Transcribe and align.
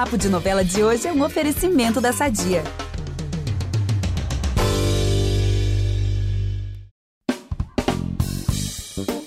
Papo 0.00 0.16
de 0.16 0.30
Novela 0.30 0.64
de 0.64 0.82
hoje 0.82 1.06
é 1.06 1.12
um 1.12 1.22
oferecimento 1.22 2.00
da 2.00 2.10
Sadia. 2.10 2.64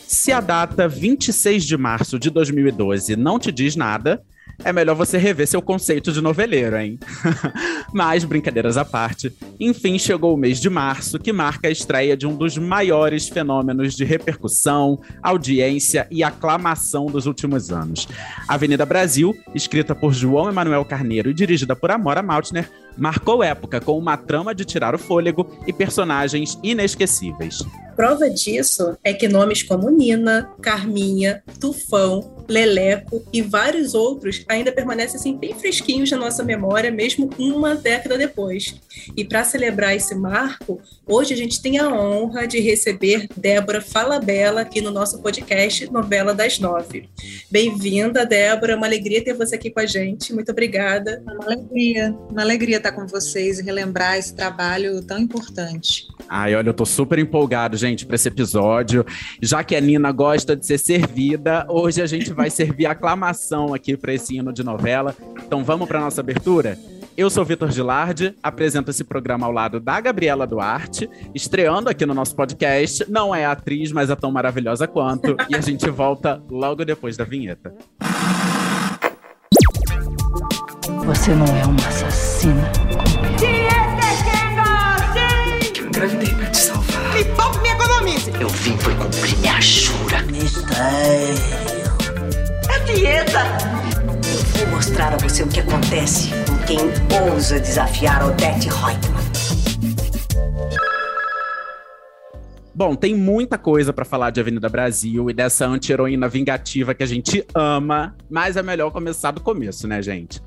Se 0.07 0.31
a 0.31 0.41
data 0.41 0.87
26 0.87 1.63
de 1.63 1.77
março 1.77 2.17
de 2.17 2.31
2012 2.31 3.15
não 3.15 3.37
te 3.37 3.51
diz 3.51 3.75
nada, 3.75 4.23
é 4.63 4.73
melhor 4.73 4.95
você 4.95 5.17
rever 5.17 5.47
seu 5.47 5.61
conceito 5.61 6.11
de 6.11 6.21
noveleiro, 6.21 6.77
hein? 6.77 6.99
Mas, 7.93 8.23
brincadeiras 8.23 8.77
à 8.77 8.85
parte, 8.85 9.31
enfim 9.59 9.97
chegou 9.97 10.33
o 10.33 10.37
mês 10.37 10.59
de 10.59 10.69
março, 10.69 11.19
que 11.19 11.31
marca 11.31 11.67
a 11.67 11.71
estreia 11.71 12.15
de 12.17 12.27
um 12.27 12.35
dos 12.35 12.57
maiores 12.57 13.29
fenômenos 13.29 13.95
de 13.95 14.03
repercussão, 14.03 14.99
audiência 15.21 16.07
e 16.09 16.23
aclamação 16.23 17.05
dos 17.05 17.25
últimos 17.25 17.71
anos. 17.71 18.07
Avenida 18.47 18.85
Brasil, 18.85 19.35
escrita 19.53 19.95
por 19.95 20.13
João 20.13 20.49
Emanuel 20.49 20.85
Carneiro 20.85 21.29
e 21.29 21.33
dirigida 21.33 21.75
por 21.75 21.91
Amora 21.91 22.21
Maltner, 22.21 22.69
marcou 22.97 23.43
época 23.43 23.79
com 23.79 23.97
uma 23.97 24.17
trama 24.17 24.53
de 24.53 24.65
tirar 24.65 24.95
o 24.95 24.99
fôlego 24.99 25.49
e 25.67 25.73
personagens 25.73 26.57
inesquecíveis. 26.63 27.59
Prova 27.95 28.27
disso 28.29 28.97
é 29.03 29.13
que 29.13 29.27
nomes 29.27 29.61
como 29.61 29.89
Nina, 29.89 30.49
Carminha, 30.61 31.43
Tufão, 31.59 32.33
Leleco 32.47 33.23
e 33.31 33.41
vários 33.41 33.93
outros 33.93 34.43
ainda 34.49 34.71
permanecem 34.71 35.15
assim, 35.15 35.37
bem 35.37 35.53
fresquinhos 35.53 36.09
na 36.11 36.17
nossa 36.17 36.43
memória, 36.43 36.91
mesmo 36.91 37.29
uma 37.37 37.75
década 37.75 38.17
depois. 38.17 38.75
E 39.15 39.23
para 39.23 39.43
celebrar 39.43 39.95
esse 39.95 40.15
marco, 40.15 40.81
hoje 41.07 41.33
a 41.33 41.37
gente 41.37 41.61
tem 41.61 41.79
a 41.79 41.87
honra 41.87 42.47
de 42.47 42.59
receber 42.59 43.27
Débora 43.37 43.79
Falabella 43.79 44.61
aqui 44.61 44.81
no 44.81 44.91
nosso 44.91 45.21
podcast 45.21 45.89
Novela 45.91 46.33
das 46.33 46.59
Nove. 46.59 47.09
Bem-vinda, 47.49 48.25
Débora, 48.25 48.75
uma 48.75 48.87
alegria 48.87 49.23
ter 49.23 49.33
você 49.33 49.55
aqui 49.55 49.69
com 49.69 49.79
a 49.79 49.85
gente. 49.85 50.33
Muito 50.33 50.51
obrigada. 50.51 51.23
Uma 51.25 51.45
alegria, 51.45 52.15
uma 52.29 52.41
alegria 52.41 52.79
estar 52.83 52.91
com 52.91 53.07
vocês 53.07 53.59
e 53.59 53.63
relembrar 53.63 54.17
esse 54.17 54.35
trabalho 54.35 55.01
tão 55.01 55.17
importante. 55.17 56.07
Ai, 56.27 56.53
olha, 56.55 56.69
eu 56.69 56.73
tô 56.73 56.85
super 56.85 57.17
empolgado, 57.17 57.77
gente, 57.77 58.05
para 58.05 58.15
esse 58.15 58.27
episódio. 58.27 59.05
Já 59.41 59.63
que 59.63 59.75
a 59.75 59.81
Nina 59.81 60.11
gosta 60.11 60.55
de 60.55 60.65
ser 60.65 60.77
servida, 60.77 61.65
hoje 61.69 62.01
a 62.01 62.05
gente 62.05 62.33
vai 62.33 62.49
servir 62.49 62.85
aclamação 62.85 63.73
aqui 63.73 63.95
para 63.95 64.13
esse 64.13 64.35
hino 64.35 64.51
de 64.51 64.63
novela. 64.63 65.15
Então 65.45 65.63
vamos 65.63 65.87
para 65.87 65.99
nossa 65.99 66.21
abertura? 66.21 66.77
Eu 67.15 67.29
sou 67.29 67.45
Vitor 67.45 67.71
Gilardi, 67.71 68.35
apresento 68.41 68.89
esse 68.89 69.03
programa 69.03 69.45
ao 69.45 69.51
lado 69.51 69.79
da 69.79 70.01
Gabriela 70.01 70.47
Duarte, 70.47 71.07
estreando 71.33 71.87
aqui 71.87 72.07
no 72.07 72.13
nosso 72.13 72.35
podcast. 72.35 73.05
Não 73.07 73.35
é 73.35 73.45
atriz, 73.45 73.91
mas 73.91 74.09
é 74.09 74.15
tão 74.15 74.31
maravilhosa 74.31 74.87
quanto. 74.87 75.37
e 75.47 75.55
a 75.55 75.61
gente 75.61 75.87
volta 75.89 76.41
logo 76.49 76.83
depois 76.83 77.15
da 77.15 77.23
vinheta. 77.23 77.73
Você 81.05 81.35
não 81.35 81.45
é 81.45 81.65
uma 81.65 81.87
assassina 81.87 82.71
como 82.89 83.25
eu. 83.27 83.33
Eu 85.75 85.87
engravidei 85.87 86.33
pra 86.33 86.45
te 86.47 86.57
salvar. 86.57 87.13
Me 87.13 87.25
poupe, 87.25 87.59
me 87.59 87.69
economize. 87.69 88.31
Eu 88.39 88.47
vim 88.47 88.77
foi 88.77 88.95
cumprir 88.95 89.37
minha 89.39 89.59
jura. 89.59 90.21
Mistério. 90.23 91.35
É 92.69 92.79
dieta. 92.85 93.39
Eu 94.59 94.65
vou 94.65 94.75
mostrar 94.75 95.13
a 95.13 95.17
você 95.17 95.43
o 95.43 95.47
que 95.47 95.59
acontece 95.59 96.29
com 96.47 96.57
quem 96.65 96.79
ousa 97.31 97.59
desafiar 97.59 98.23
Odette 98.25 98.69
Reutemann. 98.69 99.23
Bom, 102.75 102.95
tem 102.95 103.13
muita 103.13 103.57
coisa 103.57 103.93
para 103.93 104.03
falar 104.03 104.31
de 104.31 104.39
Avenida 104.39 104.67
Brasil 104.67 105.29
e 105.29 105.33
dessa 105.33 105.67
anti-heroína 105.67 106.27
vingativa 106.27 106.95
que 106.95 107.03
a 107.03 107.05
gente 107.05 107.45
ama, 107.53 108.15
mas 108.29 108.57
é 108.57 108.63
melhor 108.63 108.89
começar 108.89 109.31
do 109.31 109.41
começo, 109.41 109.87
né, 109.87 110.01
gente? 110.01 110.41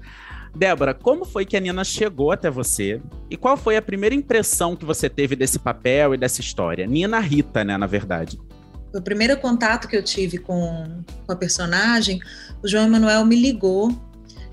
Débora, 0.57 0.95
como 0.95 1.25
foi 1.25 1.45
que 1.45 1.57
a 1.57 1.61
Nina 1.61 1.85
chegou 1.85 2.33
até 2.33 2.51
você? 2.51 3.01
E 3.31 3.37
qual 3.37 3.57
foi 3.57 3.77
a 3.77 3.83
primeira 3.83 4.15
impressão 4.15 4.75
que 4.75 4.87
você 4.87 5.09
teve 5.09 5.37
desse 5.37 5.59
papel 5.59 6.15
e 6.15 6.17
dessa 6.17 6.41
história? 6.41 6.87
Nina 6.87 7.21
Rita, 7.21 7.62
né, 7.62 7.77
na 7.77 7.87
verdade. 7.87 8.39
O 8.95 9.03
primeiro 9.03 9.37
contato 9.37 9.87
que 9.87 9.97
eu 9.97 10.03
tive 10.03 10.39
com, 10.39 11.05
com 11.27 11.33
a 11.33 11.37
personagem, 11.37 12.19
o 12.62 12.69
João 12.69 12.87
Emanuel 12.87 13.27
me 13.27 13.37
ligou 13.37 13.95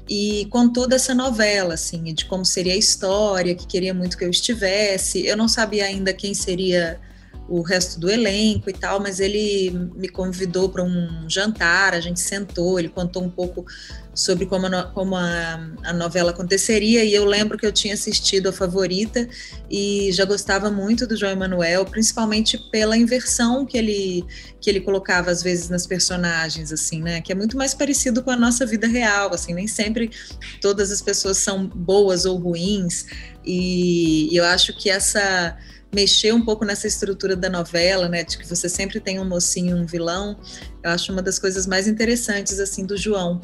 e 0.09 0.45
contou 0.49 0.87
dessa 0.87 1.15
novela, 1.15 1.75
assim, 1.75 2.03
de 2.13 2.25
como 2.25 2.43
seria 2.43 2.73
a 2.73 2.77
história, 2.77 3.55
que 3.55 3.65
queria 3.65 3.93
muito 3.93 4.17
que 4.17 4.25
eu 4.25 4.29
estivesse. 4.29 5.25
Eu 5.25 5.37
não 5.37 5.47
sabia 5.47 5.85
ainda 5.85 6.11
quem 6.13 6.33
seria 6.33 6.99
o 7.47 7.61
resto 7.61 7.99
do 7.99 8.09
elenco 8.09 8.69
e 8.69 8.73
tal, 8.73 8.99
mas 8.99 9.19
ele 9.19 9.71
me 9.95 10.09
convidou 10.09 10.69
para 10.69 10.83
um 10.83 11.29
jantar, 11.29 11.93
a 11.93 12.01
gente 12.01 12.19
sentou, 12.19 12.79
ele 12.79 12.89
contou 12.89 13.23
um 13.23 13.29
pouco 13.29 13.65
sobre 14.13 14.45
como, 14.45 14.67
a, 14.67 14.83
como 14.83 15.15
a, 15.15 15.59
a, 15.83 15.93
novela 15.93 16.31
aconteceria, 16.31 17.03
e 17.03 17.13
eu 17.13 17.25
lembro 17.25 17.57
que 17.57 17.65
eu 17.65 17.71
tinha 17.71 17.93
assistido 17.93 18.49
a 18.49 18.53
favorita 18.53 19.27
e 19.69 20.11
já 20.11 20.23
gostava 20.23 20.69
muito 20.69 21.07
do 21.07 21.17
João 21.17 21.31
Emanuel, 21.31 21.85
principalmente 21.85 22.57
pela 22.71 22.95
inversão 22.95 23.65
que 23.65 23.77
ele, 23.77 24.23
que 24.61 24.69
ele 24.69 24.81
colocava 24.81 25.31
às 25.31 25.41
vezes 25.41 25.69
nas 25.69 25.87
personagens, 25.87 26.71
assim, 26.71 27.01
né? 27.01 27.21
Que 27.21 27.31
é 27.31 27.35
muito 27.35 27.57
mais 27.57 27.73
parecido 27.73 28.21
com 28.21 28.29
a 28.29 28.35
nossa 28.35 28.65
vida 28.65 28.87
real, 28.87 29.33
assim, 29.33 29.53
nem 29.53 29.67
sempre 29.67 30.11
todas 30.61 30.91
as 30.91 31.01
pessoas 31.01 31.37
são 31.37 31.67
boas 31.67 32.25
ou 32.25 32.37
ruins, 32.37 33.05
e, 33.43 34.31
e 34.31 34.37
eu 34.37 34.45
acho 34.45 34.73
que 34.77 34.89
essa 34.89 35.57
mexer 35.93 36.33
um 36.33 36.43
pouco 36.43 36.65
nessa 36.65 36.87
estrutura 36.87 37.35
da 37.35 37.49
novela, 37.49 38.09
né, 38.09 38.23
de 38.23 38.37
que 38.37 38.47
você 38.47 38.67
sempre 38.67 38.99
tem 38.99 39.19
um 39.19 39.25
mocinho, 39.25 39.77
um 39.77 39.85
vilão, 39.85 40.37
eu 40.83 40.89
acho 40.89 41.11
uma 41.11 41.21
das 41.21 41.37
coisas 41.37 41.67
mais 41.67 41.87
interessantes 41.87 42.59
assim 42.59 42.85
do 42.85 42.97
João. 42.97 43.39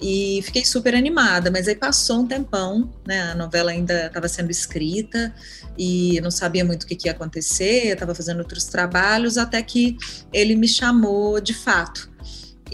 E 0.00 0.40
fiquei 0.42 0.64
super 0.64 0.94
animada, 0.94 1.50
mas 1.50 1.68
aí 1.68 1.74
passou 1.74 2.20
um 2.20 2.26
tempão, 2.26 2.92
né? 3.06 3.30
A 3.30 3.34
novela 3.34 3.70
ainda 3.70 4.06
estava 4.06 4.28
sendo 4.28 4.50
escrita 4.50 5.32
e 5.78 6.20
não 6.20 6.30
sabia 6.30 6.64
muito 6.64 6.82
o 6.82 6.86
que, 6.86 6.96
que 6.96 7.08
ia 7.08 7.12
acontecer, 7.12 7.86
estava 7.86 8.14
fazendo 8.14 8.40
outros 8.40 8.64
trabalhos, 8.64 9.38
até 9.38 9.62
que 9.62 9.96
ele 10.32 10.56
me 10.56 10.68
chamou 10.68 11.40
de 11.40 11.54
fato. 11.54 12.12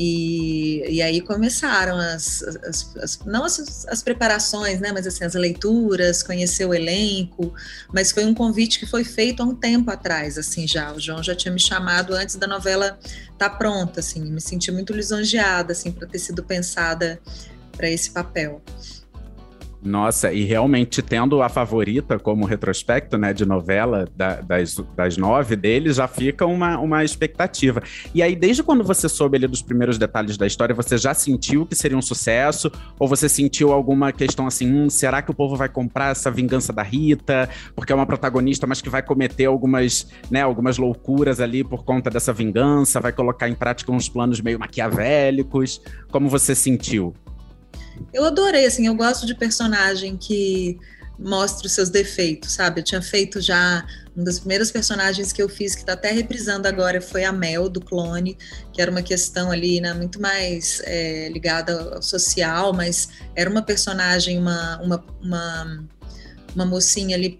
E, 0.02 0.82
e 0.88 1.02
aí 1.02 1.20
começaram 1.20 1.98
as, 1.98 2.42
as, 2.42 2.96
as 2.96 3.18
não 3.26 3.44
as, 3.44 3.86
as, 3.86 4.02
preparações, 4.02 4.80
né, 4.80 4.92
mas 4.92 5.06
assim, 5.06 5.24
as 5.24 5.34
leituras, 5.34 6.22
conhecer 6.22 6.64
o 6.64 6.72
elenco, 6.72 7.52
mas 7.92 8.10
foi 8.10 8.24
um 8.24 8.32
convite 8.32 8.78
que 8.78 8.86
foi 8.86 9.04
feito 9.04 9.42
há 9.42 9.44
um 9.44 9.54
tempo 9.54 9.90
atrás, 9.90 10.38
assim, 10.38 10.66
já, 10.66 10.90
o 10.90 10.98
João 10.98 11.22
já 11.22 11.34
tinha 11.34 11.52
me 11.52 11.60
chamado 11.60 12.14
antes 12.14 12.36
da 12.36 12.46
novela 12.46 12.98
estar 13.04 13.50
tá 13.50 13.50
pronta, 13.50 14.00
assim, 14.00 14.24
me 14.24 14.40
senti 14.40 14.72
muito 14.72 14.94
lisonjeada, 14.94 15.72
assim, 15.72 15.92
para 15.92 16.08
ter 16.08 16.18
sido 16.18 16.42
pensada 16.42 17.20
para 17.76 17.90
esse 17.90 18.10
papel. 18.10 18.62
Nossa, 19.82 20.30
e 20.30 20.44
realmente 20.44 21.00
tendo 21.00 21.40
a 21.42 21.48
favorita 21.48 22.18
como 22.18 22.44
retrospecto, 22.44 23.16
né, 23.16 23.32
de 23.32 23.46
novela 23.46 24.06
da, 24.14 24.40
das, 24.40 24.76
das 24.94 25.16
nove 25.16 25.56
deles, 25.56 25.96
já 25.96 26.06
fica 26.06 26.44
uma, 26.44 26.78
uma 26.78 27.02
expectativa. 27.02 27.82
E 28.14 28.22
aí, 28.22 28.36
desde 28.36 28.62
quando 28.62 28.84
você 28.84 29.08
soube 29.08 29.38
ali 29.38 29.46
dos 29.46 29.62
primeiros 29.62 29.96
detalhes 29.96 30.36
da 30.36 30.46
história, 30.46 30.74
você 30.74 30.98
já 30.98 31.14
sentiu 31.14 31.64
que 31.64 31.74
seria 31.74 31.96
um 31.96 32.02
sucesso? 32.02 32.70
Ou 32.98 33.08
você 33.08 33.26
sentiu 33.26 33.72
alguma 33.72 34.12
questão 34.12 34.46
assim, 34.46 34.70
hum, 34.70 34.90
será 34.90 35.22
que 35.22 35.30
o 35.30 35.34
povo 35.34 35.56
vai 35.56 35.68
comprar 35.68 36.10
essa 36.10 36.30
vingança 36.30 36.74
da 36.74 36.82
Rita? 36.82 37.48
Porque 37.74 37.90
é 37.90 37.96
uma 37.96 38.06
protagonista, 38.06 38.66
mas 38.66 38.82
que 38.82 38.90
vai 38.90 39.02
cometer 39.02 39.46
algumas, 39.46 40.08
né, 40.30 40.42
algumas 40.42 40.76
loucuras 40.76 41.40
ali 41.40 41.64
por 41.64 41.84
conta 41.84 42.10
dessa 42.10 42.34
vingança, 42.34 43.00
vai 43.00 43.12
colocar 43.12 43.48
em 43.48 43.54
prática 43.54 43.90
uns 43.90 44.10
planos 44.10 44.42
meio 44.42 44.58
maquiavélicos. 44.58 45.80
Como 46.10 46.28
você 46.28 46.54
sentiu? 46.54 47.14
Eu 48.12 48.24
adorei, 48.24 48.66
assim, 48.66 48.86
eu 48.86 48.94
gosto 48.94 49.26
de 49.26 49.34
personagem 49.34 50.16
que 50.16 50.78
mostra 51.18 51.66
os 51.66 51.72
seus 51.72 51.90
defeitos, 51.90 52.52
sabe? 52.52 52.80
Eu 52.80 52.84
tinha 52.84 53.02
feito 53.02 53.40
já 53.40 53.84
uma 54.16 54.24
das 54.24 54.38
primeiras 54.38 54.70
personagens 54.70 55.32
que 55.32 55.42
eu 55.42 55.48
fiz, 55.48 55.74
que 55.74 55.82
está 55.82 55.92
até 55.92 56.10
reprisando 56.10 56.66
agora, 56.66 57.00
foi 57.00 57.24
a 57.24 57.32
Mel, 57.32 57.68
do 57.68 57.80
clone, 57.80 58.36
que 58.72 58.80
era 58.80 58.90
uma 58.90 59.02
questão 59.02 59.50
ali, 59.50 59.80
né, 59.80 59.92
muito 59.94 60.20
mais 60.20 60.80
é, 60.84 61.28
ligada 61.28 61.94
ao 61.94 62.02
social, 62.02 62.72
mas 62.72 63.08
era 63.36 63.48
uma 63.48 63.62
personagem, 63.62 64.38
uma, 64.38 64.80
uma, 64.82 65.04
uma, 65.22 65.84
uma 66.54 66.66
mocinha 66.66 67.16
ali 67.16 67.38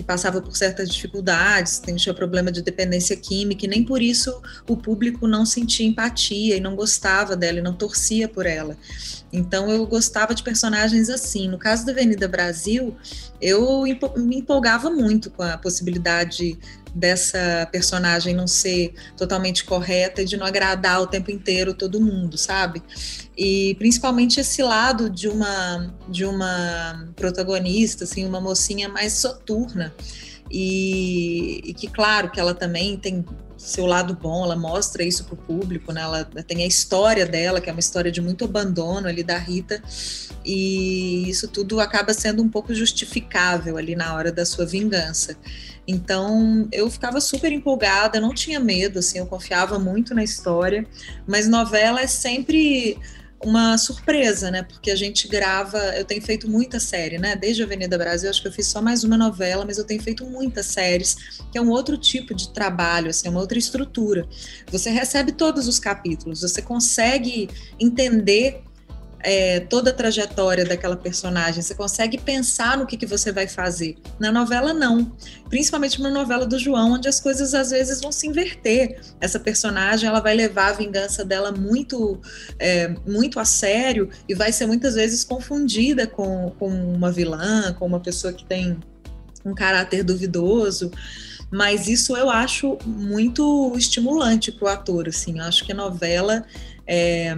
que 0.00 0.06
passava 0.06 0.40
por 0.40 0.56
certas 0.56 0.88
dificuldades, 0.88 1.82
tinha 1.96 2.14
problema 2.14 2.50
de 2.50 2.62
dependência 2.62 3.14
química, 3.14 3.66
e 3.66 3.68
nem 3.68 3.84
por 3.84 4.00
isso 4.00 4.40
o 4.66 4.74
público 4.74 5.28
não 5.28 5.44
sentia 5.44 5.86
empatia 5.86 6.56
e 6.56 6.60
não 6.60 6.74
gostava 6.74 7.36
dela 7.36 7.58
e 7.58 7.62
não 7.62 7.74
torcia 7.74 8.26
por 8.26 8.46
ela. 8.46 8.76
Então 9.30 9.70
eu 9.70 9.86
gostava 9.86 10.34
de 10.34 10.42
personagens 10.42 11.10
assim. 11.10 11.48
No 11.48 11.58
caso 11.58 11.84
da 11.84 11.92
Avenida 11.92 12.26
Brasil, 12.26 12.96
eu 13.40 13.84
me 14.16 14.38
empolgava 14.38 14.90
muito 14.90 15.30
com 15.30 15.42
a 15.42 15.58
possibilidade 15.58 16.58
dessa 16.94 17.68
personagem 17.70 18.34
não 18.34 18.46
ser 18.46 18.94
totalmente 19.16 19.64
correta 19.64 20.22
e 20.22 20.24
de 20.24 20.36
não 20.36 20.46
agradar 20.46 21.00
o 21.00 21.06
tempo 21.06 21.30
inteiro 21.30 21.74
todo 21.74 22.00
mundo, 22.00 22.36
sabe? 22.36 22.82
E 23.36 23.74
principalmente 23.78 24.40
esse 24.40 24.62
lado 24.62 25.08
de 25.08 25.28
uma 25.28 25.94
de 26.08 26.24
uma 26.24 27.08
protagonista, 27.16 28.04
assim, 28.04 28.26
uma 28.26 28.40
mocinha 28.40 28.88
mais 28.88 29.14
soturna. 29.14 29.94
E, 30.50 31.62
e 31.64 31.74
que 31.74 31.86
claro 31.86 32.30
que 32.30 32.40
ela 32.40 32.54
também 32.54 32.96
tem 32.96 33.24
seu 33.60 33.84
lado 33.84 34.14
bom, 34.14 34.42
ela 34.42 34.56
mostra 34.56 35.04
isso 35.04 35.24
para 35.24 35.34
o 35.34 35.36
público, 35.36 35.92
né? 35.92 36.00
Ela 36.00 36.24
tem 36.24 36.62
a 36.62 36.66
história 36.66 37.26
dela, 37.26 37.60
que 37.60 37.68
é 37.68 37.72
uma 37.72 37.80
história 37.80 38.10
de 38.10 38.20
muito 38.20 38.44
abandono 38.44 39.06
ali 39.06 39.22
da 39.22 39.36
Rita, 39.36 39.82
e 40.44 41.28
isso 41.28 41.46
tudo 41.46 41.78
acaba 41.78 42.14
sendo 42.14 42.42
um 42.42 42.48
pouco 42.48 42.74
justificável 42.74 43.76
ali 43.76 43.94
na 43.94 44.14
hora 44.14 44.32
da 44.32 44.46
sua 44.46 44.64
vingança. 44.64 45.36
Então 45.86 46.68
eu 46.72 46.90
ficava 46.90 47.20
super 47.20 47.52
empolgada, 47.52 48.18
não 48.18 48.32
tinha 48.32 48.58
medo, 48.58 49.00
assim, 49.00 49.18
eu 49.18 49.26
confiava 49.26 49.78
muito 49.78 50.14
na 50.14 50.24
história, 50.24 50.86
mas 51.26 51.46
novela 51.46 52.00
é 52.00 52.06
sempre 52.06 52.98
uma 53.42 53.78
surpresa, 53.78 54.50
né? 54.50 54.62
Porque 54.62 54.90
a 54.90 54.96
gente 54.96 55.26
grava, 55.26 55.78
eu 55.96 56.04
tenho 56.04 56.20
feito 56.20 56.48
muita 56.48 56.78
série, 56.78 57.18
né? 57.18 57.34
Desde 57.34 57.62
Avenida 57.62 57.96
Brasil, 57.96 58.28
acho 58.28 58.42
que 58.42 58.48
eu 58.48 58.52
fiz 58.52 58.66
só 58.66 58.82
mais 58.82 59.02
uma 59.02 59.16
novela, 59.16 59.64
mas 59.64 59.78
eu 59.78 59.84
tenho 59.84 60.02
feito 60.02 60.26
muitas 60.26 60.66
séries, 60.66 61.16
que 61.50 61.56
é 61.56 61.60
um 61.60 61.70
outro 61.70 61.96
tipo 61.96 62.34
de 62.34 62.52
trabalho, 62.52 63.08
assim, 63.08 63.28
é 63.28 63.30
uma 63.30 63.40
outra 63.40 63.58
estrutura. 63.58 64.28
Você 64.70 64.90
recebe 64.90 65.32
todos 65.32 65.66
os 65.66 65.78
capítulos, 65.78 66.42
você 66.42 66.60
consegue 66.60 67.48
entender 67.78 68.62
é, 69.22 69.60
toda 69.60 69.90
a 69.90 69.92
trajetória 69.92 70.64
daquela 70.64 70.96
personagem, 70.96 71.62
você 71.62 71.74
consegue 71.74 72.18
pensar 72.18 72.76
no 72.78 72.86
que, 72.86 72.96
que 72.96 73.06
você 73.06 73.30
vai 73.32 73.46
fazer. 73.46 73.96
Na 74.18 74.32
novela, 74.32 74.72
não. 74.72 75.12
Principalmente 75.48 76.00
na 76.00 76.10
novela 76.10 76.46
do 76.46 76.58
João, 76.58 76.92
onde 76.92 77.08
as 77.08 77.20
coisas 77.20 77.54
às 77.54 77.70
vezes 77.70 78.00
vão 78.00 78.10
se 78.10 78.26
inverter. 78.26 79.00
Essa 79.20 79.38
personagem 79.38 80.08
ela 80.08 80.20
vai 80.20 80.34
levar 80.34 80.70
a 80.70 80.72
vingança 80.72 81.24
dela 81.24 81.52
muito, 81.52 82.20
é, 82.58 82.88
muito 83.06 83.38
a 83.38 83.44
sério 83.44 84.08
e 84.28 84.34
vai 84.34 84.52
ser 84.52 84.66
muitas 84.66 84.94
vezes 84.94 85.24
confundida 85.24 86.06
com, 86.06 86.52
com 86.58 86.68
uma 86.68 87.12
vilã, 87.12 87.72
com 87.74 87.86
uma 87.86 88.00
pessoa 88.00 88.32
que 88.32 88.44
tem 88.44 88.78
um 89.44 89.54
caráter 89.54 90.04
duvidoso 90.04 90.90
mas 91.50 91.88
isso 91.88 92.16
eu 92.16 92.30
acho 92.30 92.78
muito 92.86 93.74
estimulante 93.76 94.52
para 94.52 94.64
o 94.64 94.68
ator, 94.68 95.08
assim, 95.08 95.40
eu 95.40 95.44
acho 95.44 95.64
que 95.64 95.72
a 95.72 95.74
novela 95.74 96.44
é, 96.86 97.34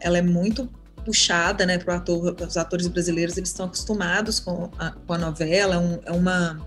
ela 0.00 0.18
é 0.18 0.22
muito 0.22 0.70
puxada, 0.98 1.64
né, 1.64 1.78
para 1.78 1.96
ator, 1.96 2.36
os 2.40 2.56
atores 2.56 2.86
brasileiros 2.86 3.36
eles 3.36 3.50
estão 3.50 3.66
acostumados 3.66 4.40
com 4.40 4.70
a, 4.78 4.90
com 4.90 5.12
a 5.12 5.18
novela, 5.18 5.74
é, 5.74 5.78
um, 5.78 5.98
é 6.04 6.12
uma 6.12 6.66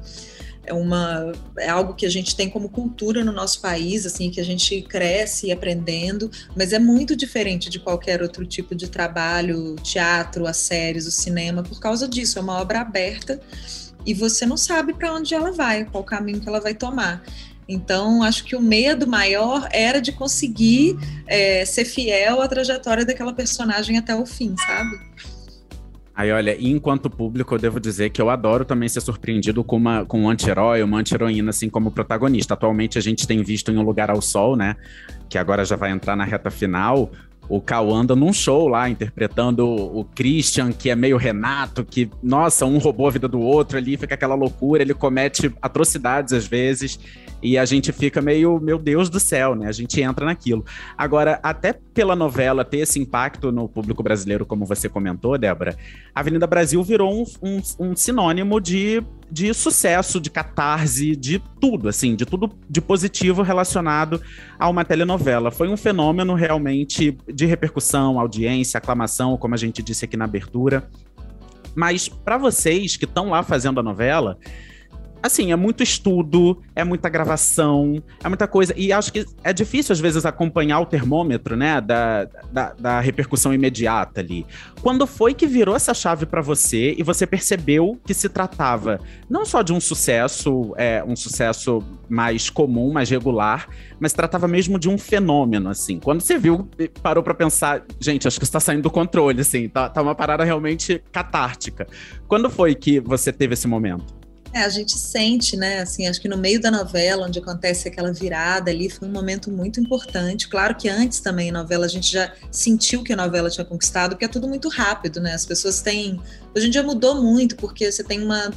é 0.63 0.74
uma 0.74 1.31
é 1.57 1.69
algo 1.69 1.95
que 1.95 2.06
a 2.06 2.10
gente 2.10 2.36
tem 2.36 2.50
como 2.50 2.69
cultura 2.69 3.24
no 3.25 3.31
nosso 3.31 3.62
país, 3.62 4.06
assim, 4.06 4.30
que 4.30 4.39
a 4.39 4.45
gente 4.45 4.81
cresce 4.83 5.51
aprendendo, 5.51 6.30
mas 6.56 6.72
é 6.72 6.80
muito 6.80 7.16
diferente 7.16 7.69
de 7.69 7.80
qualquer 7.80 8.22
outro 8.22 8.45
tipo 8.45 8.75
de 8.75 8.88
trabalho, 8.88 9.75
teatro, 9.78 10.45
as 10.45 10.57
séries, 10.57 11.07
o 11.07 11.12
cinema, 11.12 11.63
por 11.63 11.80
causa 11.80 12.07
disso, 12.07 12.38
é 12.38 12.42
uma 12.42 12.60
obra 12.60 12.81
aberta 12.81 13.42
e 14.06 14.13
você 14.13 14.45
não 14.45 14.57
sabe 14.57 14.94
para 14.94 15.13
onde 15.13 15.34
ela 15.34 15.51
vai, 15.51 15.86
qual 15.86 16.04
caminho 16.04 16.42
que 16.42 16.48
ela 16.48 16.60
vai 16.60 16.74
tomar. 16.74 17.24
Então, 17.68 18.22
acho 18.24 18.44
que 18.44 18.56
o 18.56 18.62
medo 18.62 19.08
maior 19.08 19.68
era 19.72 20.02
de 20.02 20.12
conseguir 20.12 20.98
é, 21.28 21.63
ser 21.66 21.86
fiel 21.86 22.42
à 22.42 22.48
trajetória 22.48 23.06
daquela 23.06 23.34
personagem 23.34 23.98
até 23.98 24.16
o 24.16 24.25
fim, 24.25 24.56
sabe? 24.58 25.00
Aí, 26.13 26.31
olha, 26.31 26.56
enquanto 26.60 27.10
público, 27.10 27.56
eu 27.56 27.60
devo 27.60 27.80
dizer 27.80 28.10
que 28.10 28.22
eu 28.22 28.30
adoro 28.30 28.66
também 28.66 28.90
ser 28.90 29.02
surpreendido 29.02 29.63
com, 29.63 29.78
uma, 29.78 30.06
com 30.06 30.22
um 30.22 30.30
anti-herói, 30.30 30.84
uma 30.84 31.00
anti-heroína, 31.00 31.52
assim, 31.52 31.69
como 31.69 31.90
protagonista. 31.90 32.54
Atualmente 32.54 32.98
a 32.98 33.02
gente 33.02 33.25
tem 33.25 33.42
visto 33.42 33.72
em 33.72 33.78
Um 33.78 33.81
Lugar 33.81 34.12
ao 34.12 34.22
Sol, 34.22 34.56
né? 34.56 34.75
Que 35.30 35.38
agora 35.38 35.63
já 35.63 35.78
vai 35.78 35.90
entrar 35.92 36.16
na 36.16 36.25
reta 36.25 36.52
final, 36.52 37.12
o 37.49 37.59
Cal 37.59 37.93
anda 37.93 38.15
num 38.15 38.31
show 38.31 38.67
lá, 38.67 38.89
interpretando 38.89 39.67
o 39.67 40.05
Christian, 40.15 40.71
que 40.71 40.89
é 40.89 40.95
meio 40.95 41.17
Renato, 41.17 41.83
que, 41.83 42.09
nossa, 42.23 42.65
um 42.65 42.77
roubou 42.77 43.07
a 43.07 43.11
vida 43.11 43.27
do 43.27 43.39
outro 43.39 43.77
ali, 43.77 43.97
fica 43.97 44.15
aquela 44.15 44.35
loucura, 44.35 44.81
ele 44.81 44.93
comete 44.93 45.53
atrocidades 45.61 46.33
às 46.33 46.47
vezes, 46.47 46.99
e 47.43 47.57
a 47.57 47.65
gente 47.65 47.91
fica 47.91 48.21
meio, 48.21 48.59
meu 48.59 48.77
Deus 48.77 49.09
do 49.09 49.19
céu, 49.19 49.55
né? 49.55 49.67
A 49.67 49.71
gente 49.71 49.99
entra 50.01 50.25
naquilo. 50.25 50.63
Agora, 50.97 51.39
até 51.41 51.73
pela 51.73 52.15
novela 52.15 52.63
ter 52.63 52.79
esse 52.79 52.99
impacto 52.99 53.51
no 53.51 53.67
público 53.67 54.03
brasileiro, 54.03 54.45
como 54.45 54.65
você 54.65 54.88
comentou, 54.88 55.38
Débora, 55.38 55.75
Avenida 56.13 56.45
Brasil 56.45 56.81
virou 56.83 57.11
um, 57.13 57.25
um, 57.41 57.61
um 57.79 57.95
sinônimo 57.95 58.61
de, 58.61 59.03
de 59.31 59.54
sucesso, 59.54 60.19
de 60.19 60.30
catarse, 60.30 61.16
de 61.16 61.39
tudo, 61.60 61.88
assim, 61.88 62.16
de 62.16 62.25
tudo 62.25 62.51
de 62.69 62.81
positivo 62.81 63.42
relacionado 63.42 64.22
a 64.60 64.68
uma 64.68 64.83
telenovela. 64.83 65.50
Foi 65.50 65.69
um 65.69 65.78
fenômeno 65.78 66.33
realmente 66.33 67.18
de 67.33 67.45
repercussão, 67.45 68.19
audiência, 68.19 68.78
aclamação, 68.78 69.38
como 69.38 69.54
a 69.56 69.57
gente 69.57 69.81
disse 69.81 70.04
aqui 70.04 70.18
na 70.18 70.25
abertura. 70.25 70.89
Mas 71.74 72.10
para 72.10 72.38
vocês 72.38 72.98
que 72.98 73.06
estão 73.06 73.30
lá 73.30 73.42
fazendo 73.42 73.80
a 73.80 73.83
novela, 73.83 74.38
assim, 75.21 75.51
é 75.51 75.56
muito 75.56 75.83
estudo, 75.83 76.62
é 76.75 76.83
muita 76.83 77.09
gravação, 77.09 78.01
é 78.23 78.27
muita 78.27 78.47
coisa. 78.47 78.73
E 78.75 78.91
acho 78.91 79.13
que 79.13 79.25
é 79.44 79.53
difícil, 79.53 79.94
às 79.94 80.00
vezes, 80.00 80.25
acompanhar 80.25 80.79
o 80.79 80.85
termômetro, 80.85 81.56
né, 81.56 81.79
da, 81.79 82.25
da, 82.51 82.73
da 82.73 83.00
repercussão 83.00 83.53
imediata 83.53 84.21
ali. 84.21 84.45
Quando 84.81 85.06
foi 85.06 85.33
que 85.33 85.45
virou 85.45 85.75
essa 85.75 85.94
chave 85.94 86.25
para 86.25 86.41
você 86.41 86.95
e 86.97 87.03
você 87.03 87.27
percebeu 87.27 88.00
que 88.06 88.13
se 88.13 88.29
tratava 88.29 89.00
não 89.29 89.45
só 89.45 89.62
de 89.62 89.73
um 89.73 89.79
sucesso, 89.79 90.73
é, 90.77 91.03
um 91.03 91.15
sucesso 91.15 91.83
mais 92.09 92.50
comum, 92.50 92.91
mais 92.91 93.09
regular, 93.09 93.67
mas 94.00 94.13
tratava 94.13 94.47
mesmo 94.47 94.79
de 94.79 94.89
um 94.89 94.97
fenômeno, 94.97 95.69
assim. 95.69 96.00
Quando 96.00 96.21
você 96.21 96.38
viu, 96.38 96.67
parou 97.01 97.24
para 97.24 97.33
pensar, 97.33 97.83
gente, 98.00 98.27
acho 98.27 98.39
que 98.39 98.44
está 98.44 98.59
saindo 98.59 98.81
do 98.83 98.91
controle, 98.91 99.41
assim, 99.41 99.69
tá, 99.69 99.88
tá 99.88 100.01
uma 100.01 100.15
parada 100.15 100.44
realmente 100.44 101.01
catártica. 101.12 101.88
Quando 102.27 102.50
foi 102.50 102.75
que 102.75 103.00
você 103.00 103.31
teve 103.31 103.53
esse 103.53 103.67
momento? 103.67 104.21
É, 104.53 104.63
a 104.63 104.69
gente 104.69 104.98
sente, 104.98 105.56
né? 105.56 105.80
Assim, 105.80 106.07
acho 106.07 106.19
que 106.19 106.27
no 106.27 106.38
meio 106.38 106.59
da 106.59 106.69
novela, 106.69 107.25
onde 107.25 107.39
acontece 107.39 107.88
aquela 107.88 108.12
virada 108.12 108.69
ali, 108.69 108.89
foi 108.89 109.07
um 109.07 109.12
momento 109.12 109.50
muito 109.50 109.80
importante. 109.80 110.50
Claro 110.50 110.75
que 110.75 110.89
antes 110.89 111.21
também, 111.21 111.50
a 111.50 111.53
novela, 111.53 111.86
a 111.86 111.89
gente 111.89 112.12
já 112.12 112.33
sentiu 112.51 113.01
que 113.01 113.13
a 113.13 113.15
novela 113.15 113.50
tinha 113.50 113.63
conquistado, 113.63 114.12
porque 114.12 114.25
é 114.25 114.27
tudo 114.27 114.50
muito 114.50 114.68
rápido, 114.68 115.21
né? 115.21 115.33
As 115.33 115.45
pessoas 115.45 115.81
têm. 115.81 116.19
Hoje 116.56 116.68
em 116.68 116.69
dia 116.69 116.83
mudou 116.83 117.21
muito, 117.21 117.56
porque 117.56 117.89
você 117.92 118.03
tem 118.03 118.21
uma 118.21 118.51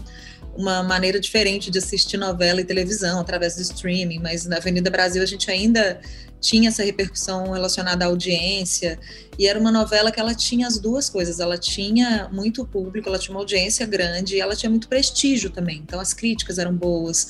uma 0.57 0.83
maneira 0.83 1.19
diferente 1.19 1.71
de 1.71 1.79
assistir 1.79 2.17
novela 2.17 2.61
e 2.61 2.65
televisão 2.65 3.21
através 3.21 3.57
do 3.57 3.63
streaming, 3.63 4.21
mas 4.21 4.47
na 4.47 4.59
Avenida 4.59 4.91
Brasil 4.91 5.23
a 5.23 5.27
gente 5.27 5.51
ainda 5.51 6.01
tinha 6.45 6.69
essa 6.69 6.85
repercussão 6.85 7.53
relacionada 7.53 8.05
à 8.05 8.09
audiência, 8.09 8.99
e 9.39 9.47
era 9.47 9.59
uma 9.59 9.73
novela 9.73 10.13
que 10.13 10.21
ela 10.21 10.35
tinha 10.35 10.67
as 10.67 10.79
duas 10.79 11.09
coisas, 11.09 11.41
ela 11.41 11.57
tinha 11.57 12.29
muito 12.31 12.67
público, 12.67 13.09
ela 13.09 13.19
tinha 13.19 13.35
uma 13.35 13.41
audiência 13.41 13.87
grande 13.87 14.37
e 14.37 14.41
ela 14.41 14.55
tinha 14.55 14.69
muito 14.69 14.87
prestígio 14.87 15.49
também, 15.49 15.79
então 15.79 15.99
as 15.99 16.13
críticas 16.13 16.59
eram 16.59 16.75
boas. 16.75 17.29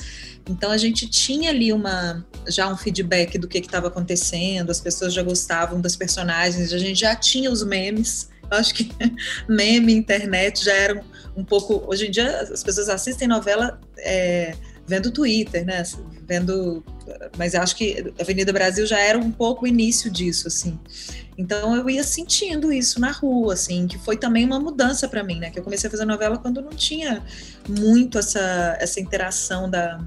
Então 0.50 0.72
a 0.72 0.76
gente 0.76 1.08
tinha 1.08 1.50
ali 1.50 1.72
uma 1.72 2.26
já 2.48 2.68
um 2.68 2.76
feedback 2.76 3.38
do 3.38 3.46
que 3.46 3.58
estava 3.58 3.86
acontecendo, 3.86 4.70
as 4.70 4.80
pessoas 4.80 5.14
já 5.14 5.22
gostavam 5.22 5.80
das 5.80 5.94
personagens, 5.94 6.72
a 6.72 6.78
gente 6.78 6.98
já 6.98 7.14
tinha 7.14 7.50
os 7.50 7.62
memes. 7.62 8.28
Acho 8.50 8.74
que 8.74 8.90
meme, 9.48 9.94
internet 9.94 10.64
já 10.64 10.74
eram 10.74 11.04
um 11.36 11.44
pouco. 11.44 11.84
Hoje 11.86 12.08
em 12.08 12.10
dia 12.10 12.40
as 12.40 12.62
pessoas 12.64 12.88
assistem 12.88 13.28
novela 13.28 13.80
é, 13.98 14.54
vendo 14.86 15.10
Twitter, 15.10 15.64
né? 15.64 15.82
Vendo. 16.26 16.84
Mas 17.36 17.54
acho 17.54 17.76
que 17.76 18.12
Avenida 18.20 18.52
Brasil 18.52 18.86
já 18.86 18.98
era 18.98 19.18
um 19.18 19.30
pouco 19.30 19.64
o 19.64 19.68
início 19.68 20.10
disso, 20.10 20.48
assim. 20.48 20.78
Então 21.36 21.74
eu 21.74 21.90
ia 21.90 22.04
sentindo 22.04 22.72
isso 22.72 23.00
na 23.00 23.10
rua, 23.10 23.54
assim, 23.54 23.86
que 23.86 23.98
foi 23.98 24.16
também 24.16 24.44
uma 24.44 24.60
mudança 24.60 25.08
para 25.08 25.22
mim, 25.22 25.38
né? 25.38 25.50
Que 25.50 25.58
eu 25.58 25.64
comecei 25.64 25.88
a 25.88 25.90
fazer 25.90 26.04
novela 26.04 26.38
quando 26.38 26.62
não 26.62 26.70
tinha 26.70 27.24
muito 27.68 28.18
essa, 28.18 28.76
essa 28.80 29.00
interação 29.00 29.68
da, 29.68 30.00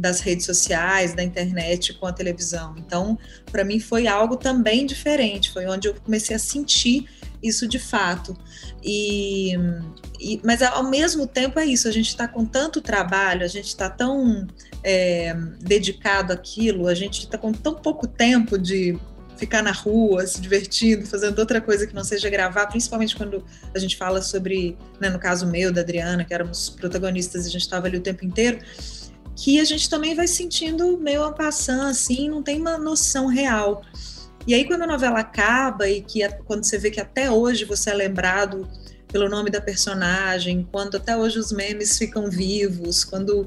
das 0.00 0.20
redes 0.20 0.46
sociais, 0.46 1.14
da 1.14 1.22
internet 1.22 1.92
com 1.94 2.06
a 2.06 2.12
televisão. 2.12 2.74
Então, 2.78 3.18
para 3.50 3.64
mim 3.64 3.78
foi 3.78 4.06
algo 4.06 4.36
também 4.36 4.86
diferente, 4.86 5.50
foi 5.50 5.66
onde 5.66 5.88
eu 5.88 5.94
comecei 5.94 6.34
a 6.34 6.38
sentir 6.38 7.06
isso 7.42 7.68
de 7.68 7.78
fato. 7.78 8.36
E, 8.82 9.54
e 10.18 10.40
mas 10.42 10.62
ao 10.62 10.88
mesmo 10.88 11.26
tempo 11.26 11.58
é 11.58 11.66
isso, 11.66 11.86
a 11.86 11.92
gente 11.92 12.08
está 12.08 12.26
com 12.26 12.44
tanto 12.44 12.80
trabalho, 12.80 13.44
a 13.44 13.48
gente 13.48 13.68
está 13.68 13.88
tão 13.90 14.46
é, 14.82 15.34
dedicado 15.60 16.32
àquilo, 16.32 16.88
a 16.88 16.94
gente 16.94 17.20
está 17.20 17.36
com 17.36 17.52
tão 17.52 17.74
pouco 17.74 18.06
tempo 18.06 18.58
de 18.58 18.98
ficar 19.40 19.62
na 19.62 19.72
rua, 19.72 20.26
se 20.26 20.38
divertindo, 20.38 21.06
fazendo 21.06 21.38
outra 21.38 21.62
coisa 21.62 21.86
que 21.86 21.94
não 21.94 22.04
seja 22.04 22.28
gravar, 22.28 22.66
principalmente 22.66 23.16
quando 23.16 23.42
a 23.74 23.78
gente 23.78 23.96
fala 23.96 24.20
sobre, 24.20 24.76
né, 25.00 25.08
no 25.08 25.18
caso 25.18 25.46
meu, 25.46 25.72
da 25.72 25.80
Adriana, 25.80 26.24
que 26.24 26.34
éramos 26.34 26.68
protagonistas 26.68 27.46
e 27.46 27.48
a 27.48 27.50
gente 27.50 27.62
estava 27.62 27.86
ali 27.86 27.96
o 27.96 28.02
tempo 28.02 28.22
inteiro, 28.22 28.58
que 29.36 29.58
a 29.60 29.64
gente 29.64 29.88
também 29.88 30.14
vai 30.14 30.26
sentindo 30.26 30.98
meio 30.98 31.24
a 31.24 31.32
passar 31.32 31.88
assim, 31.88 32.28
não 32.28 32.42
tem 32.42 32.60
uma 32.60 32.76
noção 32.76 33.26
real. 33.26 33.82
E 34.46 34.54
aí, 34.54 34.64
quando 34.64 34.82
a 34.82 34.86
novela 34.86 35.20
acaba 35.20 35.88
e 35.88 36.00
que 36.00 36.26
quando 36.46 36.64
você 36.64 36.78
vê 36.78 36.90
que 36.90 37.00
até 37.00 37.30
hoje 37.30 37.64
você 37.64 37.90
é 37.90 37.94
lembrado 37.94 38.68
pelo 39.08 39.28
nome 39.28 39.50
da 39.50 39.60
personagem, 39.60 40.66
quando 40.70 40.96
até 40.96 41.16
hoje 41.16 41.38
os 41.38 41.52
memes 41.52 41.98
ficam 41.98 42.30
vivos, 42.30 43.04
quando 43.04 43.44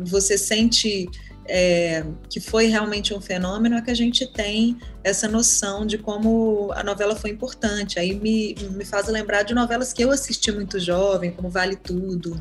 você 0.00 0.36
sente 0.36 1.08
é, 1.46 2.04
que 2.28 2.40
foi 2.40 2.66
realmente 2.66 3.14
um 3.14 3.20
fenômeno, 3.20 3.76
é 3.76 3.82
que 3.82 3.90
a 3.90 3.94
gente 3.94 4.26
tem 4.26 4.76
essa 5.02 5.26
noção 5.26 5.86
de 5.86 5.96
como 5.96 6.70
a 6.74 6.82
novela 6.82 7.16
foi 7.16 7.30
importante. 7.30 7.98
Aí 7.98 8.14
me, 8.14 8.54
me 8.72 8.84
faz 8.84 9.08
lembrar 9.08 9.42
de 9.44 9.54
novelas 9.54 9.92
que 9.92 10.04
eu 10.04 10.10
assisti 10.10 10.52
muito 10.52 10.78
jovem, 10.78 11.30
como 11.30 11.48
Vale 11.48 11.76
Tudo, 11.76 12.40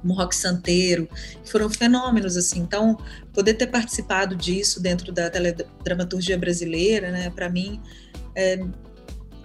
como 0.00 0.14
Rock 0.14 0.34
Santeiro, 0.34 1.08
foram 1.44 1.68
fenômenos 1.68 2.36
assim. 2.36 2.60
Então, 2.60 2.96
poder 3.32 3.54
ter 3.54 3.66
participado 3.66 4.34
disso 4.34 4.80
dentro 4.80 5.12
da 5.12 5.28
teledramaturgia 5.30 6.38
brasileira, 6.38 7.10
né, 7.10 7.30
para 7.30 7.48
mim 7.48 7.80
é 8.34 8.60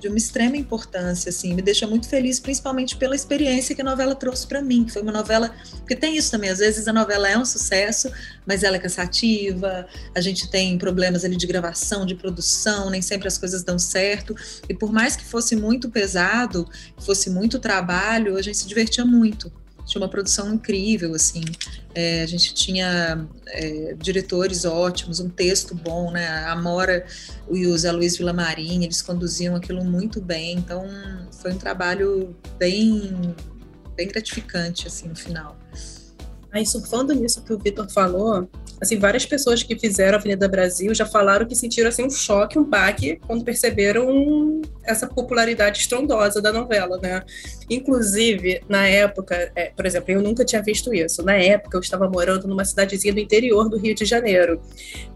de 0.06 0.10
uma 0.10 0.18
extrema 0.18 0.56
importância, 0.56 1.30
assim, 1.30 1.56
me 1.56 1.64
deixa 1.64 1.88
muito 1.88 2.08
feliz, 2.08 2.40
principalmente 2.40 2.96
pela 2.96 3.16
experiência 3.16 3.74
que 3.74 3.82
a 3.82 3.84
novela 3.84 4.14
trouxe 4.14 4.46
para 4.46 4.62
mim, 4.62 4.88
foi 4.88 5.02
uma 5.02 5.12
novela, 5.12 5.52
porque 5.78 5.96
tem 5.96 6.16
isso 6.16 6.30
também, 6.30 6.52
às 6.52 6.60
vezes 6.60 6.88
a 6.88 6.94
novela 6.94 7.28
é 7.28 7.36
um 7.36 7.46
sucesso, 7.46 8.12
mas 8.46 8.64
ela 8.64 8.76
é 8.76 8.80
cansativa, 8.80 9.88
a 10.14 10.22
gente 10.22 10.48
tem 10.52 10.78
problemas 10.78 11.26
ali 11.26 11.36
de 11.36 11.48
gravação, 11.48 12.06
de 12.06 12.14
produção, 12.14 12.92
nem 12.92 13.02
sempre 13.02 13.28
as 13.28 13.38
coisas 13.38 13.64
dão 13.64 13.80
certo, 13.80 14.36
e 14.70 14.76
por 14.76 14.92
mais 14.92 15.16
que 15.16 15.26
fosse 15.26 15.56
muito 15.56 15.90
pesado, 15.90 16.70
fosse 17.00 17.30
muito 17.30 17.58
trabalho, 17.58 18.38
a 18.38 18.42
gente 18.44 18.58
se 18.58 18.68
divertia 18.68 19.06
muito 19.06 19.52
tinha 19.86 20.02
uma 20.02 20.10
produção 20.10 20.54
incrível, 20.54 21.14
assim. 21.14 21.44
É, 21.94 22.24
a 22.24 22.26
gente 22.26 22.54
tinha 22.54 23.28
é, 23.48 23.96
diretores 24.00 24.66
ótimos, 24.66 25.20
um 25.20 25.30
texto 25.30 25.76
bom, 25.76 26.12
né? 26.12 26.28
A 26.28 26.52
Amora 26.52 27.06
e 27.52 27.68
o 27.68 27.78
Zé 27.78 27.92
Luiz 27.92 28.18
Villamarim, 28.18 28.84
eles 28.84 29.02
conduziam 29.02 29.56
aquilo 29.56 29.84
muito 29.84 30.20
bem. 30.20 30.58
Então, 30.58 30.86
foi 31.32 31.54
um 31.54 31.58
trabalho 31.58 32.36
bem, 32.58 33.36
bem 33.96 34.08
gratificante, 34.08 34.88
assim, 34.88 35.08
no 35.08 35.16
final. 35.16 35.58
Aí, 36.52 36.66
surfando 36.66 37.14
nisso 37.14 37.44
que 37.44 37.54
o 37.54 37.60
Vitor 37.60 37.90
falou, 37.90 38.50
assim, 38.82 38.98
várias 38.98 39.26
pessoas 39.26 39.64
que 39.64 39.78
fizeram 39.78 40.18
a 40.18 40.20
Avenida 40.20 40.48
Brasil 40.48 40.94
já 40.94 41.06
falaram 41.06 41.46
que 41.46 41.56
sentiram 41.56 41.90
assim 41.90 42.04
um 42.04 42.10
choque, 42.10 42.60
um 42.60 42.64
baque 42.64 43.20
quando 43.26 43.44
perceberam 43.44 44.62
essa 44.84 45.08
popularidade 45.08 45.80
estrondosa 45.80 46.42
da 46.42 46.52
novela, 46.52 46.98
né? 47.02 47.24
Inclusive, 47.70 48.62
na 48.70 48.88
época, 48.88 49.52
é, 49.56 49.72
por 49.76 49.86
exemplo, 49.86 50.12
eu 50.12 50.22
nunca 50.22 50.46
tinha 50.46 50.62
visto 50.62 50.94
isso. 50.94 51.24
Na 51.24 51.36
época, 51.36 51.78
eu 51.78 51.82
estava 51.82 52.08
morando 52.10 52.48
numa 52.48 52.66
cidadezinha 52.66 53.14
do 53.14 53.20
interior 53.20 53.70
do 53.70 53.78
Rio 53.78 53.96
de 53.96 54.06
Janeiro. 54.06 54.62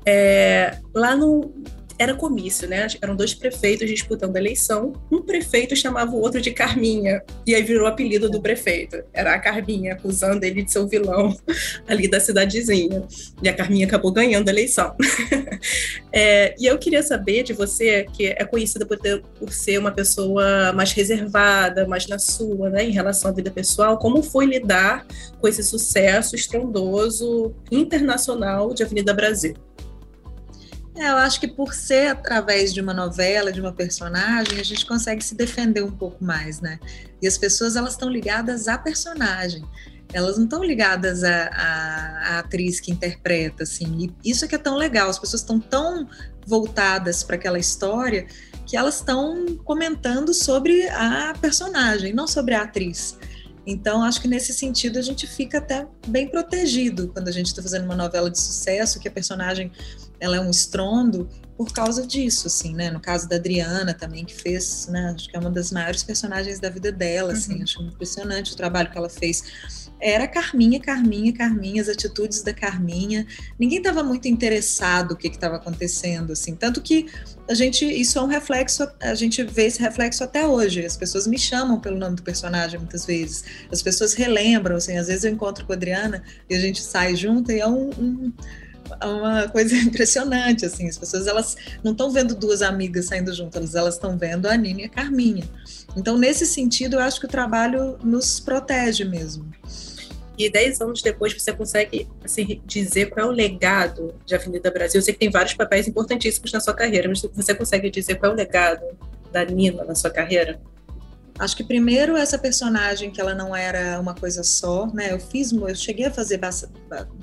É, 0.06 0.78
lá 0.94 1.16
no, 1.16 1.54
era 2.00 2.16
comício, 2.16 2.68
né? 2.68 2.88
Eram 3.02 3.14
dois 3.14 3.34
prefeitos 3.34 3.90
disputando 3.90 4.34
a 4.38 4.40
eleição. 4.40 4.94
Um 5.12 5.22
prefeito 5.22 5.76
chamava 5.76 6.12
o 6.12 6.22
outro 6.22 6.40
de 6.40 6.52
Carminha, 6.52 7.22
e 7.46 7.54
aí 7.54 7.62
virou 7.62 7.84
o 7.84 7.88
apelido 7.88 8.30
do 8.30 8.42
prefeito. 8.42 9.04
Era 9.14 9.36
a 9.36 9.40
Carminha, 9.40 9.94
acusando 9.94 10.46
ele 10.46 10.64
de 10.64 10.72
ser 10.72 10.80
o 10.80 10.88
vilão 10.88 11.36
ali 11.86 12.10
da 12.10 12.22
cidadezinha. 12.22 13.04
E 13.44 13.50
a 13.50 13.54
Carminha 13.54 13.86
acabou 13.86 14.14
ganhando 14.14 14.48
a 14.48 14.52
eleição. 14.52 14.96
é, 16.14 16.56
e 16.58 16.66
eu 16.66 16.78
queria 16.78 17.04
saber 17.04 17.44
de 17.44 17.52
você, 17.52 18.06
que 18.14 18.28
é 18.28 18.46
conhecida 18.46 18.86
por, 18.86 18.98
ter, 18.98 19.22
por 19.38 19.52
ser 19.52 19.78
uma 19.78 19.92
pessoa 19.92 20.72
mais 20.72 20.94
reservada, 20.94 21.86
mais 21.86 22.08
na 22.08 22.18
sua, 22.18 22.70
né, 22.70 22.86
em 22.86 22.92
relação 22.92 23.30
à 23.30 23.34
vida 23.34 23.52
pessoal, 23.52 23.98
como 23.98 24.24
foi 24.24 24.46
lidar 24.46 25.06
com 25.42 25.48
esse 25.50 25.64
sucesso 25.64 26.34
estrondoso 26.34 27.54
internacional 27.70 28.74
de 28.74 28.84
Avenida 28.84 29.14
Brasil? 29.14 29.54
É, 31.00 31.12
eu 31.12 31.16
acho 31.16 31.40
que 31.40 31.48
por 31.48 31.74
ser 31.74 32.08
através 32.08 32.74
de 32.74 32.82
uma 32.82 32.94
novela, 32.94 33.54
de 33.54 33.62
uma 33.62 33.72
personagem, 33.72 34.60
a 34.60 34.64
gente 34.64 34.86
consegue 34.86 35.24
se 35.24 35.34
defender 35.34 35.82
um 35.82 35.92
pouco 35.92 36.22
mais, 36.22 36.60
né? 36.60 36.78
E 37.22 37.28
as 37.28 37.38
pessoas 37.38 37.78
elas 37.78 37.92
estão 37.92 38.10
ligadas 38.10 38.68
à 38.68 38.78
personagem, 38.78 39.64
elas 40.12 40.36
não 40.36 40.44
estão 40.44 40.62
ligadas 40.62 41.24
à, 41.24 41.46
à, 41.54 42.36
à, 42.36 42.40
atriz 42.40 42.82
que 42.82 42.92
interpreta, 42.92 43.64
assim. 43.64 44.14
E 44.24 44.30
isso 44.30 44.44
é 44.44 44.48
que 44.50 44.56
é 44.56 44.58
tão 44.58 44.76
legal. 44.76 45.10
As 45.10 45.18
pessoas 45.18 45.42
estão 45.42 45.58
tão 45.58 46.06
voltadas 46.46 47.24
para 47.24 47.38
aquela 47.38 47.58
história 47.58 48.28
que 48.68 48.76
elas 48.76 48.96
estão 48.96 49.56
comentando 49.64 50.34
sobre 50.34 50.86
a 50.90 51.34
personagem, 51.40 52.12
não 52.12 52.28
sobre 52.28 52.56
a 52.56 52.64
atriz. 52.64 53.18
Então, 53.66 54.04
acho 54.04 54.20
que 54.20 54.28
nesse 54.28 54.52
sentido 54.52 55.00
a 55.00 55.02
gente 55.02 55.26
fica 55.28 55.60
até 55.60 55.88
bem 56.08 56.28
protegido 56.28 57.08
quando 57.08 57.30
a 57.30 57.32
gente 57.32 57.48
está 57.48 57.62
fazendo 57.62 57.86
uma 57.86 57.96
novela 57.96 58.30
de 58.30 58.40
sucesso, 58.40 59.00
que 59.00 59.08
a 59.08 59.12
personagem 59.12 59.72
ela 60.20 60.38
é 60.38 60.42
um 60.42 60.50
estrondo 60.50 61.30
por 61.60 61.74
causa 61.74 62.08
disso, 62.08 62.48
assim, 62.48 62.74
né? 62.74 62.90
No 62.90 63.02
caso 63.02 63.28
da 63.28 63.36
Adriana 63.36 63.94
também, 63.94 64.24
que 64.24 64.34
fez, 64.34 64.88
né? 64.88 65.14
Acho 65.14 65.28
que 65.30 65.36
é 65.36 65.40
uma 65.42 65.50
das 65.50 65.74
maiores 65.74 66.02
personagens 66.04 66.58
da 66.58 66.70
vida 66.70 66.90
dela, 66.90 67.34
assim. 67.34 67.58
Uhum. 67.58 67.64
Acho 67.64 67.84
impressionante 67.84 68.54
o 68.54 68.56
trabalho 68.56 68.90
que 68.90 68.98
ela 68.98 69.10
fez. 69.10 69.44
Era 70.00 70.26
Carminha, 70.26 70.80
Carminha, 70.80 71.34
Carminha, 71.34 71.82
as 71.82 71.90
atitudes 71.90 72.42
da 72.44 72.54
Carminha. 72.54 73.28
Ninguém 73.60 73.80
estava 73.80 74.02
muito 74.02 74.26
interessado 74.30 75.12
o 75.12 75.18
que 75.18 75.28
estava 75.28 75.58
acontecendo, 75.58 76.32
assim. 76.32 76.56
Tanto 76.56 76.80
que 76.82 77.08
a 77.50 77.54
gente, 77.54 77.84
isso 77.84 78.18
é 78.18 78.22
um 78.22 78.28
reflexo, 78.28 78.88
a 79.02 79.14
gente 79.14 79.44
vê 79.44 79.66
esse 79.66 79.82
reflexo 79.82 80.24
até 80.24 80.48
hoje. 80.48 80.86
As 80.86 80.96
pessoas 80.96 81.28
me 81.28 81.38
chamam 81.38 81.78
pelo 81.78 81.98
nome 81.98 82.16
do 82.16 82.24
personagem 82.24 82.80
muitas 82.80 83.06
vezes. 83.06 83.44
As 83.70 83.82
pessoas 83.82 84.14
relembram, 84.14 84.78
assim. 84.78 84.98
Às 84.98 85.08
vezes 85.08 85.26
eu 85.26 85.32
encontro 85.34 85.66
com 85.66 85.74
a 85.74 85.76
Adriana 85.76 86.24
e 86.50 86.56
a 86.56 86.60
gente 86.60 86.82
sai 86.82 87.18
junto 87.18 87.52
e 87.52 87.60
é 87.60 87.68
um, 87.68 87.90
um 88.00 88.34
uma 89.04 89.48
coisa 89.48 89.76
impressionante, 89.78 90.66
assim, 90.66 90.88
as 90.88 90.98
pessoas 90.98 91.28
elas 91.28 91.56
não 91.84 91.92
estão 91.92 92.12
vendo 92.12 92.36
duas 92.36 92.62
amigas 92.62 93.06
saindo 93.06 93.34
juntas, 93.34 93.76
elas 93.76 93.96
estão 93.96 94.18
vendo 94.18 94.48
a 94.48 94.56
Nina 94.56 94.82
e 94.82 94.86
a 94.86 94.90
Carminha. 94.90 95.44
Então, 95.96 96.18
nesse 96.18 96.46
sentido, 96.46 96.96
eu 96.96 97.00
acho 97.00 97.20
que 97.20 97.26
o 97.26 97.30
trabalho 97.30 97.98
nos 98.04 98.40
protege 98.40 99.04
mesmo. 99.04 99.46
E 100.38 100.50
dez 100.50 100.80
anos 100.80 101.02
depois 101.02 101.34
você 101.34 101.52
consegue 101.52 102.08
assim, 102.24 102.62
dizer 102.66 103.10
qual 103.10 103.28
é 103.28 103.30
o 103.30 103.34
legado 103.34 104.16
de 104.26 104.34
Avenida 104.34 104.72
Brasil? 104.72 105.00
Eu 105.00 105.04
sei 105.04 105.14
que 105.14 105.20
tem 105.20 105.30
vários 105.30 105.54
papéis 105.54 105.86
importantíssimos 105.86 106.54
na 106.54 106.62
sua 106.62 106.74
carreira, 106.74 107.10
mas 107.10 107.22
você 107.22 107.54
consegue 107.54 107.90
dizer 107.90 108.16
qual 108.16 108.32
é 108.32 108.36
o 108.36 108.38
legado 108.38 108.86
da 109.34 109.44
Nina 109.44 109.84
na 109.84 109.96
sua 109.96 110.10
carreira? 110.10 110.60
Acho 111.40 111.56
que 111.56 111.64
primeiro 111.64 112.18
essa 112.18 112.38
personagem 112.38 113.12
que 113.12 113.22
ela 113.22 113.34
não 113.34 113.56
era 113.56 113.98
uma 113.98 114.14
coisa 114.14 114.44
só, 114.44 114.88
né? 114.88 115.14
Eu 115.14 115.20
fiz, 115.20 115.54
eu 115.54 115.74
cheguei 115.74 116.06
a 116.06 116.12
fazer 116.12 116.38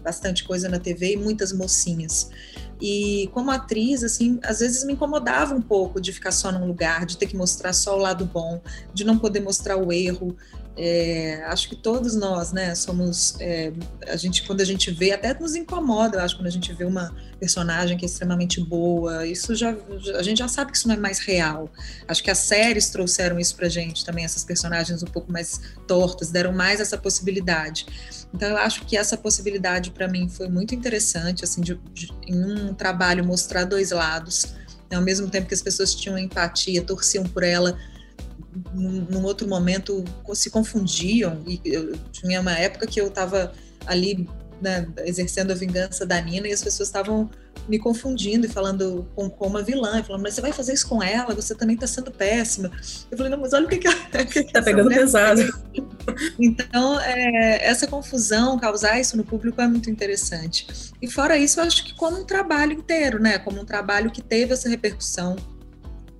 bastante 0.03 0.43
coisa 0.45 0.71
na 0.71 0.79
TV 0.79 1.13
e 1.13 1.17
muitas 1.19 1.53
mocinhas. 1.53 2.31
E 2.81 3.29
como 3.35 3.51
atriz, 3.51 4.03
assim, 4.03 4.39
às 4.43 4.61
vezes 4.61 4.85
me 4.85 4.95
incomodava 4.95 5.55
um 5.55 5.61
pouco 5.61 6.01
de 6.01 6.13
ficar 6.13 6.31
só 6.31 6.51
num 6.51 6.67
lugar, 6.67 7.05
de 7.05 7.19
ter 7.19 7.27
que 7.27 7.37
mostrar 7.37 7.75
só 7.75 7.95
o 7.95 8.01
lado 8.01 8.25
bom, 8.25 8.63
de 8.95 9.05
não 9.05 9.19
poder 9.19 9.41
mostrar 9.41 9.77
o 9.77 9.93
erro, 9.93 10.35
é, 10.79 11.43
acho 11.47 11.71
que 11.71 11.77
todos 11.77 12.15
nós, 12.15 12.53
né, 12.53 12.75
somos. 12.75 13.35
É, 13.41 13.73
a 14.07 14.17
gente, 14.17 14.43
quando 14.47 14.61
a 14.61 14.65
gente 14.65 14.91
vê, 14.91 15.11
até 15.13 15.33
nos 15.33 15.55
incomoda, 15.55 16.19
eu 16.19 16.21
acho, 16.21 16.37
quando 16.37 16.49
a 16.49 16.51
gente 16.51 16.71
vê 16.75 16.85
uma 16.85 17.17
personagem 17.41 17.97
que 17.97 18.05
é 18.05 18.09
extremamente 18.09 18.61
boa. 18.61 19.27
Isso 19.27 19.55
já. 19.55 19.75
A 20.19 20.23
gente 20.23 20.39
já 20.39 20.49
sabe 20.49 20.73
que 20.73 20.77
isso 20.77 20.87
não 20.87 20.95
é 20.95 20.99
mais 20.99 21.19
real. 21.19 21.71
Acho 22.07 22.23
que 22.23 22.31
as 22.31 22.39
séries 22.39 22.91
trouxeram 22.91 23.41
isso 23.41 23.57
pra 23.57 23.71
gente 23.71 24.05
também, 24.05 24.25
essas 24.25 24.45
personagens 24.45 25.03
um 25.03 25.07
pouco 25.07 25.33
mais 25.33 25.61
tortas, 25.87 26.31
deram 26.31 26.53
mais 26.53 26.79
essa 26.79 26.99
possibilidade. 26.99 27.87
Então, 28.35 28.51
eu 28.51 28.59
acho 28.59 28.85
que 28.85 28.99
essa 28.99 29.17
possibilidade 29.17 29.93
para 29.93 30.07
mim 30.07 30.29
foi 30.29 30.49
muito 30.49 30.75
interessante, 30.75 31.43
assim, 31.43 31.63
de, 31.63 31.81
de, 31.95 32.13
em 32.27 32.45
um 32.45 32.75
trabalho 32.75 33.25
mostrar 33.25 33.65
dois 33.65 33.93
lados. 33.93 34.55
Né, 34.91 34.97
ao 34.97 35.03
mesmo 35.03 35.29
tempo 35.31 35.49
que 35.49 35.55
as 35.55 35.63
pessoas 35.63 35.95
tinham 35.95 36.19
empatia, 36.19 36.83
torciam 36.83 37.25
por 37.25 37.43
ela 37.43 37.79
num 38.75 39.25
outro 39.25 39.49
momento 39.49 40.05
se 40.35 40.51
confundiam. 40.51 41.43
E 41.47 41.61
eu 41.65 41.97
tinha 42.13 42.41
uma 42.41 42.53
época 42.53 42.87
que 42.87 43.01
eu 43.01 43.09
estava 43.09 43.53
ali 43.87 44.27
né, 44.61 44.87
exercendo 45.05 45.51
a 45.51 45.55
vingança 45.55 46.07
da 46.07 46.21
Nina 46.21 46.49
e 46.49 46.53
as 46.53 46.63
pessoas 46.63 46.89
estavam 46.89 47.31
me 47.69 47.79
confundindo 47.79 48.47
e 48.47 48.49
falando 48.49 49.09
com, 49.15 49.29
com 49.29 49.47
uma 49.49 49.63
vilã, 49.63 50.03
falando, 50.03 50.23
mas 50.23 50.35
você 50.35 50.41
vai 50.41 50.53
fazer 50.53 50.73
isso 50.73 50.89
com 50.89 51.03
ela, 51.03 51.35
você 51.35 51.55
também 51.55 51.75
está 51.75 51.87
sendo 51.87 52.11
péssima. 52.11 52.71
Eu 53.11 53.17
falei, 53.17 53.31
não, 53.31 53.41
mas 53.41 53.53
olha 53.53 53.67
o 53.67 53.69
que, 53.69 53.79
que, 53.79 53.89
que, 54.27 54.45
que 54.45 54.53
tá 54.53 54.63
pegando 54.63 54.89
pesado. 54.89 55.43
Então, 56.39 57.01
é, 57.01 57.67
essa 57.67 57.87
confusão, 57.87 58.59
causar 58.59 59.01
isso 59.01 59.17
no 59.17 59.25
público 59.25 59.61
é 59.61 59.67
muito 59.67 59.91
interessante. 59.91 60.67
E 61.03 61.11
fora 61.11 61.37
isso, 61.37 61.61
eu 61.61 61.65
acho 61.65 61.85
que 61.85 61.95
como 61.95 62.21
um 62.21 62.25
trabalho 62.25 62.73
inteiro, 62.73 63.21
né? 63.21 63.39
Como 63.39 63.61
um 63.61 63.65
trabalho 63.65 64.11
que 64.11 64.23
teve 64.23 64.53
essa 64.53 64.69
repercussão 64.69 65.37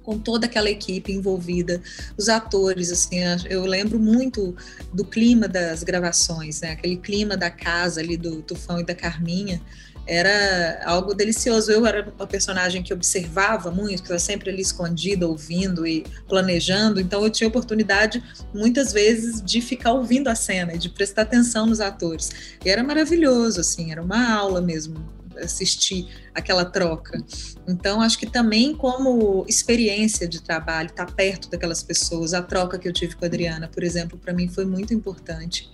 com 0.07 0.17
toda 0.17 0.47
aquela 0.47 0.71
equipe 0.71 1.13
envolvida, 1.13 1.83
os 2.17 2.29
atores, 2.29 2.93
assim, 2.93 3.17
eu 3.51 3.67
lembro 3.67 3.99
muito 3.99 4.55
do 4.93 5.05
clima 5.05 5.49
das 5.49 5.83
gravações, 5.83 6.61
né? 6.61 6.71
Aquele 6.71 6.97
clima 6.97 7.37
da 7.37 7.51
casa 7.51 8.01
ali 8.01 8.17
do 8.17 8.41
Tufão 8.41 8.79
e 8.79 8.85
da 8.85 8.95
Carminha, 8.95 9.61
era 10.07 10.81
algo 10.85 11.13
delicioso. 11.13 11.73
Eu 11.73 11.85
era 11.85 12.09
uma 12.17 12.27
personagem 12.29 12.81
que 12.85 12.95
observava 12.95 13.73
muito, 13.73 13.97
que 13.97 14.03
estava 14.03 14.21
sempre 14.21 14.49
ali 14.49 14.63
escondida, 14.63 15.27
ouvindo 15.27 15.85
e 15.85 16.05
planejando, 16.29 17.01
então 17.01 17.25
eu 17.25 17.31
tinha 17.31 17.49
oportunidade 17.49 18.23
muitas 18.55 18.93
vezes 18.93 19.43
de 19.43 19.61
ficar 19.61 19.93
ouvindo 19.93 20.29
a 20.29 20.37
cena 20.37 20.73
e 20.75 20.79
de 20.79 20.89
prestar 20.89 21.23
atenção 21.23 21.67
nos 21.67 21.81
atores. 21.81 22.31
E 22.65 22.71
era 22.71 22.85
maravilhoso, 22.85 23.61
assim, 23.61 23.91
era 23.91 24.01
uma 24.01 24.33
aula 24.33 24.61
mesmo 24.61 25.17
assistir 25.39 26.09
aquela 26.35 26.65
troca. 26.65 27.23
Então, 27.67 28.01
acho 28.01 28.19
que 28.19 28.27
também 28.27 28.75
como 28.75 29.45
experiência 29.49 30.29
de 30.29 30.43
trabalho, 30.43 30.89
estar 30.89 31.07
tá 31.07 31.13
perto 31.13 31.51
daquelas 31.51 31.83
pessoas, 31.83 32.35
a 32.35 32.43
troca 32.43 32.79
que 32.79 32.89
eu 32.89 32.93
tive 32.93 33.17
com 33.17 33.25
a 33.25 33.29
Adriana, 33.29 33.69
por 33.69 33.83
exemplo, 33.83 34.19
para 34.19 34.33
mim 34.33 34.49
foi 34.49 34.65
muito 34.65 34.95
importante. 34.95 35.71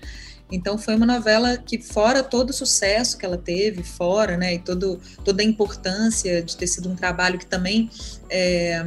Então 0.53 0.77
foi 0.77 0.95
uma 0.95 1.07
novela 1.07 1.57
que 1.57 1.81
fora 1.81 2.23
todo 2.23 2.51
o 2.51 2.53
sucesso 2.53 3.17
que 3.17 3.25
ela 3.25 3.39
teve, 3.39 3.83
fora, 3.83 4.37
né, 4.37 4.55
e 4.55 4.59
todo, 4.59 5.01
toda 5.25 5.43
a 5.43 5.45
importância 5.45 6.43
de 6.43 6.57
ter 6.57 6.67
sido 6.67 6.91
um 6.91 6.95
trabalho 6.95 7.39
que 7.39 7.47
também 7.47 7.91
é, 8.29 8.85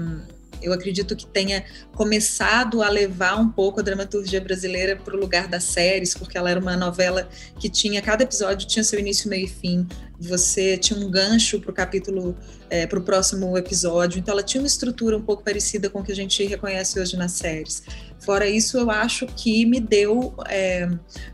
eu 0.61 0.73
acredito 0.73 1.15
que 1.15 1.25
tenha 1.25 1.63
começado 1.93 2.81
a 2.81 2.89
levar 2.89 3.39
um 3.39 3.49
pouco 3.49 3.79
a 3.79 3.83
dramaturgia 3.83 4.41
brasileira 4.41 4.95
para 4.95 5.15
o 5.15 5.19
lugar 5.19 5.47
das 5.47 5.63
séries, 5.63 6.13
porque 6.13 6.37
ela 6.37 6.49
era 6.49 6.59
uma 6.59 6.75
novela 6.75 7.27
que 7.59 7.69
tinha, 7.69 8.01
cada 8.01 8.23
episódio 8.23 8.67
tinha 8.67 8.83
seu 8.83 8.99
início, 8.99 9.29
meio 9.29 9.45
e 9.45 9.47
fim, 9.47 9.87
você 10.19 10.77
tinha 10.77 10.99
um 10.99 11.09
gancho 11.09 11.59
para 11.59 11.71
o 11.71 11.73
capítulo, 11.73 12.35
é, 12.69 12.87
para 12.87 12.99
o 12.99 13.01
próximo 13.01 13.57
episódio, 13.57 14.19
então 14.19 14.33
ela 14.33 14.43
tinha 14.43 14.61
uma 14.61 14.67
estrutura 14.67 15.17
um 15.17 15.21
pouco 15.21 15.43
parecida 15.43 15.89
com 15.89 15.99
o 15.99 16.03
que 16.03 16.11
a 16.11 16.15
gente 16.15 16.43
reconhece 16.45 16.99
hoje 16.99 17.17
nas 17.17 17.33
séries. 17.33 17.83
Fora 18.19 18.47
isso, 18.47 18.77
eu 18.77 18.89
acho 18.89 19.27
que 19.27 19.65
me 19.65 19.79
deu 19.79 20.33
é, 20.47 20.89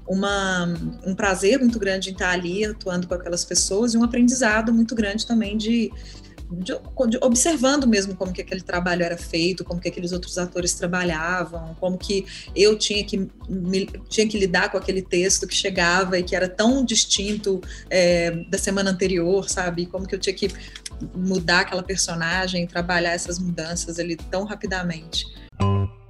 uma, 0.07 0.65
um 1.05 1.15
prazer 1.15 1.59
muito 1.59 1.79
grande 1.79 2.09
em 2.09 2.13
estar 2.13 2.31
ali 2.31 2.65
atuando 2.65 3.07
com 3.07 3.13
aquelas 3.13 3.45
pessoas 3.45 3.93
e 3.93 3.97
um 3.97 4.03
aprendizado 4.03 4.73
muito 4.73 4.95
grande 4.95 5.25
também 5.25 5.57
de 5.57 5.91
de, 6.51 6.73
de, 7.09 7.17
observando 7.21 7.87
mesmo 7.87 8.15
como 8.15 8.33
que 8.33 8.41
aquele 8.41 8.61
trabalho 8.61 9.03
era 9.03 9.17
feito, 9.17 9.63
como 9.63 9.79
que 9.79 9.87
aqueles 9.87 10.11
outros 10.11 10.37
atores 10.37 10.73
trabalhavam, 10.73 11.75
como 11.79 11.97
que 11.97 12.25
eu 12.55 12.77
tinha 12.77 13.03
que 13.03 13.29
me, 13.49 13.85
tinha 14.09 14.27
que 14.27 14.37
lidar 14.37 14.71
com 14.71 14.77
aquele 14.77 15.01
texto 15.01 15.47
que 15.47 15.55
chegava 15.55 16.19
e 16.19 16.23
que 16.23 16.35
era 16.35 16.49
tão 16.49 16.83
distinto 16.83 17.61
é, 17.89 18.31
da 18.49 18.57
semana 18.57 18.91
anterior, 18.91 19.49
sabe? 19.49 19.85
Como 19.85 20.07
que 20.07 20.15
eu 20.15 20.19
tinha 20.19 20.35
que 20.35 20.49
mudar 21.15 21.61
aquela 21.61 21.83
personagem, 21.83 22.67
trabalhar 22.67 23.11
essas 23.11 23.39
mudanças 23.39 23.99
ali 23.99 24.15
tão 24.15 24.43
rapidamente. 24.43 25.25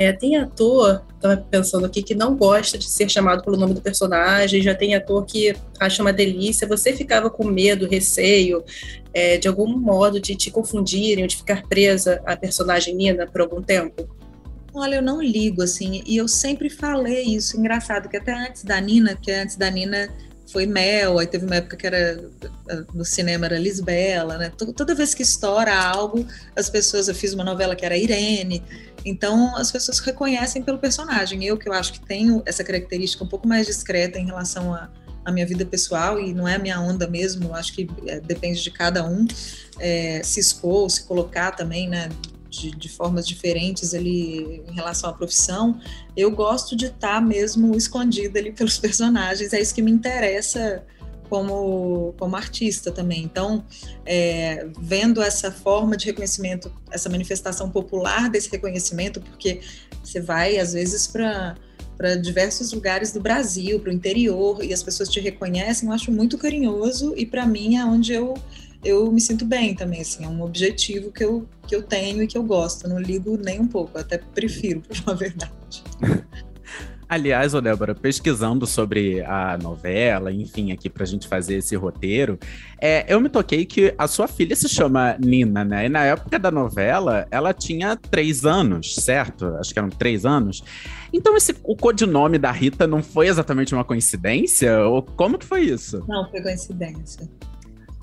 É, 0.00 0.14
tem 0.14 0.34
ator, 0.34 1.04
estava 1.14 1.36
pensando 1.36 1.84
aqui, 1.84 2.02
que 2.02 2.14
não 2.14 2.34
gosta 2.34 2.78
de 2.78 2.86
ser 2.86 3.06
chamado 3.10 3.44
pelo 3.44 3.58
nome 3.58 3.74
do 3.74 3.82
personagem, 3.82 4.62
já 4.62 4.74
tem 4.74 4.94
ator 4.94 5.26
que 5.26 5.54
acha 5.78 6.00
uma 6.00 6.10
delícia. 6.10 6.66
Você 6.66 6.94
ficava 6.94 7.28
com 7.28 7.46
medo, 7.46 7.86
receio, 7.86 8.64
é, 9.12 9.36
de 9.36 9.46
algum 9.46 9.66
modo 9.78 10.18
de 10.18 10.34
te 10.34 10.50
confundirem 10.50 11.22
ou 11.22 11.28
de 11.28 11.36
ficar 11.36 11.68
presa 11.68 12.18
à 12.24 12.34
personagem 12.34 12.94
Nina 12.94 13.26
por 13.26 13.42
algum 13.42 13.60
tempo? 13.60 14.08
Olha, 14.72 14.94
eu 14.94 15.02
não 15.02 15.20
ligo, 15.20 15.60
assim, 15.60 16.02
e 16.06 16.16
eu 16.16 16.26
sempre 16.26 16.70
falei 16.70 17.24
isso, 17.24 17.58
engraçado, 17.58 18.08
que 18.08 18.16
até 18.16 18.32
antes 18.32 18.64
da 18.64 18.80
Nina, 18.80 19.14
que 19.14 19.30
antes 19.30 19.56
da 19.56 19.70
Nina 19.70 20.08
foi 20.50 20.66
Mel, 20.66 21.18
aí 21.18 21.26
teve 21.26 21.46
uma 21.46 21.56
época 21.56 21.76
que 21.76 21.86
era 21.86 22.20
no 22.94 23.04
cinema 23.04 23.46
era 23.46 23.58
Lisbela, 23.58 24.36
né? 24.36 24.52
Toda 24.76 24.94
vez 24.94 25.14
que 25.14 25.22
estoura 25.22 25.74
algo, 25.74 26.26
as 26.56 26.68
pessoas, 26.68 27.08
eu 27.08 27.14
fiz 27.14 27.32
uma 27.32 27.44
novela 27.44 27.76
que 27.76 27.84
era 27.84 27.96
Irene, 27.96 28.62
então 29.04 29.56
as 29.56 29.70
pessoas 29.70 29.98
reconhecem 29.98 30.62
pelo 30.62 30.78
personagem. 30.78 31.44
Eu 31.44 31.56
que 31.56 31.68
eu 31.68 31.72
acho 31.72 31.92
que 31.92 32.00
tenho 32.00 32.42
essa 32.46 32.62
característica 32.62 33.24
um 33.24 33.28
pouco 33.28 33.46
mais 33.46 33.66
discreta 33.66 34.18
em 34.18 34.26
relação 34.26 34.74
a, 34.74 34.90
a 35.24 35.32
minha 35.32 35.46
vida 35.46 35.64
pessoal 35.64 36.20
e 36.20 36.32
não 36.34 36.46
é 36.46 36.56
a 36.56 36.58
minha 36.58 36.80
onda 36.80 37.06
mesmo, 37.06 37.54
acho 37.54 37.72
que 37.72 37.88
é, 38.06 38.20
depende 38.20 38.62
de 38.62 38.70
cada 38.70 39.04
um 39.04 39.26
é, 39.78 40.22
se 40.22 40.40
expor, 40.40 40.90
se 40.90 41.04
colocar 41.04 41.52
também, 41.52 41.88
né? 41.88 42.08
de, 42.50 42.72
de, 42.72 42.88
formas 42.88 43.26
diferentes 43.26 43.94
ali 43.94 44.60
em 44.68 44.74
relação 44.74 45.08
à 45.08 45.12
profissão, 45.12 45.80
eu 46.16 46.32
gosto 46.32 46.74
de 46.74 46.86
estar 46.86 47.14
tá 47.14 47.20
mesmo 47.20 47.76
escondida 47.76 48.40
ali 48.40 48.50
pelos 48.50 48.76
personagens, 48.78 49.52
é 49.52 49.60
isso 49.60 49.72
que 49.72 49.80
me 49.80 49.90
interessa 49.92 50.84
como, 51.30 52.12
como 52.18 52.36
artista 52.36 52.90
também. 52.90 53.22
Então, 53.22 53.64
é, 54.04 54.66
vendo 54.78 55.22
essa 55.22 55.50
forma 55.50 55.96
de 55.96 56.06
reconhecimento, 56.06 56.70
essa 56.90 57.08
manifestação 57.08 57.70
popular 57.70 58.28
desse 58.28 58.50
reconhecimento, 58.50 59.20
porque 59.20 59.60
você 60.02 60.20
vai 60.20 60.58
às 60.58 60.74
vezes 60.74 61.06
para 61.06 61.56
para 61.96 62.16
diversos 62.16 62.72
lugares 62.72 63.12
do 63.12 63.20
Brasil, 63.20 63.78
para 63.78 63.90
o 63.90 63.92
interior, 63.92 64.64
e 64.64 64.72
as 64.72 64.82
pessoas 64.82 65.06
te 65.10 65.20
reconhecem, 65.20 65.86
eu 65.86 65.94
acho 65.94 66.10
muito 66.10 66.38
carinhoso 66.38 67.12
e 67.14 67.26
para 67.26 67.44
mim 67.44 67.76
é 67.76 67.84
onde 67.84 68.14
eu 68.14 68.32
eu 68.82 69.12
me 69.12 69.20
sinto 69.20 69.44
bem 69.44 69.74
também, 69.74 70.00
assim, 70.00 70.24
é 70.24 70.28
um 70.28 70.40
objetivo 70.40 71.12
que 71.12 71.22
eu, 71.22 71.46
que 71.68 71.76
eu 71.76 71.82
tenho 71.82 72.22
e 72.22 72.26
que 72.26 72.38
eu 72.38 72.42
gosto, 72.42 72.88
não 72.88 72.98
ligo 72.98 73.36
nem 73.36 73.60
um 73.60 73.66
pouco, 73.66 73.98
até 73.98 74.16
prefiro, 74.16 74.80
para 74.80 74.96
falar 74.96 75.14
a 75.14 75.18
verdade. 75.18 75.84
Aliás, 77.10 77.54
ô 77.54 77.60
Débora, 77.60 77.92
pesquisando 77.92 78.68
sobre 78.68 79.20
a 79.22 79.58
novela, 79.60 80.30
enfim, 80.30 80.70
aqui 80.70 80.88
pra 80.88 81.04
gente 81.04 81.26
fazer 81.26 81.56
esse 81.56 81.74
roteiro, 81.74 82.38
é, 82.80 83.04
eu 83.12 83.20
me 83.20 83.28
toquei 83.28 83.66
que 83.66 83.92
a 83.98 84.06
sua 84.06 84.28
filha 84.28 84.54
se 84.54 84.68
chama 84.68 85.16
Nina, 85.18 85.64
né? 85.64 85.86
E 85.86 85.88
na 85.88 86.04
época 86.04 86.38
da 86.38 86.52
novela, 86.52 87.26
ela 87.28 87.52
tinha 87.52 87.96
três 87.96 88.44
anos, 88.46 88.94
certo? 88.94 89.56
Acho 89.56 89.72
que 89.72 89.80
eram 89.80 89.88
três 89.88 90.24
anos. 90.24 90.62
Então, 91.12 91.36
esse, 91.36 91.52
o 91.64 91.74
codinome 91.74 92.38
da 92.38 92.52
Rita 92.52 92.86
não 92.86 93.02
foi 93.02 93.26
exatamente 93.26 93.74
uma 93.74 93.82
coincidência? 93.82 94.78
Ou 94.86 95.02
como 95.02 95.36
que 95.36 95.44
foi 95.44 95.62
isso? 95.62 96.04
Não, 96.06 96.30
foi 96.30 96.40
coincidência. 96.40 97.28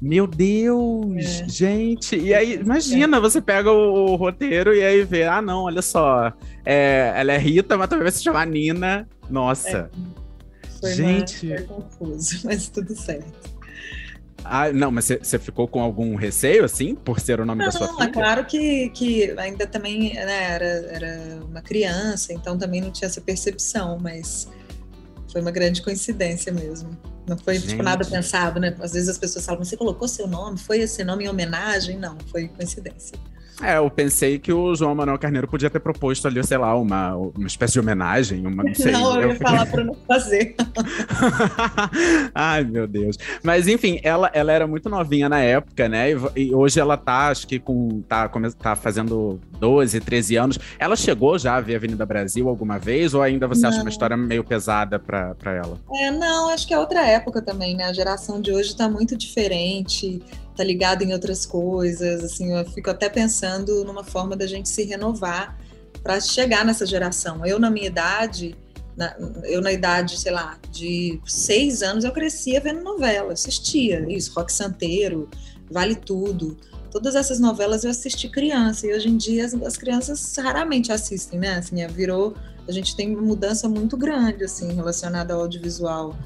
Meu 0.02 0.28
Deus, 0.28 1.42
é. 1.42 1.50
gente. 1.50 2.16
E 2.16 2.34
aí, 2.34 2.54
imagina, 2.56 3.18
é. 3.18 3.20
você 3.20 3.42
pega 3.42 3.72
o, 3.72 4.12
o, 4.12 4.16
roteiro 4.16 4.74
e 4.74 4.84
aí 4.84 5.04
vê, 5.04 5.24
ah, 5.24 5.42
não, 5.42 5.64
olha 5.64 5.82
só. 5.82 6.32
É, 6.64 7.14
ela 7.16 7.34
é 7.34 7.38
Rita, 7.38 7.78
mas 7.78 7.90
também 7.90 8.04
vai 8.04 8.12
se 8.12 8.24
chamar 8.24 8.46
Nina. 8.46 9.08
Nossa. 9.30 9.90
É. 9.94 10.18
Foi 10.80 10.94
gente. 10.94 11.48
Foi 11.48 11.62
confuso, 11.64 12.42
mas 12.46 12.70
tudo 12.70 12.96
certo. 12.96 13.58
Ah, 14.44 14.72
não, 14.72 14.92
mas 14.92 15.06
você 15.06 15.38
ficou 15.38 15.68
com 15.68 15.82
algum 15.82 16.16
receio, 16.16 16.64
assim, 16.64 16.96
por 16.96 17.20
ser 17.20 17.42
o 17.42 17.46
nome 17.46 17.60
não, 17.60 17.66
da 17.66 17.72
sua 17.72 17.88
filha? 17.90 18.04
É 18.04 18.12
claro 18.12 18.46
que, 18.46 18.90
que 18.92 19.32
ainda 19.38 19.68
também 19.68 20.14
né, 20.14 20.52
era, 20.52 20.66
era 20.66 21.40
uma 21.44 21.62
criança, 21.62 22.32
então 22.32 22.58
também 22.58 22.80
não 22.80 22.92
tinha 22.92 23.08
essa 23.08 23.20
percepção, 23.20 23.98
mas 24.00 24.48
foi 25.38 25.41
uma 25.41 25.52
grande 25.52 25.84
coincidência 25.84 26.52
mesmo. 26.52 26.97
Não 27.28 27.38
foi 27.38 27.60
tipo, 27.60 27.84
nada 27.84 28.04
pensado, 28.04 28.60
né? 28.60 28.76
Às 28.80 28.93
vezes 28.93 29.08
as 29.08 29.17
pessoas 29.19 29.45
falam, 29.45 29.63
você 29.63 29.78
colocou 29.78 30.08
seu 30.08 30.28
nome, 30.28 30.58
foi 30.58 30.80
esse 30.80 31.04
nome 31.04 31.26
em 31.26 31.28
homenagem? 31.28 31.97
Não, 32.00 32.17
foi 32.32 32.47
coincidência. 32.47 33.19
É, 33.62 33.78
eu 33.78 33.89
pensei 33.89 34.38
que 34.38 34.54
o 34.54 34.76
João 34.76 34.93
Manuel 34.93 35.17
Carneiro 35.17 35.48
podia 35.48 35.70
ter 35.70 35.80
proposto 35.80 36.28
ali, 36.28 36.43
sei 36.43 36.58
lá, 36.58 36.76
uma, 36.76 37.15
uma 37.15 37.48
espécie 37.48 37.74
de 37.74 37.80
homenagem, 37.80 38.46
uma, 38.46 38.63
não 38.63 38.76
sei. 38.76 38.91
Não, 38.98 39.22
eu 39.22 39.30
ia 39.30 39.36
falar 39.36 39.65
para 39.65 39.84
não 39.84 39.96
fazer. 40.08 40.56
Ai, 42.34 42.63
meu 42.63 42.88
Deus. 42.88 43.17
Mas, 43.43 43.67
enfim, 43.67 44.00
ela, 44.04 44.30
ela 44.34 44.52
era 44.52 44.65
muito 44.65 44.89
novinha 44.89 45.28
na 45.28 45.39
época, 45.39 45.88
né? 45.89 46.12
E, 46.12 46.17
e, 46.36 46.56
hoje 46.56 46.80
ela 46.80 46.98
tá, 46.98 47.30
acho 47.30 47.48
que 47.48 47.60
com, 47.60 48.02
tá, 48.08 48.30
tá 48.60 48.76
fazendo 48.76 49.39
12, 49.60 50.00
13 50.00 50.36
anos. 50.36 50.60
Ela 50.80 50.96
chegou 50.96 51.38
já 51.38 51.56
a 51.56 51.62
ver 51.62 51.76
Avenida 51.76 52.06
Brasil 52.06 52.48
alguma 52.48 52.78
vez? 52.78 53.13
Ou 53.13 53.22
ainda 53.22 53.48
você 53.48 53.62
não. 53.62 53.70
acha 53.70 53.82
uma 53.82 53.89
história 53.89 54.17
meio 54.17 54.43
pesada 54.43 55.00
para 55.00 55.36
ela? 55.46 55.78
É, 55.96 56.12
não, 56.12 56.50
acho 56.50 56.67
que 56.67 56.74
é 56.74 56.80
outra 56.80 57.06
época 57.06 57.41
também, 57.41 57.76
né? 57.76 57.86
A 57.86 57.93
geração 57.93 58.41
de 58.41 58.52
hoje 58.52 58.76
tá 58.76 58.89
muito 58.89 59.15
diferente 59.17 60.22
tá 60.58 60.63
ligado 60.63 61.04
em 61.04 61.13
outras 61.13 61.46
coisas, 61.46 62.24
assim, 62.24 62.52
eu 62.52 62.65
fico 62.65 62.89
até 62.89 63.08
pensando 63.08 63.86
numa 63.86 64.04
forma 64.04 64.36
da 64.36 64.48
gente 64.48 64.67
se 64.67 64.84
renovar 64.84 65.56
para 66.02 66.20
chegar 66.20 66.65
nessa 66.65 66.86
geração. 66.86 67.46
Eu, 67.46 67.60
na 67.60 67.70
minha 67.70 67.86
idade, 67.86 68.58
na, 68.96 69.15
eu 69.43 69.62
na 69.62 69.72
idade, 69.72 70.20
sei 70.20 70.32
lá, 70.32 70.58
de 70.72 71.22
seis 71.26 71.84
anos, 71.84 72.04
eu 72.04 72.12
crescia 72.12 72.60
vendo 72.60 72.82
novela, 72.82 73.34
assistia 73.34 74.04
isso, 74.10 74.34
Rock 74.34 74.52
Santeiro, 74.52 75.30
Vale 75.70 75.96
Tudo, 75.96 76.58
todas 76.91 77.13
essas 77.13 77.39
novelas 77.39 77.84
eu 77.84 77.91
assisti 77.91 78.28
criança, 78.28 78.88
e 78.88 78.93
hoje 78.93 79.10
em 79.10 79.17
dia 79.17 79.46
as, 79.46 79.54
as 79.54 79.78
crianças 79.78 80.36
raramente 80.38 80.91
assistem, 80.91 81.39
né, 81.39 81.58
assim, 81.58 81.82
é, 81.82 81.88
virou, 81.88 82.34
a 82.67 82.72
gente 82.72 82.96
tem 82.96 83.13
uma 83.13 83.22
mudança 83.22 83.70
muito 83.70 83.96
grande, 83.96 84.43
assim, 84.43 84.74
relacionada 84.74 85.36
ao 85.36 85.41
audiovisual 85.41 86.17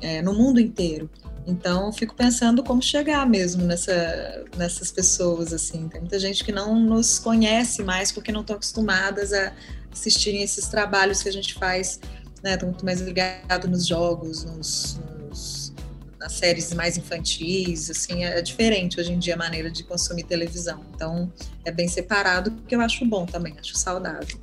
é, 0.00 0.22
no 0.22 0.32
mundo 0.32 0.58
inteiro. 0.58 1.10
Então, 1.46 1.92
fico 1.92 2.14
pensando 2.14 2.62
como 2.62 2.80
chegar 2.80 3.28
mesmo 3.28 3.64
nessa, 3.64 4.44
nessas 4.56 4.90
pessoas, 4.90 5.52
assim. 5.52 5.88
Tem 5.88 6.00
muita 6.00 6.18
gente 6.18 6.42
que 6.42 6.52
não 6.52 6.78
nos 6.78 7.18
conhece 7.18 7.82
mais 7.82 8.10
porque 8.10 8.32
não 8.32 8.40
estão 8.40 8.56
acostumadas 8.56 9.32
a 9.32 9.52
assistirem 9.92 10.42
esses 10.42 10.66
trabalhos 10.68 11.22
que 11.22 11.28
a 11.28 11.32
gente 11.32 11.54
faz, 11.54 12.00
né? 12.42 12.54
Estão 12.54 12.70
muito 12.70 12.84
mais 12.84 13.00
ligados 13.00 13.70
nos 13.70 13.86
jogos, 13.86 14.44
nos, 14.44 14.98
nos, 15.28 15.74
nas 16.18 16.32
séries 16.32 16.72
mais 16.72 16.96
infantis, 16.96 17.90
assim. 17.90 18.24
É 18.24 18.40
diferente 18.40 18.98
hoje 18.98 19.12
em 19.12 19.18
dia 19.18 19.34
a 19.34 19.38
maneira 19.38 19.70
de 19.70 19.84
consumir 19.84 20.24
televisão. 20.24 20.82
Então, 20.94 21.30
é 21.62 21.70
bem 21.70 21.88
separado, 21.88 22.52
que 22.66 22.74
eu 22.74 22.80
acho 22.80 23.04
bom 23.04 23.26
também, 23.26 23.54
acho 23.60 23.76
saudável. 23.76 24.38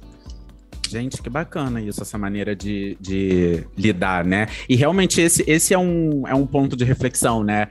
Gente, 0.91 1.21
que 1.21 1.29
bacana 1.29 1.79
isso, 1.79 2.01
essa 2.01 2.17
maneira 2.17 2.53
de, 2.53 2.97
de 2.99 3.63
lidar, 3.77 4.25
né? 4.25 4.47
E 4.67 4.75
realmente 4.75 5.21
esse, 5.21 5.41
esse 5.47 5.73
é, 5.73 5.77
um, 5.77 6.27
é 6.27 6.35
um 6.35 6.45
ponto 6.45 6.75
de 6.75 6.83
reflexão, 6.83 7.45
né? 7.45 7.69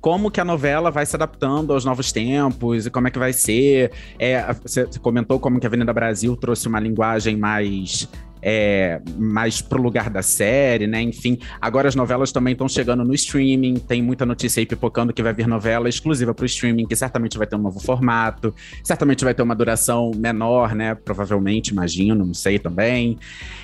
Como 0.00 0.30
que 0.30 0.40
a 0.40 0.44
novela 0.44 0.88
vai 0.88 1.04
se 1.04 1.16
adaptando 1.16 1.72
aos 1.72 1.84
novos 1.84 2.12
tempos 2.12 2.86
e 2.86 2.90
como 2.92 3.08
é 3.08 3.10
que 3.10 3.18
vai 3.18 3.32
ser. 3.32 3.90
É, 4.20 4.54
você 4.62 4.86
comentou 5.00 5.40
como 5.40 5.58
que 5.58 5.66
a 5.66 5.68
Avenida 5.68 5.92
Brasil 5.92 6.36
trouxe 6.36 6.68
uma 6.68 6.78
linguagem 6.78 7.36
mais 7.36 8.08
é, 8.42 9.00
mais 9.16 9.60
pro 9.60 9.80
lugar 9.80 10.10
da 10.10 10.22
série, 10.22 10.86
né? 10.86 11.02
Enfim, 11.02 11.38
agora 11.60 11.88
as 11.88 11.94
novelas 11.94 12.32
também 12.32 12.52
estão 12.52 12.68
chegando 12.68 13.04
no 13.04 13.14
streaming, 13.14 13.74
tem 13.74 14.02
muita 14.02 14.24
notícia 14.24 14.60
aí 14.60 14.66
pipocando 14.66 15.12
que 15.12 15.22
vai 15.22 15.32
vir 15.32 15.46
novela 15.46 15.88
exclusiva 15.88 16.34
pro 16.34 16.46
streaming, 16.46 16.86
que 16.86 16.96
certamente 16.96 17.38
vai 17.38 17.46
ter 17.46 17.56
um 17.56 17.62
novo 17.62 17.80
formato, 17.80 18.54
certamente 18.82 19.24
vai 19.24 19.34
ter 19.34 19.42
uma 19.42 19.54
duração 19.54 20.10
menor, 20.16 20.74
né? 20.74 20.94
Provavelmente, 20.94 21.68
imagino, 21.68 22.24
não 22.24 22.34
sei 22.34 22.58
também. 22.58 23.18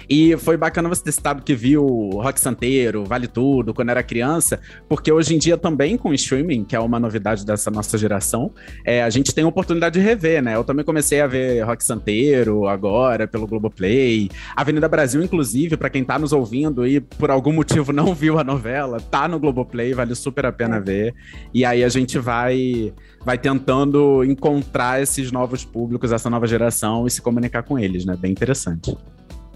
E 0.08 0.36
foi 0.36 0.56
bacana 0.56 0.88
você 0.88 1.02
ter 1.02 1.12
citado 1.12 1.42
que 1.42 1.54
viu 1.54 1.84
Rock 2.14 2.38
Santeiro, 2.38 3.04
Vale 3.04 3.26
Tudo, 3.26 3.72
quando 3.72 3.90
era 3.90 4.02
criança, 4.02 4.60
porque 4.88 5.10
hoje 5.10 5.34
em 5.34 5.38
dia 5.38 5.56
também 5.56 5.96
com 5.96 6.10
o 6.10 6.14
streaming, 6.14 6.64
que 6.64 6.76
é 6.76 6.80
uma 6.80 7.00
novidade 7.00 7.44
dessa 7.44 7.70
nossa 7.70 7.96
geração, 7.96 8.52
é, 8.84 9.02
a 9.02 9.10
gente 9.10 9.34
tem 9.34 9.44
a 9.44 9.48
oportunidade 9.48 9.98
de 9.98 10.04
rever, 10.04 10.42
né? 10.42 10.56
Eu 10.56 10.64
também 10.64 10.84
comecei 10.84 11.20
a 11.20 11.26
ver 11.26 11.62
Rock 11.62 11.82
Santeiro 11.84 12.66
agora, 12.66 13.26
pelo 13.26 13.46
Globoplay. 13.46 14.28
Avenida 14.64 14.88
Brasil, 14.88 15.22
inclusive, 15.22 15.76
para 15.76 15.90
quem 15.90 16.02
tá 16.02 16.18
nos 16.18 16.32
ouvindo 16.32 16.86
e 16.86 16.98
por 16.98 17.30
algum 17.30 17.52
motivo 17.52 17.92
não 17.92 18.12
viu 18.16 18.38
a 18.38 18.44
novela, 18.44 18.98
tá 18.98 19.28
no 19.28 19.38
Globoplay, 19.38 19.92
vale 19.92 20.14
super 20.14 20.46
a 20.46 20.52
pena 20.52 20.80
ver. 20.80 21.14
E 21.52 21.66
aí 21.66 21.84
a 21.84 21.88
gente 21.88 22.18
vai 22.18 22.92
vai 23.22 23.36
tentando 23.38 24.24
encontrar 24.24 25.02
esses 25.02 25.30
novos 25.30 25.64
públicos, 25.64 26.12
essa 26.12 26.30
nova 26.30 26.46
geração 26.46 27.06
e 27.06 27.10
se 27.10 27.20
comunicar 27.20 27.62
com 27.62 27.78
eles, 27.78 28.06
né? 28.06 28.16
Bem 28.16 28.32
interessante. 28.32 28.96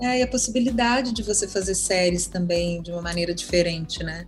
É, 0.01 0.21
e 0.21 0.23
a 0.23 0.29
possibilidade 0.29 1.12
de 1.12 1.23
você 1.23 1.49
fazer 1.49 1.75
séries 1.75 2.27
também 2.27 2.83
de 2.83 2.92
uma 2.92 3.03
maneira 3.03 3.35
diferente, 3.35 4.05
né? 4.05 4.27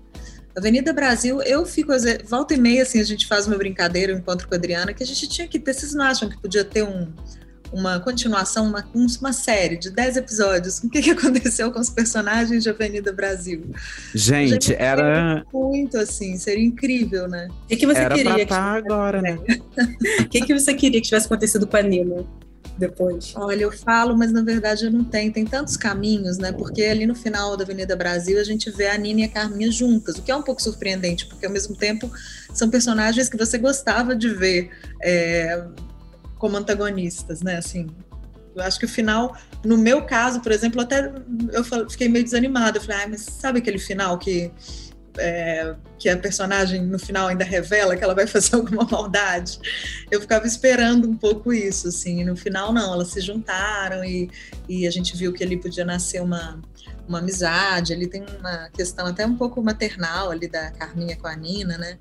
Avenida 0.57 0.93
Brasil, 0.93 1.41
eu 1.43 1.65
fico, 1.65 1.93
volta 2.27 2.55
e 2.55 2.59
meia, 2.59 2.83
assim, 2.83 3.01
a 3.01 3.05
gente 3.05 3.27
faz 3.27 3.47
uma 3.47 3.57
brincadeira, 3.57 4.15
um 4.15 4.19
encontro 4.19 4.49
com 4.49 4.55
a 4.55 4.59
Adriana, 4.59 4.93
que 4.93 5.03
a 5.03 5.07
gente 5.07 5.29
tinha 5.29 5.47
que 5.47 5.61
ter, 5.61 5.73
vocês 5.73 5.95
não 5.95 6.05
acham 6.05 6.29
que 6.29 6.41
podia 6.41 6.65
ter 6.65 6.83
um, 6.83 7.13
uma 7.73 8.01
continuação, 8.01 8.67
uma, 8.67 8.85
uma 8.95 9.33
série 9.33 9.77
de 9.77 9.91
10 9.91 10.17
episódios. 10.17 10.79
O 10.79 10.89
que, 10.89 11.03
que 11.03 11.11
aconteceu 11.13 11.71
com 11.73 11.81
os 11.81 11.91
personagens 11.91 12.63
de 12.63 12.71
Avenida 12.71 13.13
Brasil? 13.13 13.71
Gente, 14.15 14.75
era. 14.75 15.45
Muito 15.53 15.99
assim, 15.99 16.37
seria 16.37 16.65
incrível, 16.65 17.29
né? 17.29 17.49
O 17.65 17.67
que, 17.67 17.77
que 17.77 17.87
você 17.87 18.01
era 18.01 18.15
queria? 18.15 18.33
Pra 18.33 18.41
que 18.41 18.47
tá 18.47 18.63
agora, 18.73 19.23
né? 19.23 19.39
O 20.21 20.29
que, 20.29 20.41
que 20.43 20.55
você 20.55 20.75
queria 20.75 21.01
que 21.01 21.07
tivesse 21.07 21.27
acontecido 21.27 21.67
com 21.67 21.77
a 21.77 21.83
Nina? 21.83 22.25
depois? 22.81 23.33
Olha, 23.37 23.63
eu 23.63 23.71
falo, 23.71 24.17
mas 24.17 24.33
na 24.33 24.43
verdade 24.43 24.87
eu 24.87 24.91
não 24.91 25.05
tenho. 25.05 25.33
Tem 25.33 25.45
tantos 25.45 25.77
caminhos, 25.77 26.39
né? 26.39 26.51
Porque 26.51 26.83
ali 26.83 27.07
no 27.07 27.15
final 27.15 27.57
da 27.57 27.63
Avenida 27.63 27.95
Brasil 27.95 28.41
a 28.41 28.45
gente 28.45 28.71
vê 28.71 28.89
a 28.89 28.97
Nina 28.97 29.21
e 29.21 29.25
a 29.25 29.29
Carminha 29.29 29.71
juntas, 29.71 30.17
o 30.17 30.23
que 30.23 30.31
é 30.31 30.37
um 30.37 30.43
pouco 30.43 30.63
surpreendente, 30.63 31.27
porque 31.27 31.47
ao 31.47 31.53
mesmo 31.53 31.77
tempo 31.77 32.11
são 32.53 32.71
personagens 32.71 33.29
que 33.29 33.37
você 33.37 33.59
gostava 33.59 34.17
de 34.17 34.31
ver 34.31 34.71
é, 35.03 35.63
como 36.41 36.57
antagonistas, 36.57 37.43
né? 37.43 37.59
Assim, 37.59 37.87
eu 38.57 38.63
acho 38.65 38.81
que 38.81 38.87
o 38.87 38.89
final, 38.89 39.37
no 39.65 39.79
meu 39.79 40.03
caso, 40.03 40.41
por 40.41 40.51
exemplo, 40.51 40.81
até 40.81 41.13
eu 41.53 41.63
fiquei 41.89 42.09
meio 42.09 42.25
desanimada. 42.25 42.79
Eu 42.79 42.83
falei, 42.83 43.05
ah, 43.05 43.09
mas 43.09 43.21
sabe 43.21 43.61
aquele 43.61 43.79
final 43.79 44.19
que 44.19 44.51
é, 45.19 45.75
que 45.99 46.09
a 46.09 46.17
personagem 46.17 46.85
no 46.87 46.99
final 46.99 47.29
ainda 47.29 47.45
revela 47.45 47.97
que 47.97 48.03
ela 48.03 48.15
vai 48.15 48.27
fazer 48.29 48.57
alguma 48.57 48.85
maldade. 48.85 49.61
Eu 50.11 50.21
ficava 50.21 50.47
esperando 50.47 51.09
um 51.09 51.17
pouco 51.17 51.53
isso, 51.53 51.89
assim. 51.89 52.23
E 52.23 52.25
no 52.25 52.35
final, 52.35 52.73
não, 52.73 52.95
elas 52.95 53.09
se 53.09 53.21
juntaram 53.21 54.03
e, 54.03 54.31
e 54.69 54.87
a 54.87 54.91
gente 54.91 55.17
viu 55.17 55.33
que 55.33 55.45
ali 55.45 55.57
podia 55.57 55.85
nascer 55.85 56.23
uma, 56.23 56.61
uma 57.11 57.19
amizade. 57.19 57.93
Ali 57.93 58.07
tem 58.07 58.25
uma 58.39 58.71
questão 58.71 59.07
até 59.07 59.27
um 59.27 59.37
pouco 59.37 59.63
maternal 59.63 60.31
ali 60.31 60.49
da 60.49 60.71
Carminha 60.71 61.17
com 61.17 61.27
a 61.27 61.37
Nina, 61.37 61.77
né? 61.77 61.99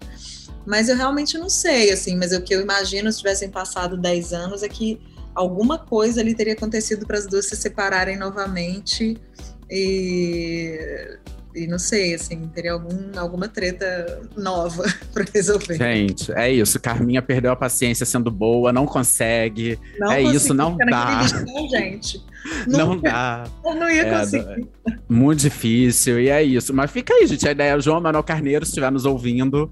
Mas 0.65 0.87
eu 0.87 0.95
realmente 0.95 1.37
não 1.37 1.49
sei, 1.49 1.91
assim. 1.91 2.15
Mas 2.15 2.31
o 2.31 2.41
que 2.41 2.53
eu 2.53 2.61
imagino 2.61 3.11
se 3.11 3.17
tivessem 3.17 3.49
passado 3.49 3.97
10 3.97 4.33
anos 4.33 4.63
é 4.63 4.69
que 4.69 5.01
alguma 5.35 5.77
coisa 5.77 6.21
ali 6.21 6.33
teria 6.33 6.53
acontecido 6.53 7.05
para 7.05 7.17
as 7.17 7.25
duas 7.25 7.45
se 7.45 7.55
separarem 7.55 8.17
novamente 8.17 9.19
e 9.69 11.17
e 11.55 11.65
não 11.67 11.79
sei, 11.79 12.13
assim, 12.13 12.47
teria 12.53 12.73
algum, 12.73 13.17
alguma 13.17 13.47
treta 13.47 14.21
nova 14.37 14.83
para 15.13 15.25
resolver. 15.33 15.77
Gente, 15.77 16.31
é 16.33 16.51
isso. 16.51 16.79
Carminha 16.79 17.21
perdeu 17.21 17.51
a 17.51 17.55
paciência 17.55 18.05
sendo 18.05 18.29
boa, 18.29 18.71
não 18.71 18.85
consegue. 18.85 19.79
Não 19.97 20.11
é 20.11 20.21
isso, 20.21 20.53
não 20.53 20.77
dá. 20.77 21.21
Não, 21.45 21.67
gente. 21.69 22.23
Não, 22.65 22.95
não 22.95 22.97
dá. 22.97 23.43
Eu 23.65 23.75
não 23.75 23.89
ia 23.89 24.03
é, 24.03 24.17
conseguir. 24.17 24.67
Muito 25.09 25.41
difícil, 25.41 26.21
e 26.21 26.29
é 26.29 26.41
isso. 26.41 26.73
Mas 26.73 26.89
fica 26.89 27.13
aí, 27.13 27.27
gente. 27.27 27.45
A 27.45 27.51
ideia 27.51 27.75
é 27.75 27.79
João 27.81 27.99
Manuel 27.99 28.23
Carneiro, 28.23 28.65
se 28.65 28.71
estiver 28.71 28.89
nos 28.89 29.05
ouvindo. 29.05 29.69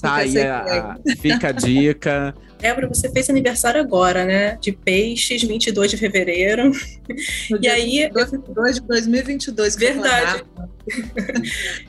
Tá 0.00 0.14
aí, 0.16 0.38
a, 0.38 0.98
fica 1.20 1.48
a 1.48 1.52
dica. 1.52 2.34
Débora, 2.58 2.88
você 2.88 3.10
fez 3.10 3.28
aniversário 3.28 3.80
agora, 3.80 4.24
né? 4.24 4.56
De 4.60 4.72
peixes, 4.72 5.42
22 5.42 5.90
de 5.90 5.96
fevereiro. 5.96 6.70
No 7.50 7.58
e 7.62 7.68
aí. 7.68 8.10
22 8.14 8.76
de 8.76 8.80
2022. 8.82 9.76
Verdade. 9.76 10.44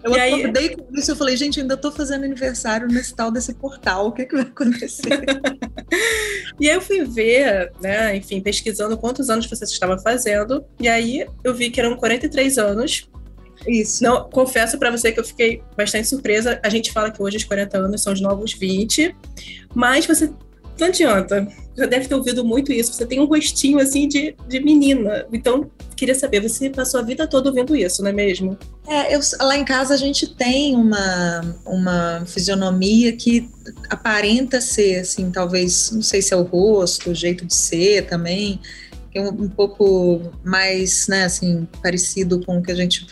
eu 0.04 0.16
e 0.16 0.20
acordei 0.20 0.70
aí... 0.70 0.76
com 0.76 0.94
isso 0.96 1.12
eu 1.12 1.16
falei, 1.16 1.38
gente, 1.38 1.62
ainda 1.62 1.78
tô 1.78 1.92
fazendo 1.92 2.26
aniversário 2.26 2.88
nesse 2.88 3.16
tal 3.16 3.32
desse 3.32 3.54
portal. 3.54 4.08
O 4.08 4.12
que, 4.12 4.24
é 4.24 4.26
que 4.26 4.36
vai 4.36 4.44
acontecer? 4.44 5.24
e 6.60 6.70
aí 6.70 6.76
eu 6.76 6.82
fui 6.82 7.06
ver, 7.06 7.72
né? 7.82 8.16
Enfim, 8.16 8.42
pesquisando 8.42 8.98
quantos 8.98 9.30
anos 9.30 9.46
você 9.46 9.64
estava 9.64 9.98
fazendo. 9.98 10.66
E 10.80 10.88
aí 10.88 11.26
eu 11.44 11.54
vi 11.54 11.70
que 11.70 11.80
eram 11.80 11.96
43 11.96 12.58
anos. 12.58 13.10
Isso. 13.66 14.04
Não, 14.04 14.30
confesso 14.30 14.78
para 14.78 14.92
você 14.92 15.12
que 15.12 15.20
eu 15.20 15.24
fiquei 15.24 15.62
bastante 15.76 16.08
surpresa. 16.08 16.60
A 16.64 16.70
gente 16.70 16.92
fala 16.92 17.10
que 17.10 17.22
hoje 17.22 17.38
os 17.38 17.44
40 17.44 17.78
anos 17.78 18.04
são 18.04 18.14
os 18.14 18.22
novos 18.22 18.54
20, 18.54 19.16
mas 19.74 20.06
você 20.06 20.32
não 20.80 20.88
adianta. 20.88 21.48
Você 21.76 21.88
deve 21.88 22.08
ter 22.08 22.16
ouvido 22.16 22.44
muito 22.44 22.72
isso. 22.72 22.94
Você 22.94 23.06
tem 23.06 23.20
um 23.20 23.26
rostinho 23.26 23.80
assim 23.80 24.08
de, 24.08 24.36
de 24.48 24.60
menina. 24.60 25.26
Então, 25.32 25.70
queria 25.96 26.16
saber, 26.16 26.42
você 26.42 26.70
passou 26.70 27.00
a 27.00 27.04
vida 27.04 27.28
toda 27.28 27.50
ouvindo 27.50 27.76
isso, 27.76 28.02
não 28.02 28.10
é 28.10 28.14
mesmo? 28.14 28.58
É, 28.88 29.16
eu, 29.16 29.20
lá 29.40 29.58
em 29.58 29.66
casa 29.66 29.94
a 29.94 29.98
gente 29.98 30.36
tem 30.36 30.76
uma, 30.76 31.42
uma 31.66 32.24
fisionomia 32.26 33.12
que 33.14 33.50
aparenta 33.90 34.62
ser, 34.62 35.00
assim, 35.00 35.30
talvez, 35.30 35.92
não 35.92 36.02
sei 36.02 36.22
se 36.22 36.34
é 36.34 36.38
o 36.38 36.44
rosto, 36.44 37.12
o 37.12 37.16
jeito 37.16 37.46
de 37.46 37.54
ser 37.54 38.08
também, 38.08 38.60
é 39.14 39.22
um, 39.22 39.44
um 39.44 39.50
pouco 39.50 40.22
mais, 40.44 41.08
né, 41.08 41.26
assim, 41.26 41.68
parecido 41.82 42.44
com 42.46 42.60
o 42.60 42.64
que 42.64 42.72
a 42.72 42.76
gente 42.76 43.08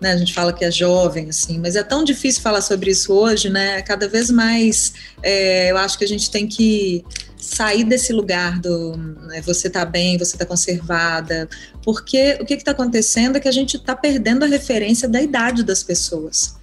né, 0.00 0.12
a 0.12 0.16
gente 0.16 0.32
fala 0.32 0.52
que 0.52 0.64
é 0.64 0.70
jovem, 0.70 1.28
assim, 1.28 1.58
mas 1.58 1.74
é 1.74 1.82
tão 1.82 2.04
difícil 2.04 2.40
falar 2.40 2.60
sobre 2.60 2.90
isso 2.90 3.12
hoje, 3.12 3.50
né? 3.50 3.82
Cada 3.82 4.08
vez 4.08 4.30
mais 4.30 4.92
é, 5.22 5.70
eu 5.70 5.76
acho 5.76 5.98
que 5.98 6.04
a 6.04 6.08
gente 6.08 6.30
tem 6.30 6.46
que 6.46 7.04
sair 7.36 7.84
desse 7.84 8.12
lugar 8.12 8.60
do 8.60 8.96
né, 8.96 9.40
você 9.40 9.70
tá 9.70 9.84
bem, 9.84 10.18
você 10.18 10.36
tá 10.36 10.44
conservada, 10.44 11.48
porque 11.82 12.38
o 12.40 12.44
que 12.44 12.54
está 12.54 12.72
acontecendo 12.72 13.36
é 13.36 13.40
que 13.40 13.48
a 13.48 13.52
gente 13.52 13.76
está 13.76 13.96
perdendo 13.96 14.44
a 14.44 14.48
referência 14.48 15.08
da 15.08 15.20
idade 15.20 15.62
das 15.62 15.82
pessoas. 15.82 16.56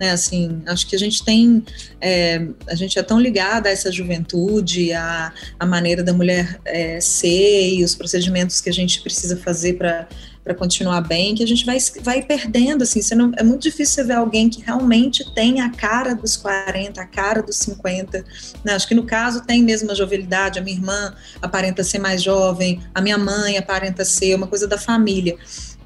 Né, 0.00 0.12
assim, 0.12 0.62
acho 0.66 0.86
que 0.86 0.94
a 0.94 0.98
gente 0.98 1.24
tem, 1.24 1.64
é, 2.00 2.46
a 2.68 2.74
gente 2.76 2.96
é 3.00 3.02
tão 3.02 3.18
ligada 3.18 3.68
a 3.68 3.72
essa 3.72 3.90
juventude, 3.90 4.92
a, 4.92 5.32
a 5.58 5.66
maneira 5.66 6.04
da 6.04 6.12
mulher 6.12 6.60
é, 6.64 7.00
ser 7.00 7.74
e 7.74 7.82
os 7.82 7.96
procedimentos 7.96 8.60
que 8.60 8.70
a 8.70 8.72
gente 8.72 9.00
precisa 9.00 9.36
fazer 9.36 9.72
para 9.72 10.08
para 10.48 10.54
continuar 10.54 11.02
bem, 11.02 11.34
que 11.34 11.42
a 11.44 11.46
gente 11.46 11.66
vai, 11.66 11.76
vai 12.00 12.22
perdendo, 12.22 12.82
assim, 12.82 13.00
não, 13.14 13.30
é 13.36 13.42
muito 13.42 13.60
difícil 13.60 13.96
você 13.96 14.04
ver 14.04 14.14
alguém 14.14 14.48
que 14.48 14.62
realmente 14.62 15.22
tem 15.34 15.60
a 15.60 15.68
cara 15.68 16.14
dos 16.14 16.38
40, 16.38 16.98
a 16.98 17.04
cara 17.04 17.42
dos 17.42 17.56
50, 17.56 18.24
né? 18.64 18.72
acho 18.72 18.88
que 18.88 18.94
no 18.94 19.04
caso 19.04 19.44
tem 19.44 19.62
mesmo 19.62 19.90
a 19.90 19.94
jovialidade, 19.94 20.58
a 20.58 20.62
minha 20.62 20.78
irmã 20.78 21.14
aparenta 21.42 21.84
ser 21.84 21.98
mais 21.98 22.22
jovem, 22.22 22.80
a 22.94 23.02
minha 23.02 23.18
mãe 23.18 23.58
aparenta 23.58 24.06
ser 24.06 24.34
uma 24.34 24.46
coisa 24.46 24.66
da 24.66 24.78
família, 24.78 25.36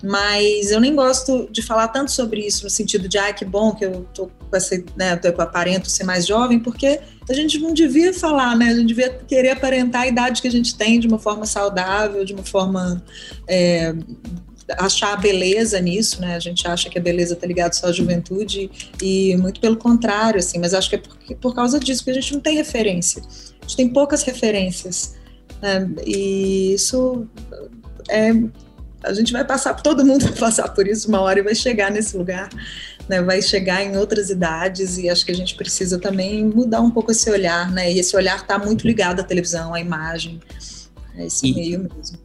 mas 0.02 0.72
eu 0.72 0.80
nem 0.80 0.94
gosto 0.94 1.48
de 1.50 1.62
falar 1.62 1.88
tanto 1.88 2.10
sobre 2.10 2.44
isso 2.44 2.64
no 2.64 2.70
sentido 2.70 3.08
de, 3.08 3.18
ai, 3.18 3.32
que 3.32 3.44
bom 3.44 3.72
que 3.72 3.84
eu 3.84 4.06
tô 4.12 4.26
com 4.26 4.56
essa, 4.56 4.76
né, 4.96 5.18
eu 5.22 5.40
aparento 5.40 5.88
ser 5.88 6.04
mais 6.04 6.26
jovem, 6.26 6.58
porque 6.58 7.00
a 7.28 7.32
gente 7.32 7.58
não 7.58 7.72
devia 7.72 8.12
falar, 8.12 8.56
né, 8.56 8.66
a 8.66 8.74
gente 8.74 8.88
devia 8.88 9.10
querer 9.10 9.50
aparentar 9.50 10.02
a 10.02 10.06
idade 10.08 10.42
que 10.42 10.48
a 10.48 10.50
gente 10.50 10.76
tem 10.76 10.98
de 10.98 11.06
uma 11.06 11.20
forma 11.20 11.46
saudável, 11.46 12.24
de 12.24 12.34
uma 12.34 12.42
forma 12.42 13.02
é, 13.46 13.94
achar 14.78 15.12
a 15.12 15.16
beleza 15.16 15.80
nisso, 15.80 16.20
né? 16.20 16.36
A 16.36 16.38
gente 16.38 16.66
acha 16.66 16.88
que 16.88 16.98
a 16.98 17.02
beleza 17.02 17.34
está 17.34 17.46
ligada 17.46 17.74
só 17.74 17.88
à 17.88 17.92
juventude 17.92 18.70
e 19.02 19.36
muito 19.36 19.60
pelo 19.60 19.76
contrário, 19.76 20.38
assim. 20.38 20.58
Mas 20.58 20.74
acho 20.74 20.88
que 20.88 20.96
é 20.96 20.98
por, 20.98 21.16
por 21.36 21.54
causa 21.54 21.78
disso 21.80 22.04
que 22.04 22.10
a 22.10 22.14
gente 22.14 22.32
não 22.32 22.40
tem 22.40 22.56
referência. 22.56 23.22
A 23.22 23.66
gente 23.66 23.76
tem 23.76 23.88
poucas 23.88 24.22
referências. 24.22 25.14
Né? 25.60 25.90
E 26.06 26.74
isso 26.74 27.26
é 28.08 28.32
a 29.04 29.12
gente 29.12 29.32
vai 29.32 29.44
passar, 29.44 29.74
todo 29.74 30.04
mundo 30.04 30.24
vai 30.26 30.34
passar 30.34 30.68
por 30.68 30.86
isso 30.86 31.08
uma 31.08 31.20
hora 31.20 31.40
e 31.40 31.42
vai 31.42 31.54
chegar 31.54 31.90
nesse 31.90 32.16
lugar, 32.16 32.48
né? 33.08 33.20
Vai 33.20 33.42
chegar 33.42 33.82
em 33.82 33.96
outras 33.96 34.30
idades 34.30 34.98
e 34.98 35.08
acho 35.08 35.24
que 35.24 35.32
a 35.32 35.34
gente 35.34 35.54
precisa 35.56 35.98
também 35.98 36.44
mudar 36.44 36.80
um 36.80 36.90
pouco 36.90 37.10
esse 37.10 37.28
olhar, 37.30 37.70
né? 37.70 37.92
E 37.92 37.98
esse 37.98 38.16
olhar 38.16 38.36
está 38.36 38.58
muito 38.58 38.86
ligado 38.86 39.20
à 39.20 39.24
televisão, 39.24 39.74
à 39.74 39.80
imagem, 39.80 40.40
a 41.16 41.24
esse 41.24 41.48
e, 41.48 41.54
meio 41.54 41.80
mesmo. 41.80 42.18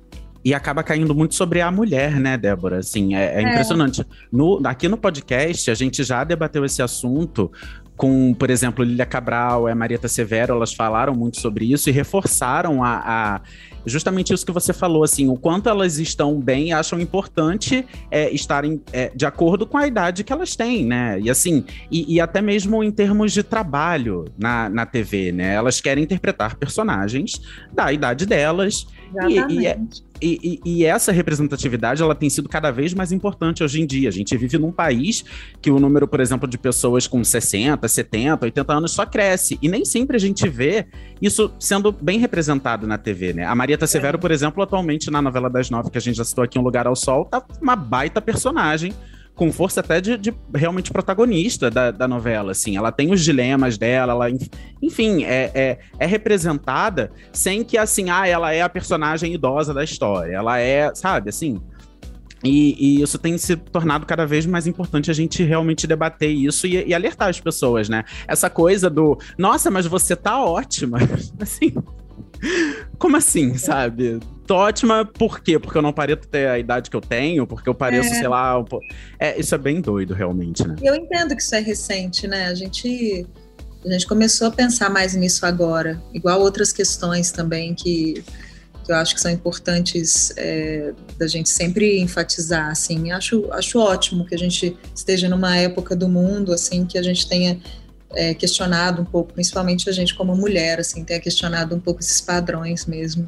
E 0.47 0.53
acaba 0.53 0.81
caindo 0.81 1.13
muito 1.13 1.35
sobre 1.35 1.59
a 1.59 1.69
mulher, 1.69 2.21
né, 2.21 2.37
Débora? 2.37 2.77
Assim, 2.77 3.15
é, 3.15 3.35
é, 3.35 3.43
é. 3.43 3.49
impressionante. 3.49 4.05
No, 4.31 4.61
aqui 4.63 4.87
no 4.87 4.95
podcast, 4.95 5.69
a 5.69 5.73
gente 5.73 6.05
já 6.05 6.23
debateu 6.23 6.63
esse 6.63 6.81
assunto 6.81 7.51
com, 7.97 8.33
por 8.33 8.49
exemplo, 8.49 8.85
Lilia 8.85 9.05
Cabral, 9.05 9.67
é 9.67 9.75
Marieta 9.75 10.07
Severo, 10.07 10.53
elas 10.53 10.73
falaram 10.73 11.13
muito 11.13 11.41
sobre 11.41 11.69
isso 11.69 11.89
e 11.89 11.91
reforçaram 11.91 12.81
a, 12.81 13.01
a 13.03 13.41
justamente 13.85 14.33
isso 14.33 14.45
que 14.45 14.51
você 14.51 14.71
falou, 14.71 15.03
assim, 15.03 15.27
o 15.27 15.35
quanto 15.35 15.67
elas 15.67 15.97
estão 15.97 16.39
bem, 16.39 16.73
acham 16.73 16.99
importante 16.99 17.85
é, 18.11 18.29
estarem 18.29 18.81
é, 18.93 19.11
de 19.15 19.25
acordo 19.25 19.65
com 19.65 19.77
a 19.77 19.87
idade 19.87 20.23
que 20.23 20.31
elas 20.31 20.55
têm, 20.55 20.85
né? 20.85 21.19
E 21.19 21.29
assim, 21.29 21.65
e, 21.89 22.15
e, 22.15 22.21
até 22.21 22.41
mesmo 22.41 22.83
em 22.83 22.91
termos 22.91 23.33
de 23.33 23.41
trabalho 23.43 24.25
na, 24.37 24.69
na 24.69 24.85
TV, 24.85 25.31
né? 25.31 25.55
Elas 25.55 25.81
querem 25.81 26.03
interpretar 26.03 26.55
personagens 26.55 27.41
da 27.73 27.91
idade 27.91 28.25
delas. 28.25 28.85
Exatamente. 29.09 29.53
E, 29.53 29.59
e, 29.61 29.67
é, 29.67 29.79
e, 30.21 30.59
e, 30.65 30.79
e, 30.79 30.85
essa 30.85 31.11
representatividade 31.11 32.01
ela 32.01 32.15
tem 32.15 32.29
sido 32.29 32.49
cada 32.49 32.71
vez 32.71 32.93
mais 32.93 33.11
importante 33.11 33.63
hoje 33.63 33.81
em 33.81 33.85
dia. 33.85 34.09
A 34.09 34.11
gente 34.11 34.35
vive 34.37 34.57
num 34.57 34.71
país 34.71 35.23
que 35.61 35.71
o 35.71 35.79
número, 35.79 36.07
por 36.07 36.19
exemplo, 36.19 36.47
de 36.47 36.57
pessoas 36.57 37.07
com 37.07 37.23
60, 37.23 37.87
70, 37.87 38.45
80 38.45 38.73
anos 38.73 38.91
só 38.91 39.05
cresce. 39.05 39.57
E 39.61 39.67
nem 39.67 39.85
sempre 39.85 40.17
a 40.17 40.19
gente 40.19 40.47
vê 40.47 40.87
isso 41.21 41.51
sendo 41.59 41.91
bem 41.91 42.19
representado 42.19 42.87
na 42.87 42.97
TV, 42.97 43.33
né? 43.33 43.45
A 43.45 43.55
Marieta 43.55 43.85
é. 43.85 43.87
Severo, 43.87 44.19
por 44.19 44.31
exemplo, 44.31 44.61
atualmente 44.61 45.09
na 45.09 45.21
novela 45.21 45.49
das 45.49 45.69
nove, 45.69 45.89
que 45.89 45.97
a 45.97 46.01
gente 46.01 46.15
já 46.17 46.23
citou 46.23 46.43
aqui, 46.43 46.57
Um 46.59 46.63
Lugar 46.63 46.87
ao 46.87 46.95
Sol, 46.95 47.25
tá 47.25 47.43
uma 47.61 47.75
baita 47.75 48.21
personagem 48.21 48.93
com 49.37 49.51
força 49.51 49.81
até 49.81 50.01
de, 50.01 50.17
de 50.17 50.33
realmente 50.53 50.91
protagonista 50.91 51.69
da, 51.69 51.91
da, 51.91 52.07
novela, 52.07 52.51
assim. 52.51 52.75
Ela 52.75 52.91
tem 52.91 53.13
os 53.13 53.23
dilemas 53.23 53.77
dela, 53.77 54.11
ela, 54.13 54.25
enfim, 54.81 55.23
é, 55.23 55.51
é, 55.53 55.79
é, 55.99 56.05
representada 56.07 57.11
sem 57.31 57.63
que, 57.63 57.77
assim, 57.77 58.09
ah, 58.09 58.27
ela 58.27 58.51
é 58.51 58.63
a 58.63 58.67
personagem 58.67 59.31
idosa 59.33 59.73
da 59.75 59.83
história. 59.83 60.33
Ela 60.33 60.59
é, 60.59 60.93
sabe, 60.93 61.29
assim... 61.29 61.61
E, 62.43 62.99
e, 62.99 63.01
isso 63.01 63.17
tem 63.17 63.35
se 63.35 63.55
tornado 63.55 64.05
cada 64.05 64.23
vez 64.23 64.45
mais 64.45 64.67
importante 64.67 65.09
a 65.09 65.13
gente 65.13 65.43
realmente 65.43 65.87
debater 65.87 66.29
isso 66.29 66.67
e, 66.67 66.87
e, 66.87 66.93
alertar 66.93 67.29
as 67.29 67.39
pessoas, 67.39 67.89
né? 67.89 68.03
Essa 68.27 68.47
coisa 68.47 68.91
do, 68.91 69.17
nossa, 69.39 69.71
mas 69.71 69.87
você 69.87 70.15
tá 70.15 70.39
ótima. 70.43 70.99
assim, 71.41 71.73
como 72.97 73.17
assim, 73.17 73.57
sabe? 73.57 74.19
Tô 74.45 74.55
ótima 74.55 75.05
por 75.05 75.41
quê? 75.41 75.59
Porque 75.59 75.77
eu 75.77 75.81
não 75.81 75.91
pareço 75.91 76.27
ter 76.29 76.47
a 76.47 76.57
idade 76.57 76.89
que 76.89 76.95
eu 76.95 77.01
tenho, 77.01 77.45
porque 77.45 77.67
eu 77.67 77.75
pareço, 77.75 78.09
é. 78.09 78.19
sei 78.19 78.27
lá. 78.27 78.59
Um 78.59 78.65
é, 79.19 79.39
isso 79.39 79.53
é 79.53 79.57
bem 79.57 79.81
doido, 79.81 80.13
realmente, 80.13 80.65
né? 80.65 80.75
Eu 80.81 80.95
entendo 80.95 81.35
que 81.35 81.41
isso 81.41 81.53
é 81.53 81.59
recente, 81.59 82.27
né? 82.27 82.47
A 82.47 82.55
gente, 82.55 83.27
a 83.85 83.91
gente 83.91 84.07
começou 84.07 84.47
a 84.47 84.51
pensar 84.51 84.89
mais 84.89 85.13
nisso 85.15 85.45
agora, 85.45 86.01
igual 86.13 86.39
outras 86.39 86.71
questões 86.71 87.31
também 87.31 87.75
que, 87.75 88.23
que 88.85 88.91
eu 88.91 88.95
acho 88.95 89.15
que 89.15 89.21
são 89.21 89.29
importantes 89.29 90.31
é, 90.37 90.93
da 91.17 91.27
gente 91.27 91.49
sempre 91.49 91.99
enfatizar, 91.99 92.69
assim. 92.69 93.11
Acho, 93.11 93.51
acho 93.51 93.79
ótimo 93.79 94.25
que 94.25 94.33
a 94.33 94.39
gente 94.39 94.77
esteja 94.95 95.27
numa 95.27 95.57
época 95.57 95.93
do 95.93 96.07
mundo, 96.07 96.53
assim, 96.53 96.85
que 96.85 96.97
a 96.97 97.03
gente 97.03 97.27
tenha 97.27 97.59
é, 98.11 98.33
questionado 98.33 99.01
um 99.01 99.05
pouco, 99.05 99.33
principalmente 99.33 99.89
a 99.89 99.91
gente 99.91 100.15
como 100.15 100.35
mulher, 100.35 100.79
assim, 100.79 101.03
tenha 101.03 101.19
questionado 101.19 101.75
um 101.75 101.79
pouco 101.79 101.99
esses 101.99 102.21
padrões 102.21 102.85
mesmo. 102.85 103.25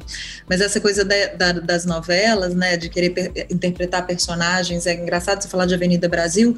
Mas 0.48 0.60
essa 0.60 0.80
coisa 0.80 1.04
da, 1.04 1.26
da, 1.34 1.52
das 1.52 1.84
novelas, 1.84 2.54
né, 2.54 2.76
de 2.76 2.88
querer 2.88 3.10
per 3.10 3.46
interpretar 3.50 4.06
personagens, 4.06 4.86
é 4.86 4.94
engraçado 4.94 5.42
você 5.42 5.48
falar 5.48 5.66
de 5.66 5.74
Avenida 5.74 6.08
Brasil, 6.08 6.56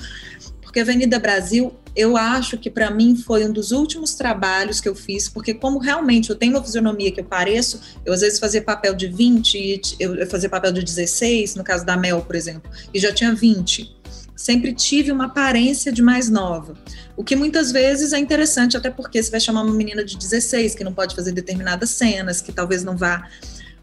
porque 0.61 0.81
Avenida 0.81 1.19
Brasil, 1.19 1.75
eu 1.95 2.17
acho 2.17 2.57
que 2.57 2.71
para 2.71 2.91
mim 2.91 3.15
foi 3.15 3.45
um 3.45 3.53
dos 3.53 3.73
últimos 3.73 4.15
trabalhos 4.15 4.81
que 4.81 4.89
eu 4.89 4.95
fiz, 4.95 5.29
porque 5.29 5.53
como 5.53 5.79
realmente 5.79 6.31
eu 6.31 6.37
tenho 6.37 6.55
uma 6.55 6.63
fisionomia 6.63 7.13
que 7.13 7.21
eu 7.21 7.25
pareço, 7.25 7.79
eu 8.07 8.13
às 8.15 8.21
vezes 8.21 8.39
fazia 8.39 8.63
papel 8.63 8.95
de 8.95 9.07
20, 9.09 9.97
eu 10.01 10.27
fazia 10.27 10.49
papel 10.49 10.73
de 10.73 10.83
16, 10.83 11.57
no 11.57 11.65
caso 11.65 11.85
da 11.85 11.95
Mel, 11.97 12.23
por 12.23 12.35
exemplo, 12.35 12.71
e 12.95 12.99
já 12.99 13.13
tinha 13.13 13.35
20 13.35 14.02
sempre 14.43 14.73
tive 14.73 15.13
uma 15.13 15.27
aparência 15.27 15.93
de 15.93 16.03
mais 16.03 16.29
nova. 16.29 16.75
O 17.17 17.23
que 17.23 17.37
muitas 17.37 17.71
vezes 17.71 18.13
é 18.13 18.19
interessante, 18.19 18.77
até 18.77 18.91
porque 18.91 19.23
você 19.23 19.31
vai 19.31 19.39
chamar 19.39 19.63
uma 19.63 19.73
menina 19.73 20.05
de 20.05 20.19
16 20.19 20.75
que 20.75 20.83
não 20.83 20.93
pode 20.93 21.15
fazer 21.15 21.31
determinadas 21.31 21.91
cenas, 21.91 22.41
que 22.41 22.51
talvez 22.51 22.83
não 22.83 22.97
vá. 22.97 23.29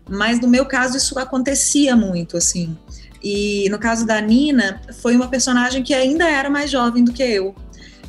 Mas 0.09 0.41
no 0.41 0.49
meu 0.49 0.65
caso 0.65 0.97
isso 0.97 1.17
acontecia 1.17 1.95
muito, 1.95 2.35
assim. 2.35 2.77
E 3.23 3.69
no 3.69 3.79
caso 3.79 4.05
da 4.05 4.19
Nina, 4.19 4.81
foi 5.01 5.15
uma 5.15 5.29
personagem 5.29 5.81
que 5.81 5.93
ainda 5.93 6.29
era 6.29 6.49
mais 6.49 6.69
jovem 6.69 7.05
do 7.05 7.13
que 7.13 7.23
eu. 7.23 7.55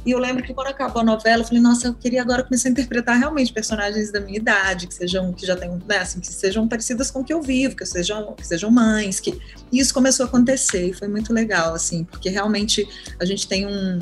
E 0.05 0.13
eu 0.13 0.19
lembro 0.19 0.43
que 0.43 0.55
quando 0.55 0.69
acabou 0.69 1.03
a 1.03 1.05
novela, 1.05 1.43
eu 1.43 1.47
falei, 1.47 1.63
nossa, 1.63 1.89
eu 1.89 1.95
queria 1.95 2.23
agora 2.23 2.43
começar 2.43 2.69
a 2.69 2.73
interpretar 2.73 3.19
realmente 3.19 3.53
personagens 3.53 4.11
da 4.11 4.21
minha 4.21 4.39
idade, 4.39 4.87
que 4.87 4.95
sejam, 4.95 5.33
que 5.33 5.47
já 5.47 5.55
tenham, 5.55 5.79
né, 5.87 5.99
assim, 5.99 6.21
que 6.21 6.29
sejam 6.29 6.67
parecidas 6.67 7.11
com 7.11 7.21
o 7.21 7.25
que 7.25 7.33
eu 7.33 7.43
vivo, 7.43 7.77
que 7.77 7.85
sejam, 7.85 8.35
que 8.35 8.47
sejam 8.47 8.71
mães, 8.71 9.21
que 9.21 9.39
e 9.71 9.79
isso 9.79 9.93
começou 9.93 10.25
a 10.25 10.29
acontecer 10.29 10.89
e 10.89 10.93
foi 10.93 11.07
muito 11.07 11.33
legal, 11.33 11.75
assim, 11.75 12.05
porque 12.05 12.31
realmente 12.31 12.89
a 13.21 13.25
gente 13.27 13.47
tem 13.47 13.67
um, 13.67 13.99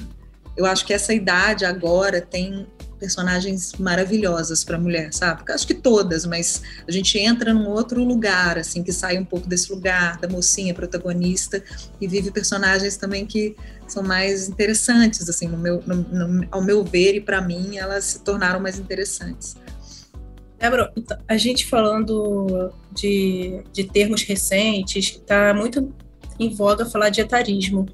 eu 0.57 0.67
acho 0.67 0.85
que 0.85 0.93
essa 0.93 1.15
idade 1.15 1.65
agora 1.65 2.21
tem 2.21 2.67
personagens 2.99 3.73
maravilhosas 3.79 4.65
para 4.65 4.79
mulher, 4.79 5.13
sabe? 5.13 5.43
Acho 5.53 5.67
que 5.67 5.75
todas, 5.75 6.27
mas 6.27 6.63
a 6.87 6.91
gente 6.91 7.19
entra 7.19 7.55
num 7.55 7.69
outro 7.69 8.03
lugar, 8.05 8.59
assim, 8.59 8.83
que 8.83 8.93
sai 8.93 9.19
um 9.19 9.25
pouco 9.25 9.49
desse 9.49 9.73
lugar 9.73 10.19
da 10.19 10.29
mocinha 10.29 10.75
protagonista 10.75 11.63
e 12.01 12.07
vive 12.07 12.31
personagens 12.31 12.97
também 12.97 13.25
que 13.25 13.57
são 13.87 14.03
mais 14.03 14.49
interessantes, 14.49 15.29
assim, 15.29 15.49
no 15.49 15.57
meu, 15.57 15.83
no, 15.87 15.97
no, 15.97 16.49
ao 16.51 16.63
meu 16.63 16.85
ver 16.85 17.15
e 17.15 17.21
para 17.21 17.41
mim 17.41 17.79
elas 17.79 18.05
se 18.05 18.21
tornaram 18.21 18.61
mais 18.61 18.79
interessantes. 18.79 19.57
Débora, 20.59 20.93
a 21.29 21.37
gente 21.37 21.67
falando 21.67 22.73
de, 22.93 23.63
de 23.73 23.85
termos 23.85 24.23
recentes, 24.23 25.15
está 25.15 25.55
muito 25.55 25.95
em 26.39 26.53
voga 26.55 26.85
falar 26.85 27.11
de 27.11 27.21
etarismo. 27.21 27.87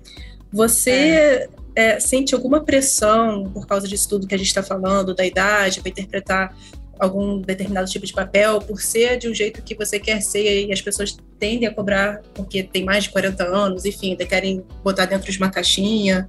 Você 0.50 0.90
é 0.90 1.48
é, 1.74 1.98
sente 1.98 2.34
alguma 2.34 2.64
pressão 2.64 3.50
por 3.52 3.66
causa 3.66 3.88
disso 3.88 4.08
tudo 4.08 4.26
que 4.26 4.34
a 4.34 4.38
gente 4.38 4.48
está 4.48 4.62
falando, 4.62 5.14
da 5.14 5.26
idade, 5.26 5.80
para 5.80 5.90
interpretar 5.90 6.56
algum 6.98 7.40
determinado 7.40 7.90
tipo 7.90 8.06
de 8.06 8.12
papel, 8.12 8.60
por 8.60 8.80
ser 8.80 9.18
de 9.18 9.28
um 9.28 9.34
jeito 9.34 9.62
que 9.62 9.74
você 9.74 9.98
quer 9.98 10.22
ser 10.22 10.66
e 10.66 10.72
as 10.72 10.80
pessoas 10.80 11.16
tendem 11.38 11.66
a 11.66 11.74
cobrar 11.74 12.22
porque 12.34 12.62
tem 12.62 12.84
mais 12.84 13.04
de 13.04 13.10
40 13.10 13.44
anos, 13.44 13.84
enfim, 13.84 14.16
querem 14.16 14.64
botar 14.82 15.06
dentro 15.06 15.30
de 15.30 15.38
uma 15.38 15.50
caixinha. 15.50 16.28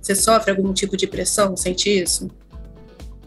Você 0.00 0.14
sofre 0.14 0.50
algum 0.50 0.72
tipo 0.72 0.96
de 0.96 1.06
pressão? 1.06 1.56
Sente 1.56 1.90
isso? 1.90 2.30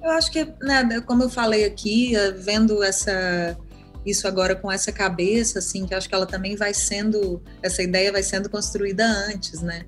Eu 0.02 0.10
acho 0.12 0.32
que, 0.32 0.43
né, 0.62 1.02
como 1.06 1.24
eu 1.24 1.30
falei 1.30 1.65
aqui, 1.65 2.15
eh, 2.15 2.32
vendo 2.32 2.82
essa 2.82 3.56
isso 4.04 4.28
agora 4.28 4.56
com 4.56 4.71
essa 4.71 4.91
cabeça, 4.91 5.60
assim, 5.60 5.86
que 5.86 5.93
acho 5.93 6.10
que 6.10 6.15
ela 6.15 6.26
também 6.26 6.56
vai 6.56 6.74
sendo, 6.74 7.39
essa 7.62 7.84
ideia 7.84 8.12
vai 8.12 8.24
sendo 8.24 8.50
construída 8.50 9.06
antes, 9.06 9.62
né? 9.62 9.86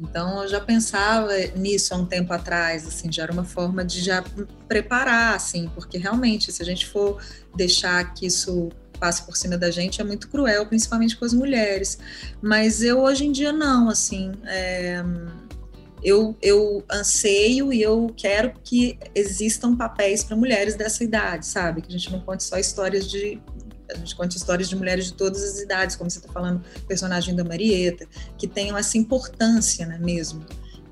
Então 0.00 0.42
eu 0.42 0.48
já 0.48 0.60
pensava 0.60 1.30
nisso 1.56 1.94
há 1.94 1.96
um 1.96 2.06
tempo 2.06 2.32
atrás, 2.32 2.86
assim, 2.86 3.10
já 3.12 3.24
era 3.24 3.32
uma 3.32 3.44
forma 3.44 3.84
de 3.84 4.00
já 4.00 4.24
preparar, 4.66 5.34
assim, 5.34 5.70
porque 5.74 5.98
realmente 5.98 6.50
se 6.50 6.60
a 6.60 6.64
gente 6.64 6.86
for 6.86 7.22
deixar 7.54 8.12
que 8.12 8.26
isso 8.26 8.70
passe 8.98 9.22
por 9.24 9.36
cima 9.36 9.56
da 9.56 9.70
gente 9.70 10.00
é 10.00 10.04
muito 10.04 10.28
cruel, 10.28 10.66
principalmente 10.66 11.16
com 11.16 11.24
as 11.24 11.32
mulheres. 11.32 11.98
Mas 12.42 12.82
eu 12.82 13.00
hoje 13.00 13.26
em 13.26 13.32
dia 13.32 13.52
não, 13.52 13.88
assim, 13.88 14.32
é, 14.46 15.04
eu, 16.02 16.36
eu 16.42 16.84
anseio 16.90 17.72
e 17.72 17.80
eu 17.80 18.12
quero 18.16 18.52
que 18.62 18.98
existam 19.14 19.76
papéis 19.76 20.22
para 20.22 20.36
mulheres 20.36 20.74
dessa 20.74 21.02
idade, 21.02 21.46
sabe? 21.46 21.80
Que 21.80 21.88
a 21.88 21.92
gente 21.92 22.10
não 22.12 22.20
conte 22.20 22.44
só 22.44 22.58
histórias 22.58 23.08
de 23.10 23.40
a 23.90 23.96
gente 23.96 24.14
conta 24.14 24.36
histórias 24.36 24.68
de 24.68 24.76
mulheres 24.76 25.06
de 25.06 25.14
todas 25.14 25.42
as 25.42 25.58
idades, 25.60 25.96
como 25.96 26.10
você 26.10 26.18
está 26.18 26.32
falando, 26.32 26.62
personagem 26.86 27.34
da 27.34 27.44
Marieta, 27.44 28.06
que 28.38 28.46
tenham 28.46 28.76
essa 28.76 28.96
importância, 28.96 29.86
né, 29.86 29.98
mesmo. 29.98 30.44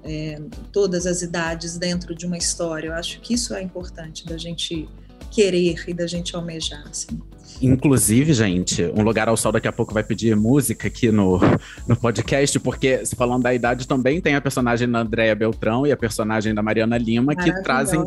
É, 0.04 0.40
todas 0.72 1.06
as 1.06 1.22
idades 1.22 1.78
dentro 1.78 2.14
de 2.14 2.26
uma 2.26 2.36
história. 2.36 2.88
Eu 2.88 2.94
acho 2.94 3.20
que 3.20 3.34
isso 3.34 3.54
é 3.54 3.62
importante 3.62 4.26
da 4.26 4.36
gente 4.36 4.88
querer 5.30 5.76
e 5.86 5.94
da 5.94 6.06
gente 6.06 6.34
almejar. 6.34 6.84
Assim. 6.88 7.20
Inclusive, 7.60 8.32
gente, 8.32 8.84
Um 8.96 9.02
Lugar 9.02 9.28
ao 9.28 9.36
Sol 9.36 9.52
daqui 9.52 9.68
a 9.68 9.72
pouco 9.72 9.94
vai 9.94 10.02
pedir 10.02 10.34
música 10.36 10.88
aqui 10.88 11.10
no, 11.10 11.40
no 11.86 11.96
podcast, 11.96 12.58
porque, 12.60 13.02
falando 13.16 13.42
da 13.42 13.54
idade, 13.54 13.86
também 13.86 14.20
tem 14.20 14.34
a 14.34 14.40
personagem 14.40 14.90
da 14.90 15.00
Andréia 15.00 15.34
Beltrão 15.34 15.86
e 15.86 15.92
a 15.92 15.96
personagem 15.96 16.54
da 16.54 16.62
Mariana 16.62 16.98
Lima, 16.98 17.34
que 17.34 17.52
trazem. 17.62 18.04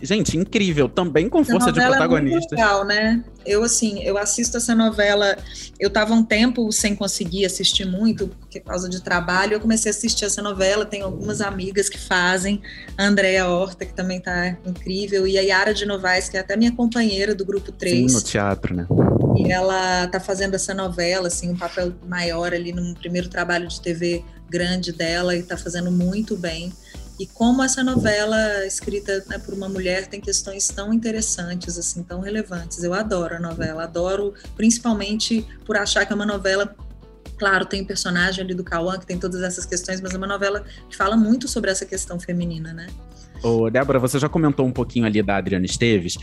Gente, 0.00 0.36
incrível, 0.36 0.88
também 0.88 1.28
com 1.28 1.44
força 1.44 1.72
de 1.72 1.80
protagonistas. 1.80 2.58
É 2.58 2.62
legal, 2.62 2.84
né? 2.84 3.24
Eu, 3.44 3.62
assim, 3.62 4.02
eu 4.02 4.16
assisto 4.16 4.56
essa 4.56 4.74
novela, 4.74 5.36
eu 5.78 5.90
tava 5.90 6.14
um 6.14 6.24
tempo 6.24 6.72
sem 6.72 6.96
conseguir 6.96 7.44
assistir 7.44 7.84
muito, 7.84 8.30
por 8.50 8.60
causa 8.62 8.88
de 8.88 9.02
trabalho, 9.02 9.54
eu 9.54 9.60
comecei 9.60 9.90
a 9.90 9.94
assistir 9.94 10.24
essa 10.24 10.40
novela, 10.40 10.86
tenho 10.86 11.04
algumas 11.04 11.40
amigas 11.40 11.88
que 11.88 11.98
fazem, 11.98 12.62
a 12.96 13.04
Andréia 13.04 13.46
Horta, 13.46 13.84
que 13.84 13.92
também 13.92 14.18
tá 14.18 14.56
incrível, 14.64 15.26
e 15.26 15.36
a 15.36 15.42
Yara 15.42 15.74
de 15.74 15.84
Novaes, 15.84 16.28
que 16.28 16.36
é 16.38 16.40
até 16.40 16.56
minha 16.56 16.72
companheira 16.72 17.34
do 17.34 17.44
Grupo 17.44 17.70
3. 17.70 18.10
Sim, 18.10 18.16
no 18.16 18.22
teatro, 18.22 18.74
né? 18.74 18.83
E 19.36 19.50
ela 19.50 20.06
tá 20.08 20.20
fazendo 20.20 20.54
essa 20.54 20.72
novela, 20.72 21.28
assim, 21.28 21.50
um 21.50 21.56
papel 21.56 21.92
maior 22.06 22.54
ali 22.54 22.72
no 22.72 22.94
primeiro 22.94 23.28
trabalho 23.28 23.66
de 23.66 23.80
TV 23.80 24.24
grande 24.48 24.92
dela 24.92 25.34
e 25.34 25.42
tá 25.42 25.56
fazendo 25.56 25.90
muito 25.90 26.36
bem. 26.36 26.72
e 27.18 27.26
como 27.26 27.62
essa 27.62 27.82
novela 27.84 28.66
escrita 28.66 29.24
né, 29.28 29.38
por 29.38 29.54
uma 29.54 29.68
mulher 29.68 30.08
tem 30.08 30.20
questões 30.20 30.66
tão 30.68 30.92
interessantes, 30.92 31.78
assim, 31.78 32.02
tão 32.02 32.20
relevantes. 32.20 32.82
Eu 32.82 32.92
adoro 32.92 33.36
a 33.36 33.40
novela, 33.40 33.84
adoro 33.84 34.34
principalmente 34.56 35.46
por 35.64 35.76
achar 35.76 36.04
que 36.04 36.12
é 36.12 36.16
uma 36.16 36.26
novela 36.26 36.74
Claro, 37.36 37.66
tem 37.66 37.82
o 37.82 37.86
personagem 37.86 38.44
ali 38.44 38.54
do 38.54 38.62
Cauã, 38.62 38.98
que 38.98 39.06
tem 39.06 39.18
todas 39.18 39.42
essas 39.42 39.64
questões, 39.64 40.00
mas 40.00 40.14
é 40.14 40.16
uma 40.16 40.26
novela 40.26 40.64
que 40.88 40.96
fala 40.96 41.16
muito 41.16 41.48
sobre 41.48 41.70
essa 41.70 41.84
questão 41.84 42.18
feminina, 42.18 42.72
né? 42.72 42.86
Ô, 43.44 43.68
Débora, 43.68 43.98
você 43.98 44.18
já 44.18 44.26
comentou 44.26 44.66
um 44.66 44.72
pouquinho 44.72 45.04
ali 45.04 45.22
da 45.22 45.36
Adriana 45.36 45.66
Esteves, 45.66 46.16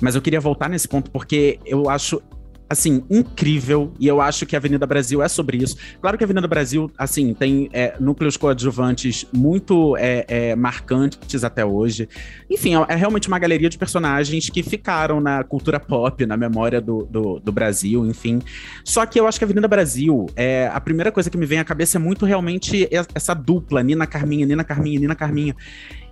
mas 0.00 0.14
eu 0.14 0.22
queria 0.22 0.38
voltar 0.38 0.68
nesse 0.68 0.86
ponto 0.86 1.10
porque 1.10 1.58
eu 1.66 1.90
acho 1.90 2.22
assim, 2.70 3.02
incrível, 3.08 3.94
e 3.98 4.06
eu 4.06 4.20
acho 4.20 4.44
que 4.44 4.54
a 4.54 4.58
Avenida 4.58 4.86
Brasil 4.86 5.22
é 5.22 5.28
sobre 5.28 5.56
isso. 5.56 5.76
Claro 6.02 6.18
que 6.18 6.24
a 6.24 6.26
Avenida 6.26 6.46
Brasil, 6.46 6.90
assim, 6.98 7.32
tem 7.32 7.70
é, 7.72 7.96
núcleos 7.98 8.36
coadjuvantes 8.36 9.24
muito 9.32 9.96
é, 9.96 10.26
é, 10.28 10.54
marcantes 10.54 11.44
até 11.44 11.64
hoje. 11.64 12.06
Enfim, 12.50 12.76
é, 12.76 12.84
é 12.90 12.94
realmente 12.94 13.26
uma 13.26 13.38
galeria 13.38 13.70
de 13.70 13.78
personagens 13.78 14.50
que 14.50 14.62
ficaram 14.62 15.18
na 15.18 15.42
cultura 15.42 15.80
pop, 15.80 16.26
na 16.26 16.36
memória 16.36 16.78
do, 16.78 17.06
do, 17.06 17.40
do, 17.40 17.50
Brasil, 17.50 18.04
enfim. 18.04 18.42
Só 18.84 19.06
que 19.06 19.18
eu 19.18 19.26
acho 19.26 19.38
que 19.38 19.44
a 19.44 19.46
Avenida 19.46 19.66
Brasil, 19.66 20.26
é, 20.36 20.70
a 20.70 20.80
primeira 20.80 21.10
coisa 21.10 21.30
que 21.30 21.38
me 21.38 21.46
vem 21.46 21.58
à 21.58 21.64
cabeça 21.64 21.96
é 21.96 22.00
muito 22.00 22.26
realmente 22.26 22.86
essa 23.14 23.32
dupla, 23.32 23.82
Nina 23.82 24.06
Carminha, 24.06 24.44
Nina 24.44 24.62
Carminha, 24.62 25.00
Nina 25.00 25.14
Carminha. 25.14 25.56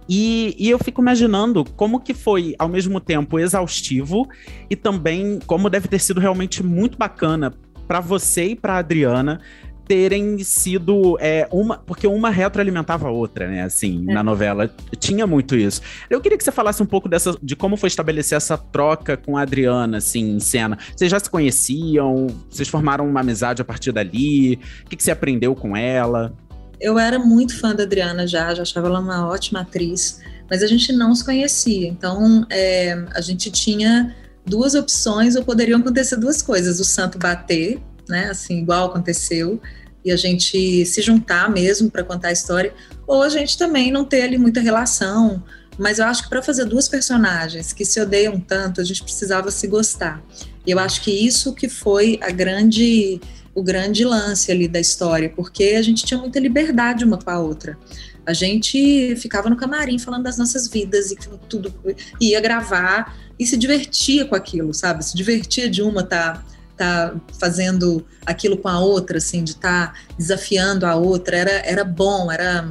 E, 0.08 0.54
e, 0.58 0.70
eu 0.70 0.78
fico 0.78 1.00
imaginando 1.00 1.64
como 1.64 2.00
que 2.00 2.14
foi, 2.14 2.54
ao 2.58 2.68
mesmo 2.68 3.00
tempo, 3.00 3.38
exaustivo 3.38 4.28
e 4.70 4.76
também 4.76 5.40
como 5.46 5.68
deve 5.68 5.88
ter 5.88 5.98
sido 5.98 6.20
realmente 6.20 6.62
muito 6.62 6.96
bacana 6.96 7.52
para 7.88 8.00
você 8.00 8.46
e 8.46 8.56
para 8.56 8.78
Adriana 8.78 9.40
terem 9.86 10.38
sido 10.42 11.16
é, 11.20 11.48
uma. 11.50 11.78
Porque 11.78 12.06
uma 12.06 12.28
retroalimentava 12.28 13.08
a 13.08 13.10
outra, 13.10 13.48
né? 13.48 13.62
Assim, 13.62 14.04
é. 14.08 14.14
na 14.14 14.22
novela. 14.22 14.70
Tinha 14.98 15.26
muito 15.26 15.56
isso. 15.56 15.80
Eu 16.10 16.20
queria 16.20 16.36
que 16.36 16.44
você 16.44 16.52
falasse 16.52 16.82
um 16.82 16.86
pouco 16.86 17.08
dessa, 17.08 17.36
de 17.42 17.54
como 17.54 17.76
foi 17.76 17.86
estabelecer 17.86 18.36
essa 18.36 18.58
troca 18.58 19.16
com 19.16 19.36
a 19.36 19.42
Adriana, 19.42 19.98
assim, 19.98 20.36
em 20.36 20.40
cena. 20.40 20.76
Vocês 20.94 21.10
já 21.10 21.20
se 21.20 21.30
conheciam? 21.30 22.26
Vocês 22.50 22.68
formaram 22.68 23.08
uma 23.08 23.20
amizade 23.20 23.62
a 23.62 23.64
partir 23.64 23.92
dali? 23.92 24.58
O 24.84 24.88
que, 24.88 24.96
que 24.96 25.02
você 25.02 25.12
aprendeu 25.12 25.54
com 25.54 25.76
ela? 25.76 26.34
Eu 26.80 26.98
era 26.98 27.18
muito 27.18 27.58
fã 27.58 27.74
da 27.74 27.84
Adriana 27.84 28.26
já, 28.26 28.54
já 28.54 28.62
achava 28.62 28.88
ela 28.88 29.00
uma 29.00 29.26
ótima 29.26 29.60
atriz, 29.60 30.20
mas 30.48 30.62
a 30.62 30.66
gente 30.66 30.92
não 30.92 31.14
se 31.14 31.24
conhecia. 31.24 31.88
Então, 31.88 32.46
é, 32.50 33.04
a 33.14 33.20
gente 33.20 33.50
tinha 33.50 34.14
duas 34.44 34.74
opções, 34.74 35.36
ou 35.36 35.44
poderiam 35.44 35.80
acontecer 35.80 36.16
duas 36.16 36.42
coisas: 36.42 36.78
o 36.80 36.84
santo 36.84 37.18
bater, 37.18 37.80
né, 38.08 38.30
assim, 38.30 38.58
igual 38.58 38.86
aconteceu, 38.86 39.60
e 40.04 40.12
a 40.12 40.16
gente 40.16 40.86
se 40.86 41.02
juntar 41.02 41.50
mesmo 41.50 41.90
para 41.90 42.04
contar 42.04 42.28
a 42.28 42.32
história, 42.32 42.72
ou 43.06 43.22
a 43.22 43.28
gente 43.28 43.58
também 43.58 43.90
não 43.90 44.04
ter 44.04 44.22
ali 44.22 44.38
muita 44.38 44.60
relação. 44.60 45.42
Mas 45.78 45.98
eu 45.98 46.06
acho 46.06 46.22
que 46.22 46.30
para 46.30 46.42
fazer 46.42 46.64
duas 46.64 46.88
personagens 46.88 47.72
que 47.72 47.84
se 47.84 48.00
odeiam 48.00 48.40
tanto, 48.40 48.80
a 48.80 48.84
gente 48.84 49.02
precisava 49.02 49.50
se 49.50 49.66
gostar. 49.66 50.22
E 50.66 50.70
eu 50.70 50.78
acho 50.78 51.02
que 51.02 51.10
isso 51.10 51.52
que 51.52 51.68
foi 51.68 52.18
a 52.22 52.30
grande 52.30 53.20
o 53.56 53.62
grande 53.62 54.04
lance 54.04 54.52
ali 54.52 54.68
da 54.68 54.78
história, 54.78 55.32
porque 55.34 55.74
a 55.78 55.82
gente 55.82 56.04
tinha 56.04 56.20
muita 56.20 56.38
liberdade 56.38 57.06
uma 57.06 57.16
com 57.16 57.30
a 57.30 57.40
outra. 57.40 57.78
A 58.26 58.34
gente 58.34 59.16
ficava 59.16 59.48
no 59.48 59.56
camarim 59.56 59.98
falando 59.98 60.24
das 60.24 60.36
nossas 60.36 60.68
vidas 60.68 61.10
e 61.10 61.16
tudo, 61.48 61.72
ia 62.20 62.38
gravar 62.38 63.16
e 63.38 63.46
se 63.46 63.56
divertia 63.56 64.26
com 64.26 64.34
aquilo, 64.34 64.74
sabe? 64.74 65.02
Se 65.02 65.16
divertia 65.16 65.70
de 65.70 65.80
uma 65.80 66.02
tá 66.02 66.44
tá 66.76 67.14
fazendo 67.40 68.04
aquilo 68.26 68.58
com 68.58 68.68
a 68.68 68.78
outra, 68.78 69.16
assim, 69.16 69.42
de 69.42 69.52
estar 69.52 69.94
tá 69.94 69.98
desafiando 70.18 70.84
a 70.84 70.94
outra, 70.94 71.34
era, 71.34 71.50
era 71.66 71.82
bom, 71.82 72.30
era 72.30 72.68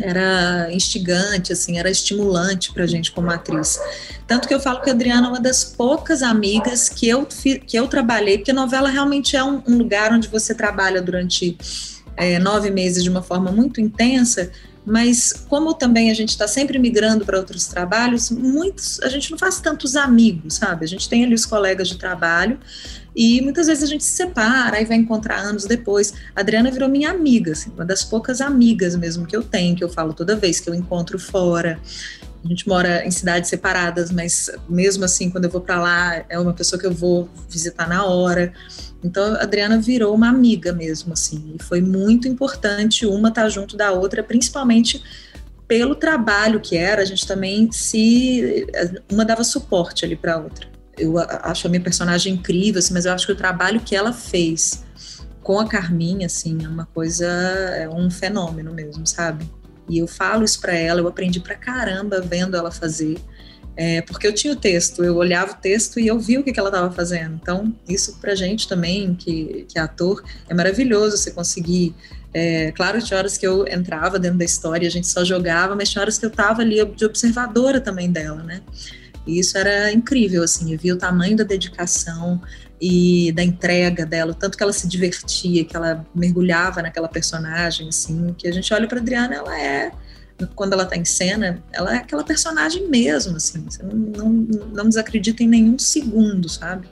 era 0.00 0.68
instigante, 0.72 1.52
assim, 1.52 1.78
era 1.78 1.90
estimulante 1.90 2.72
para 2.72 2.84
a 2.84 2.86
gente 2.86 3.12
como 3.12 3.30
atriz. 3.30 3.78
Tanto 4.26 4.46
que 4.46 4.54
eu 4.54 4.60
falo 4.60 4.80
que 4.82 4.90
a 4.90 4.92
Adriana 4.92 5.28
é 5.28 5.30
uma 5.30 5.40
das 5.40 5.64
poucas 5.64 6.22
amigas 6.22 6.88
que 6.88 7.08
eu, 7.08 7.26
que 7.26 7.76
eu 7.78 7.86
trabalhei, 7.88 8.38
porque 8.38 8.50
a 8.50 8.54
novela 8.54 8.88
realmente 8.88 9.36
é 9.36 9.44
um, 9.44 9.62
um 9.66 9.78
lugar 9.78 10.12
onde 10.12 10.28
você 10.28 10.54
trabalha 10.54 11.00
durante 11.00 11.56
é, 12.16 12.38
nove 12.38 12.70
meses 12.70 13.02
de 13.02 13.10
uma 13.10 13.22
forma 13.22 13.50
muito 13.50 13.80
intensa, 13.80 14.50
mas 14.84 15.32
como 15.48 15.74
também 15.74 16.10
a 16.10 16.14
gente 16.14 16.30
está 16.30 16.46
sempre 16.46 16.78
migrando 16.78 17.24
para 17.24 17.36
outros 17.36 17.66
trabalhos, 17.66 18.30
muitos 18.30 19.00
a 19.02 19.08
gente 19.08 19.30
não 19.30 19.38
faz 19.38 19.60
tantos 19.60 19.96
amigos, 19.96 20.54
sabe? 20.54 20.84
A 20.84 20.88
gente 20.88 21.08
tem 21.08 21.24
ali 21.24 21.34
os 21.34 21.44
colegas 21.44 21.88
de 21.88 21.98
trabalho 21.98 22.58
e 23.16 23.40
muitas 23.40 23.66
vezes 23.66 23.82
a 23.82 23.86
gente 23.86 24.04
se 24.04 24.12
separa 24.12 24.78
e 24.78 24.84
vai 24.84 24.98
encontrar 24.98 25.38
anos 25.38 25.64
depois. 25.64 26.12
A 26.34 26.40
Adriana 26.40 26.70
virou 26.70 26.86
minha 26.86 27.10
amiga, 27.10 27.52
assim, 27.52 27.70
uma 27.70 27.84
das 27.84 28.04
poucas 28.04 28.42
amigas 28.42 28.94
mesmo 28.94 29.24
que 29.24 29.34
eu 29.34 29.42
tenho, 29.42 29.74
que 29.74 29.82
eu 29.82 29.88
falo 29.88 30.12
toda 30.12 30.36
vez 30.36 30.60
que 30.60 30.68
eu 30.68 30.74
encontro 30.74 31.18
fora. 31.18 31.80
A 32.44 32.46
gente 32.46 32.68
mora 32.68 33.06
em 33.06 33.10
cidades 33.10 33.48
separadas, 33.48 34.10
mas 34.10 34.50
mesmo 34.68 35.02
assim, 35.02 35.30
quando 35.30 35.44
eu 35.44 35.50
vou 35.50 35.62
para 35.62 35.80
lá, 35.80 36.24
é 36.28 36.38
uma 36.38 36.52
pessoa 36.52 36.78
que 36.78 36.86
eu 36.86 36.92
vou 36.92 37.26
visitar 37.48 37.88
na 37.88 38.04
hora. 38.04 38.52
Então, 39.02 39.34
a 39.34 39.42
Adriana 39.42 39.80
virou 39.80 40.14
uma 40.14 40.28
amiga 40.28 40.70
mesmo, 40.74 41.14
assim, 41.14 41.54
e 41.58 41.62
foi 41.62 41.80
muito 41.80 42.28
importante 42.28 43.06
uma 43.06 43.30
estar 43.30 43.44
tá 43.44 43.48
junto 43.48 43.78
da 43.78 43.92
outra, 43.92 44.22
principalmente 44.22 45.02
pelo 45.66 45.94
trabalho 45.94 46.60
que 46.60 46.76
era, 46.76 47.00
a 47.00 47.04
gente 47.04 47.26
também 47.26 47.72
se 47.72 48.66
uma 49.10 49.24
dava 49.24 49.42
suporte 49.42 50.04
ali 50.04 50.14
para 50.14 50.34
a 50.34 50.38
outra 50.38 50.75
eu 50.96 51.18
acho 51.18 51.66
a 51.66 51.70
minha 51.70 51.82
personagem 51.82 52.34
incrível, 52.34 52.78
assim, 52.78 52.94
mas 52.94 53.04
eu 53.04 53.12
acho 53.12 53.26
que 53.26 53.32
o 53.32 53.36
trabalho 53.36 53.80
que 53.80 53.94
ela 53.94 54.12
fez 54.12 54.84
com 55.42 55.60
a 55.60 55.68
Carminha, 55.68 56.26
assim, 56.26 56.64
é 56.64 56.68
uma 56.68 56.86
coisa, 56.86 57.26
é 57.26 57.88
um 57.88 58.10
fenômeno 58.10 58.72
mesmo, 58.72 59.06
sabe? 59.06 59.48
E 59.88 59.98
eu 59.98 60.08
falo 60.08 60.44
isso 60.44 60.60
para 60.60 60.74
ela, 60.74 61.00
eu 61.00 61.06
aprendi 61.06 61.38
pra 61.38 61.54
caramba 61.54 62.20
vendo 62.20 62.56
ela 62.56 62.72
fazer, 62.72 63.18
é, 63.76 64.00
porque 64.00 64.26
eu 64.26 64.32
tinha 64.32 64.54
o 64.54 64.56
texto, 64.56 65.04
eu 65.04 65.16
olhava 65.16 65.52
o 65.52 65.56
texto 65.56 66.00
e 66.00 66.06
eu 66.06 66.18
vi 66.18 66.38
o 66.38 66.42
que, 66.42 66.50
que 66.50 66.58
ela 66.58 66.70
estava 66.70 66.90
fazendo. 66.90 67.38
Então, 67.40 67.74
isso 67.86 68.18
pra 68.20 68.34
gente 68.34 68.66
também, 68.66 69.14
que, 69.14 69.66
que 69.68 69.78
é 69.78 69.82
ator, 69.82 70.24
é 70.48 70.54
maravilhoso 70.54 71.16
você 71.18 71.30
conseguir. 71.30 71.94
É, 72.32 72.72
claro, 72.72 73.00
tinha 73.02 73.18
horas 73.18 73.36
que 73.36 73.46
eu 73.46 73.66
entrava 73.68 74.18
dentro 74.18 74.38
da 74.38 74.44
história, 74.44 74.88
a 74.88 74.90
gente 74.90 75.06
só 75.06 75.24
jogava, 75.24 75.76
mas 75.76 75.90
tinha 75.90 76.00
horas 76.00 76.18
que 76.18 76.24
eu 76.24 76.30
estava 76.30 76.62
ali 76.62 76.82
de 76.86 77.04
observadora 77.04 77.80
também 77.80 78.10
dela, 78.10 78.42
né? 78.42 78.62
E 79.26 79.38
isso 79.38 79.58
era 79.58 79.92
incrível, 79.92 80.42
assim, 80.42 80.72
eu 80.72 80.78
via 80.78 80.94
o 80.94 80.98
tamanho 80.98 81.36
da 81.36 81.44
dedicação 81.44 82.40
e 82.80 83.32
da 83.32 83.42
entrega 83.42 84.06
dela, 84.06 84.34
tanto 84.34 84.56
que 84.56 84.62
ela 84.62 84.72
se 84.72 84.86
divertia, 84.86 85.64
que 85.64 85.74
ela 85.74 86.06
mergulhava 86.14 86.82
naquela 86.82 87.08
personagem, 87.08 87.88
assim, 87.88 88.34
que 88.38 88.46
a 88.46 88.52
gente 88.52 88.72
olha 88.72 88.86
para 88.86 89.00
Adriana, 89.00 89.34
ela 89.34 89.60
é 89.60 89.90
quando 90.54 90.74
ela 90.74 90.82
está 90.82 90.94
em 90.94 91.04
cena, 91.04 91.62
ela 91.72 91.94
é 91.94 91.98
aquela 91.98 92.22
personagem 92.22 92.88
mesmo, 92.88 93.36
assim, 93.36 93.64
você 93.64 93.82
não, 93.82 93.94
não, 93.94 94.28
não 94.74 94.88
desacredita 94.88 95.42
em 95.42 95.48
nenhum 95.48 95.78
segundo, 95.78 96.46
sabe? 96.46 96.86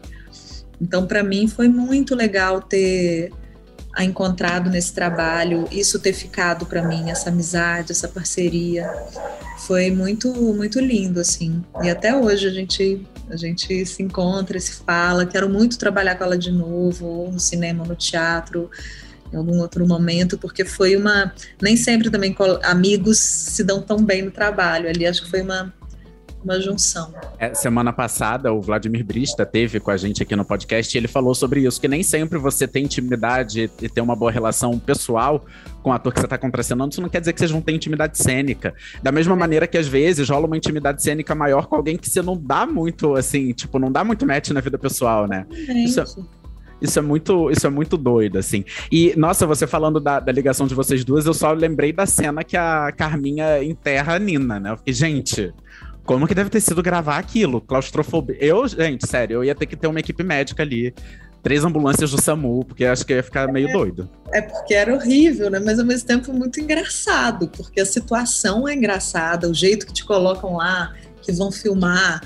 Então, 0.80 1.06
para 1.06 1.22
mim, 1.22 1.46
foi 1.46 1.68
muito 1.68 2.14
legal 2.14 2.62
ter 2.62 3.30
a 3.94 4.04
encontrado 4.04 4.68
nesse 4.70 4.92
trabalho, 4.92 5.68
isso 5.70 5.98
ter 5.98 6.12
ficado 6.12 6.66
para 6.66 6.82
mim, 6.82 7.10
essa 7.10 7.30
amizade, 7.30 7.92
essa 7.92 8.08
parceria, 8.08 8.90
foi 9.58 9.90
muito 9.90 10.32
muito 10.52 10.80
lindo 10.80 11.20
assim. 11.20 11.62
E 11.82 11.88
até 11.88 12.14
hoje 12.16 12.46
a 12.46 12.50
gente 12.50 13.06
a 13.30 13.36
gente 13.36 13.86
se 13.86 14.02
encontra, 14.02 14.58
se 14.60 14.72
fala. 14.84 15.24
Quero 15.24 15.48
muito 15.48 15.78
trabalhar 15.78 16.16
com 16.16 16.24
ela 16.24 16.36
de 16.36 16.50
novo, 16.50 17.06
ou 17.06 17.32
no 17.32 17.40
cinema, 17.40 17.82
ou 17.82 17.88
no 17.88 17.96
teatro, 17.96 18.70
em 19.32 19.36
algum 19.36 19.58
outro 19.60 19.86
momento, 19.86 20.36
porque 20.36 20.64
foi 20.64 20.96
uma 20.96 21.32
nem 21.60 21.76
sempre 21.76 22.10
também 22.10 22.36
amigos 22.62 23.18
se 23.18 23.64
dão 23.64 23.80
tão 23.80 23.98
bem 23.98 24.22
no 24.22 24.30
trabalho. 24.30 24.88
Ali 24.88 25.06
acho 25.06 25.24
que 25.24 25.30
foi 25.30 25.42
uma 25.42 25.72
uma 26.44 26.60
junção. 26.60 27.12
É, 27.38 27.54
semana 27.54 27.92
passada, 27.92 28.52
o 28.52 28.60
Vladimir 28.60 29.04
Brista 29.04 29.44
teve 29.46 29.80
com 29.80 29.90
a 29.90 29.96
gente 29.96 30.22
aqui 30.22 30.36
no 30.36 30.44
podcast 30.44 30.94
e 30.94 31.00
ele 31.00 31.08
falou 31.08 31.34
sobre 31.34 31.60
isso, 31.66 31.80
que 31.80 31.88
nem 31.88 32.02
sempre 32.02 32.38
você 32.38 32.68
tem 32.68 32.84
intimidade 32.84 33.70
e 33.80 33.88
ter 33.88 34.00
uma 34.00 34.14
boa 34.14 34.30
relação 34.30 34.78
pessoal 34.78 35.44
com 35.82 35.90
o 35.90 35.92
ator 35.92 36.12
que 36.12 36.20
você 36.20 36.26
está 36.26 36.38
contracenando, 36.38 36.92
isso 36.92 37.02
não 37.02 37.08
quer 37.08 37.20
dizer 37.20 37.32
que 37.32 37.38
vocês 37.40 37.50
vão 37.50 37.60
ter 37.60 37.72
intimidade 37.72 38.16
cênica. 38.16 38.74
Da 39.02 39.12
mesma 39.12 39.34
maneira 39.36 39.66
que 39.66 39.76
às 39.76 39.86
vezes 39.86 40.28
rola 40.28 40.46
uma 40.46 40.56
intimidade 40.56 41.02
cênica 41.02 41.34
maior 41.34 41.66
com 41.66 41.76
alguém 41.76 41.96
que 41.96 42.08
você 42.08 42.22
não 42.22 42.36
dá 42.36 42.66
muito, 42.66 43.14
assim, 43.14 43.52
tipo, 43.52 43.78
não 43.78 43.90
dá 43.90 44.02
muito 44.04 44.26
match 44.26 44.50
na 44.50 44.60
vida 44.60 44.78
pessoal, 44.78 45.26
né? 45.26 45.46
Isso 45.50 46.00
é... 46.00 46.04
Isso 46.82 46.98
é 46.98 47.02
muito, 47.02 47.50
isso 47.50 47.66
é 47.66 47.70
muito 47.70 47.96
doido, 47.96 48.36
assim. 48.36 48.62
E, 48.92 49.14
nossa, 49.16 49.46
você 49.46 49.66
falando 49.66 49.98
da, 49.98 50.20
da, 50.20 50.30
ligação 50.30 50.66
de 50.66 50.74
vocês 50.74 51.02
duas, 51.02 51.24
eu 51.24 51.32
só 51.32 51.52
lembrei 51.52 51.94
da 51.94 52.04
cena 52.04 52.44
que 52.44 52.56
a 52.58 52.92
Carminha 52.92 53.62
enterra 53.64 54.16
a 54.16 54.18
Nina, 54.18 54.60
né? 54.60 54.72
Eu 54.72 54.76
fiquei, 54.76 54.92
gente, 54.92 55.54
como 56.04 56.26
que 56.26 56.34
deve 56.34 56.50
ter 56.50 56.60
sido 56.60 56.82
gravar 56.82 57.18
aquilo? 57.18 57.60
Claustrofobia. 57.60 58.36
Eu, 58.38 58.66
gente, 58.68 59.06
sério, 59.06 59.36
eu 59.36 59.44
ia 59.44 59.54
ter 59.54 59.66
que 59.66 59.76
ter 59.76 59.86
uma 59.86 60.00
equipe 60.00 60.22
médica 60.22 60.62
ali. 60.62 60.94
Três 61.42 61.62
ambulâncias 61.62 62.10
do 62.10 62.20
SAMU, 62.20 62.64
porque 62.64 62.86
acho 62.86 63.04
que 63.04 63.12
ia 63.12 63.22
ficar 63.22 63.52
meio 63.52 63.68
é, 63.68 63.72
doido. 63.72 64.08
É 64.32 64.40
porque 64.40 64.72
era 64.72 64.94
horrível, 64.94 65.50
né? 65.50 65.58
Mas 65.58 65.78
ao 65.78 65.84
mesmo 65.84 66.06
tempo 66.06 66.32
muito 66.32 66.58
engraçado, 66.58 67.48
porque 67.48 67.80
a 67.80 67.86
situação 67.86 68.66
é 68.66 68.74
engraçada, 68.74 69.48
o 69.48 69.52
jeito 69.52 69.86
que 69.86 69.92
te 69.92 70.04
colocam 70.04 70.56
lá, 70.56 70.94
que 71.20 71.32
vão 71.32 71.52
filmar, 71.52 72.22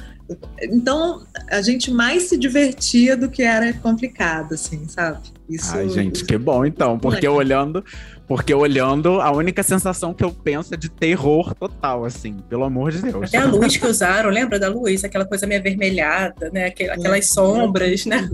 Então, 0.62 1.22
a 1.51 1.62
gente 1.62 1.91
mais 1.91 2.24
se 2.24 2.37
divertia 2.37 3.16
do 3.16 3.31
que 3.31 3.43
era 3.43 3.72
complicado, 3.72 4.55
assim, 4.55 4.87
sabe? 4.89 5.20
Isso, 5.49 5.74
Ai, 5.74 5.89
gente, 5.89 6.16
isso... 6.16 6.26
que 6.26 6.37
bom 6.37 6.66
então, 6.66 6.99
porque 6.99 7.26
é. 7.26 7.31
olhando, 7.31 7.83
porque 8.26 8.53
olhando, 8.53 9.20
a 9.20 9.31
única 9.31 9.62
sensação 9.62 10.12
que 10.12 10.22
eu 10.22 10.31
penso 10.31 10.74
é 10.74 10.76
de 10.76 10.91
terror 10.91 11.55
total, 11.55 12.05
assim, 12.05 12.37
pelo 12.49 12.64
amor 12.64 12.93
de 12.93 13.01
Deus. 13.01 13.29
Até 13.29 13.39
a 13.39 13.47
luz 13.47 13.76
que 13.76 13.87
usaram, 13.87 14.29
lembra 14.29 14.59
da 14.59 14.68
luz? 14.68 15.03
Aquela 15.05 15.24
coisa 15.24 15.47
meio 15.47 15.61
avermelhada, 15.61 16.51
né? 16.51 16.66
Aquelas 16.66 17.31
sombras, 17.31 18.05
né? 18.05 18.29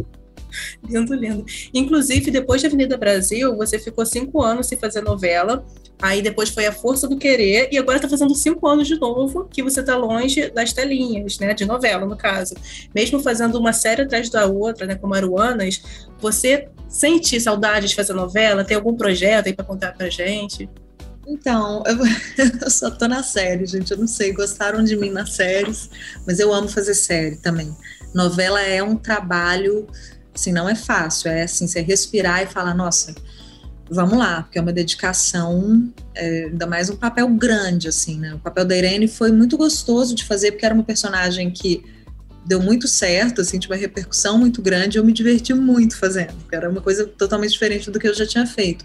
lindo, 0.89 1.15
lindo. 1.15 1.45
Inclusive, 1.73 2.31
depois 2.31 2.61
de 2.61 2.67
Avenida 2.67 2.97
Brasil, 2.97 3.57
você 3.57 3.79
ficou 3.79 4.05
cinco 4.05 4.43
anos 4.43 4.67
sem 4.67 4.79
fazer 4.79 5.01
novela. 5.01 5.65
Aí 6.03 6.21
depois 6.21 6.51
foi 6.51 6.67
A 6.67 6.73
Força 6.73 7.09
do 7.09 7.17
Querer, 7.17 7.69
e 7.73 7.79
agora 7.79 8.01
tá 8.01 8.09
fazendo 8.09 8.35
cinco 8.35 8.67
anos 8.67 8.87
de 8.87 8.99
novo 8.99 9.45
que 9.45 9.63
você 9.63 9.83
tá 9.83 9.97
longe 9.97 10.51
das 10.51 10.73
telinhas, 10.73 11.39
né? 11.39 11.55
De 11.55 11.65
novela, 11.65 12.05
no 12.05 12.17
caso. 12.17 12.55
Mesmo 12.95 13.21
fazendo 13.21 13.59
uma 13.59 13.73
série 13.73 14.03
atrás 14.03 14.29
da 14.29 14.47
outra, 14.47 14.87
né? 14.87 14.97
Com 14.97 15.13
Aruanas, 15.15 15.83
você 16.21 16.69
sente 16.89 17.41
saudade 17.41 17.89
de 17.89 17.95
fazer 17.95 18.13
novela? 18.13 18.65
Tem 18.65 18.77
algum 18.77 18.95
projeto 18.95 19.47
aí 19.47 19.55
para 19.55 19.65
contar 19.65 19.93
pra 19.93 20.11
gente? 20.11 20.69
Então, 21.27 21.83
eu, 21.87 21.97
eu, 22.63 22.71
só 22.71 22.91
tô 22.91 23.09
na 23.09 23.23
série, 23.23 23.65
gente. 23.67 23.91
Eu 23.93 23.99
não 23.99 24.07
sei, 24.07 24.33
gostaram 24.33 24.85
de 24.85 24.97
mim 24.97 25.11
nas 25.11 25.33
séries, 25.33 25.89
mas 26.27 26.39
eu 26.39 26.53
amo 26.53 26.69
fazer 26.69 26.95
série 26.95 27.37
também. 27.37 27.75
Novela 28.13 28.61
é 28.61 28.83
um 28.83 28.97
trabalho 28.97 29.89
Assim, 30.35 30.53
não 30.53 30.69
é 30.69 30.75
fácil, 30.75 31.31
é 31.31 31.43
assim, 31.43 31.67
você 31.67 31.81
respirar 31.81 32.43
e 32.43 32.47
falar, 32.47 32.75
nossa, 32.75 33.15
vamos 33.91 34.19
lá, 34.19 34.43
porque 34.43 34.59
é 34.59 34.63
uma 34.63 34.73
dedicação, 34.73 35.93
é, 36.15 36.45
ainda 36.45 36.67
mais 36.67 36.89
um 36.91 36.97
papel 36.97 37.29
grande, 37.29 37.89
assim, 37.89 38.19
né? 38.19 38.35
O 38.35 38.39
papel 38.39 38.65
da 38.65 38.77
Irene 38.77 39.07
foi 39.09 39.31
muito 39.31 39.57
gostoso 39.57 40.15
de 40.15 40.25
fazer, 40.25 40.53
porque 40.53 40.65
era 40.65 40.75
uma 40.75 40.85
personagem 40.85 41.51
que 41.51 41.85
deu 42.47 42.61
muito 42.61 42.87
certo, 42.87 43.41
assim, 43.41 43.59
tinha 43.59 43.71
uma 43.71 43.81
repercussão 43.81 44.37
muito 44.37 44.61
grande, 44.61 44.99
eu 44.99 45.05
me 45.05 45.13
diverti 45.13 45.55
muito 45.55 45.97
fazendo, 45.97 46.35
porque 46.35 46.55
era 46.55 46.69
uma 46.69 46.81
coisa 46.81 47.07
totalmente 47.07 47.53
diferente 47.53 47.91
do 47.91 47.99
que 47.99 48.07
eu 48.07 48.15
já 48.15 48.27
tinha 48.27 48.47
feito. 48.47 48.85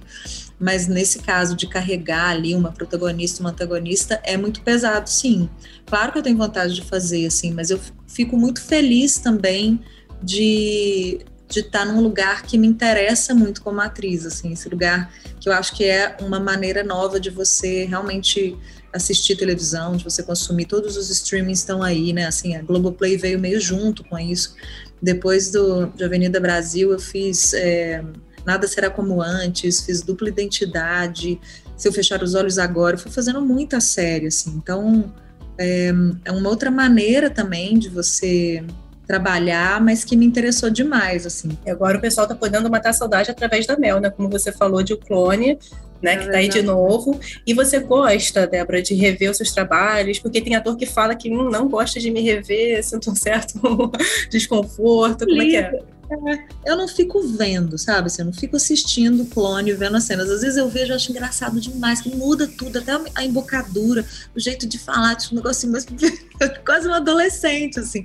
Mas 0.58 0.88
nesse 0.88 1.20
caso 1.20 1.56
de 1.56 1.68
carregar 1.68 2.30
ali 2.30 2.56
uma 2.56 2.72
protagonista, 2.72 3.41
uma 3.41 3.52
antagonista, 3.52 4.20
é 4.24 4.38
muito 4.38 4.62
pesado, 4.62 5.10
sim. 5.10 5.50
Claro 5.86 6.12
que 6.12 6.18
eu 6.18 6.24
tenho 6.24 6.38
vontade 6.38 6.74
de 6.74 6.82
fazer, 6.82 7.26
assim, 7.26 7.52
mas 7.54 7.70
eu 7.70 7.80
fico 8.08 8.38
muito 8.38 8.62
feliz 8.62 9.16
também 9.16 9.80
de 10.22 11.20
de 11.50 11.62
estar 11.62 11.84
num 11.84 12.00
lugar 12.00 12.43
que 12.43 12.58
me 12.60 12.68
interessa 12.68 13.34
muito 13.34 13.64
como 13.64 13.82
atriz, 13.82 14.24
assim, 14.24 14.54
esse 14.54 14.70
lugar 14.70 15.12
que 15.39 15.50
eu 15.50 15.54
acho 15.54 15.76
que 15.76 15.84
é 15.84 16.16
uma 16.22 16.39
maneira 16.39 16.84
nova 16.84 17.20
de 17.20 17.32
você 17.32 17.86
realmente 17.86 18.56
assistir 18.93 19.36
televisão, 19.36 19.95
de 19.95 20.04
você 20.04 20.22
consumir, 20.22 20.66
todos 20.66 20.95
os 20.95 21.10
streamings 21.10 21.60
estão 21.60 21.82
aí, 21.82 22.14
né, 22.14 22.28
assim, 22.28 22.56
a 22.56 22.62
Globoplay 22.62 23.18
veio 23.18 23.39
meio 23.39 23.60
junto 23.60 24.04
com 24.04 24.18
isso, 24.18 24.56
depois 25.02 25.52
do, 25.52 25.88
de 25.88 26.04
Avenida 26.04 26.39
Brasil 26.39 26.91
eu 26.91 27.00
fiz 27.00 27.54
é, 27.54 28.04
Nada 28.45 28.68
Será 28.68 28.89
Como 28.91 29.20
Antes, 29.22 29.82
fiz 29.82 30.02
Dupla 30.02 30.30
Identidade, 30.30 31.39
Se 31.76 31.88
Eu 31.88 31.93
Fechar 31.93 32.22
os 32.22 32.36
Olhos 32.36 32.60
Agora, 32.60 32.95
eu 32.95 33.00
fui 33.00 33.12
fazendo 33.12 33.41
muita 33.41 33.82
série, 33.82 34.28
assim, 34.28 34.52
então 34.56 35.12
é, 35.58 35.91
é 36.26 36.32
uma 36.32 36.50
outra 36.50 36.70
maneira 36.70 37.28
também 37.28 37.80
de 37.80 37.89
você 37.89 38.64
trabalhar, 39.10 39.82
mas 39.82 40.03
que 40.03 40.16
me 40.16 40.24
interessou 40.24 40.70
demais, 40.70 41.26
assim. 41.26 41.57
E 41.66 41.70
agora 41.72 41.97
o 41.97 42.01
pessoal 42.01 42.28
tá 42.28 42.36
podendo 42.36 42.70
matar 42.70 42.91
a 42.91 42.93
saudade 42.93 43.32
através 43.32 43.66
da 43.66 43.76
Mel, 43.76 43.99
né? 43.99 44.12
Como 44.12 44.30
você 44.30 44.51
falou 44.51 44.84
de 44.84 44.93
O 44.93 44.97
Clone, 44.99 45.57
né? 46.02 46.14
É 46.14 46.18
que 46.18 46.32
tá 46.32 46.38
aí 46.38 46.47
de 46.47 46.62
novo. 46.62 47.20
E 47.45 47.54
você 47.54 47.80
gosta, 47.80 48.47
Débora, 48.47 48.82
de 48.82 48.93
rever 48.93 49.32
os 49.32 49.38
seus 49.38 49.52
trabalhos? 49.52 50.20
Porque 50.20 50.41
tem 50.41 50.56
ator 50.56 50.76
que 50.76 50.86
fala 50.86 51.16
que 51.16 51.30
hum, 51.32 51.50
não 51.50 51.68
gosta 51.68 52.00
de 52.00 52.12
me 52.12 52.22
rever, 52.22 52.84
sinto 52.84 53.12
um 53.12 53.16
certo 53.16 53.60
desconforto. 54.30 55.26
Como 55.26 55.41
é 55.41 55.45
que 55.45 55.56
é? 55.56 55.80
É, 56.12 56.72
eu 56.72 56.76
não 56.76 56.88
fico 56.88 57.22
vendo, 57.22 57.78
sabe? 57.78 58.08
Assim, 58.08 58.24
eu 58.24 58.26
não 58.26 58.34
fico 58.34 58.56
assistindo 58.56 59.22
o 59.22 59.26
clone, 59.28 59.74
vendo 59.74 59.95
as 59.95 60.06
cenas. 60.06 60.30
Às 60.30 60.41
vezes 60.41 60.58
eu 60.58 60.68
vejo 60.68 60.91
e 60.91 60.95
acho 60.95 61.12
engraçado 61.12 61.62
demais, 61.62 62.02
que 62.02 62.16
muda 62.16 62.47
tudo, 62.47 62.80
até 62.80 62.91
a 63.14 63.24
embocadura, 63.24 64.04
o 64.36 64.39
jeito 64.39 64.66
de 64.66 64.80
falar, 64.80 65.16
tipo, 65.16 65.36
um 65.36 65.38
negocinho 65.38 65.72
mais. 65.72 65.86
quase 66.66 66.88
um 66.88 66.93
adolescente, 66.93 67.80
assim. 67.80 68.04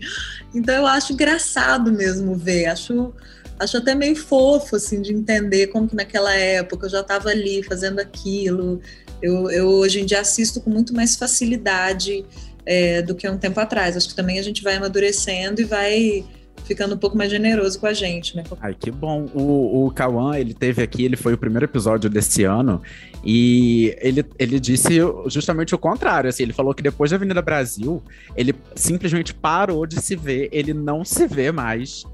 Então 0.55 0.75
eu 0.75 0.87
acho 0.87 1.15
engraçado 1.15 1.91
mesmo 1.91 2.35
ver. 2.35 2.67
Acho, 2.67 3.15
acho 3.59 3.77
até 3.77 3.95
meio 3.95 4.17
fofo, 4.17 4.77
assim, 4.77 5.01
de 5.01 5.13
entender 5.13 5.69
como 5.69 5.89
que 5.89 5.95
naquela 5.95 6.35
época 6.35 6.87
eu 6.87 6.91
já 6.91 7.01
estava 7.01 7.31
ali 7.31 7.63
fazendo 7.63 8.01
aquilo. 8.01 8.81
Eu, 9.23 9.51
eu 9.51 9.69
hoje 9.69 10.01
em 10.01 10.07
dia 10.07 10.21
assisto 10.21 10.61
com 10.61 10.71
muito 10.71 10.95
mais 10.95 11.17
facilidade 11.17 12.25
é, 12.67 13.03
do 13.03 13.15
que 13.15 13.29
um 13.29 13.39
tempo 13.39 13.59
atrás. 13.61 13.97
Acho 13.97 14.09
que 14.09 14.15
também 14.15 14.39
a 14.39 14.43
gente 14.43 14.63
vai 14.63 14.77
amadurecendo 14.77 15.61
e 15.61 15.65
vai 15.65 16.25
ficando 16.65 16.95
um 16.95 16.99
pouco 16.99 17.17
mais 17.17 17.31
generoso 17.31 17.79
com 17.79 17.87
a 17.87 17.93
gente, 17.93 18.37
né? 18.37 18.45
Ai, 18.61 18.75
que 18.75 18.91
bom. 18.91 19.27
O, 19.35 19.87
o 19.87 19.91
Kawan, 19.91 20.39
ele 20.39 20.55
teve 20.55 20.83
aqui, 20.83 21.05
ele 21.05 21.17
foi 21.17 21.35
o 21.35 21.39
primeiro 21.39 21.65
episódio 21.65 22.09
desse 22.11 22.45
ano, 22.45 22.83
e 23.23 23.97
ele, 24.01 24.25
ele 24.39 24.59
disse 24.59 24.99
justamente 25.27 25.75
o 25.75 25.79
contrário, 25.79 26.29
assim, 26.29 26.43
ele 26.43 26.53
falou 26.53 26.75
que 26.75 26.83
depois 26.83 27.11
da 27.11 27.17
Avenida 27.17 27.41
Brasil, 27.41 28.03
ele 28.37 28.55
simplesmente 28.75 29.33
parou 29.33 29.87
de 29.87 30.01
se 30.01 30.17
ver, 30.17 30.49
ele 30.53 30.75
não 30.75 31.05
se 31.05 31.27
vê 31.27 31.53
mais, 31.53 32.05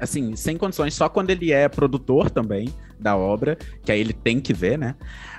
assim, 0.00 0.34
sem 0.36 0.56
condições, 0.56 0.94
só 0.94 1.08
quando 1.08 1.30
ele 1.30 1.52
é 1.52 1.68
produtor 1.68 2.30
também 2.30 2.72
da 2.98 3.16
obra, 3.16 3.56
que 3.84 3.92
aí 3.92 4.00
ele 4.00 4.12
tem 4.12 4.40
que 4.40 4.52
ver, 4.52 4.78
né? 4.78 4.94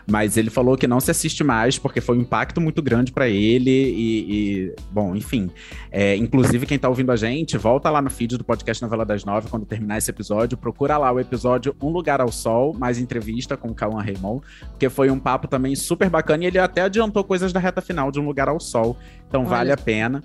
Mas 0.10 0.38
ele 0.38 0.50
falou 0.50 0.76
que 0.76 0.88
não 0.88 1.00
se 1.00 1.12
assiste 1.12 1.44
mais 1.44 1.78
porque 1.78 2.02
foi 2.02 2.18
um 2.18 2.22
impacto 2.22 2.60
muito 2.60 2.82
grande 2.82 3.12
para 3.12 3.30
ele 3.30 3.70
e, 3.70 4.34
e, 4.34 4.76
bom, 4.92 5.16
enfim. 5.16 5.50
É, 5.92 6.16
inclusive, 6.16 6.66
quem 6.66 6.80
tá 6.80 6.90
ouvindo 6.90 7.12
a 7.12 7.16
gente, 7.16 7.58
volta 7.58 7.90
lá 7.90 8.02
no 8.02 8.10
feed 8.10 8.38
do 8.38 8.44
podcast 8.44 8.82
Novela 8.82 9.06
das 9.06 9.24
Nove 9.24 9.50
quando 9.50 9.66
terminar 9.66 9.98
esse 9.98 10.10
episódio. 10.10 10.58
Procura 10.58 10.98
lá 10.98 11.12
o 11.12 11.20
episódio 11.20 11.76
Um 11.82 11.90
Lugar 11.90 12.22
ao 12.22 12.32
Sol, 12.32 12.74
mais 12.74 12.98
entrevista 12.98 13.56
com 13.56 13.70
o 13.70 13.76
Cauã 13.76 14.02
Raymond, 14.02 14.42
porque 14.70 14.90
foi 14.90 15.10
um 15.12 15.20
papo 15.20 15.48
também 15.48 15.76
super 15.76 16.10
bacana 16.10 16.44
e 16.44 16.48
ele 16.48 16.60
até 16.60 16.82
adiantou 16.82 17.24
coisas 17.24 17.54
da 17.54 17.60
reta 17.60 17.82
final 17.82 18.12
de 18.12 18.20
Um 18.20 18.26
Lugar 18.26 18.50
ao 18.50 18.60
Sol. 18.60 18.98
Então 19.28 19.42
Olha. 19.42 19.50
vale 19.50 19.72
a 19.72 19.78
pena. 19.78 20.24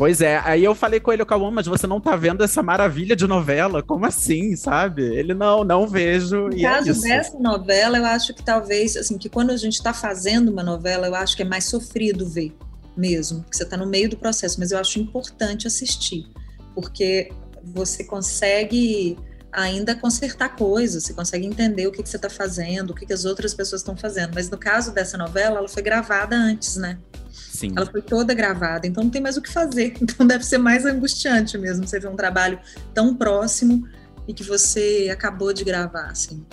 Pois 0.00 0.22
é, 0.22 0.40
aí 0.46 0.64
eu 0.64 0.74
falei 0.74 0.98
com 0.98 1.12
ele, 1.12 1.26
Cauã, 1.26 1.50
mas 1.50 1.66
você 1.66 1.86
não 1.86 2.00
tá 2.00 2.16
vendo 2.16 2.42
essa 2.42 2.62
maravilha 2.62 3.14
de 3.14 3.26
novela? 3.26 3.82
Como 3.82 4.06
assim, 4.06 4.56
sabe? 4.56 5.02
Ele, 5.02 5.34
não, 5.34 5.62
não 5.62 5.86
vejo. 5.86 6.48
No 6.48 6.58
é 6.58 6.62
caso 6.62 7.06
é 7.06 7.18
dessa 7.18 7.38
novela, 7.38 7.98
eu 7.98 8.06
acho 8.06 8.32
que 8.32 8.42
talvez, 8.42 8.96
assim, 8.96 9.18
que 9.18 9.28
quando 9.28 9.50
a 9.50 9.58
gente 9.58 9.82
tá 9.82 9.92
fazendo 9.92 10.50
uma 10.50 10.62
novela, 10.62 11.06
eu 11.06 11.14
acho 11.14 11.36
que 11.36 11.42
é 11.42 11.44
mais 11.44 11.66
sofrido 11.66 12.26
ver 12.26 12.56
mesmo, 12.96 13.42
porque 13.42 13.58
você 13.58 13.64
tá 13.66 13.76
no 13.76 13.86
meio 13.86 14.08
do 14.08 14.16
processo, 14.16 14.58
mas 14.58 14.70
eu 14.70 14.78
acho 14.78 14.98
importante 14.98 15.66
assistir, 15.66 16.26
porque 16.74 17.30
você 17.62 18.02
consegue 18.02 19.18
ainda 19.52 19.94
consertar 19.94 20.56
coisas, 20.56 21.04
você 21.04 21.12
consegue 21.12 21.46
entender 21.46 21.86
o 21.86 21.92
que, 21.92 22.02
que 22.02 22.08
você 22.08 22.16
está 22.16 22.30
fazendo, 22.30 22.90
o 22.90 22.94
que, 22.94 23.06
que 23.06 23.12
as 23.12 23.24
outras 23.24 23.52
pessoas 23.52 23.80
estão 23.80 23.96
fazendo. 23.96 24.32
Mas 24.34 24.48
no 24.48 24.58
caso 24.58 24.92
dessa 24.92 25.18
novela, 25.18 25.58
ela 25.58 25.68
foi 25.68 25.82
gravada 25.82 26.36
antes, 26.36 26.76
né? 26.76 26.98
Sim. 27.30 27.72
Ela 27.76 27.86
foi 27.86 28.00
toda 28.00 28.32
gravada, 28.32 28.86
então 28.86 29.04
não 29.04 29.10
tem 29.10 29.20
mais 29.20 29.36
o 29.36 29.42
que 29.42 29.52
fazer. 29.52 29.94
Então 30.00 30.26
deve 30.26 30.44
ser 30.44 30.58
mais 30.58 30.86
angustiante 30.86 31.58
mesmo 31.58 31.86
você 31.86 31.98
ver 31.98 32.08
um 32.08 32.16
trabalho 32.16 32.58
tão 32.94 33.14
próximo 33.14 33.86
e 34.26 34.32
que 34.32 34.42
você 34.42 35.08
acabou 35.12 35.52
de 35.52 35.64
gravar, 35.64 36.06
assim. 36.10 36.44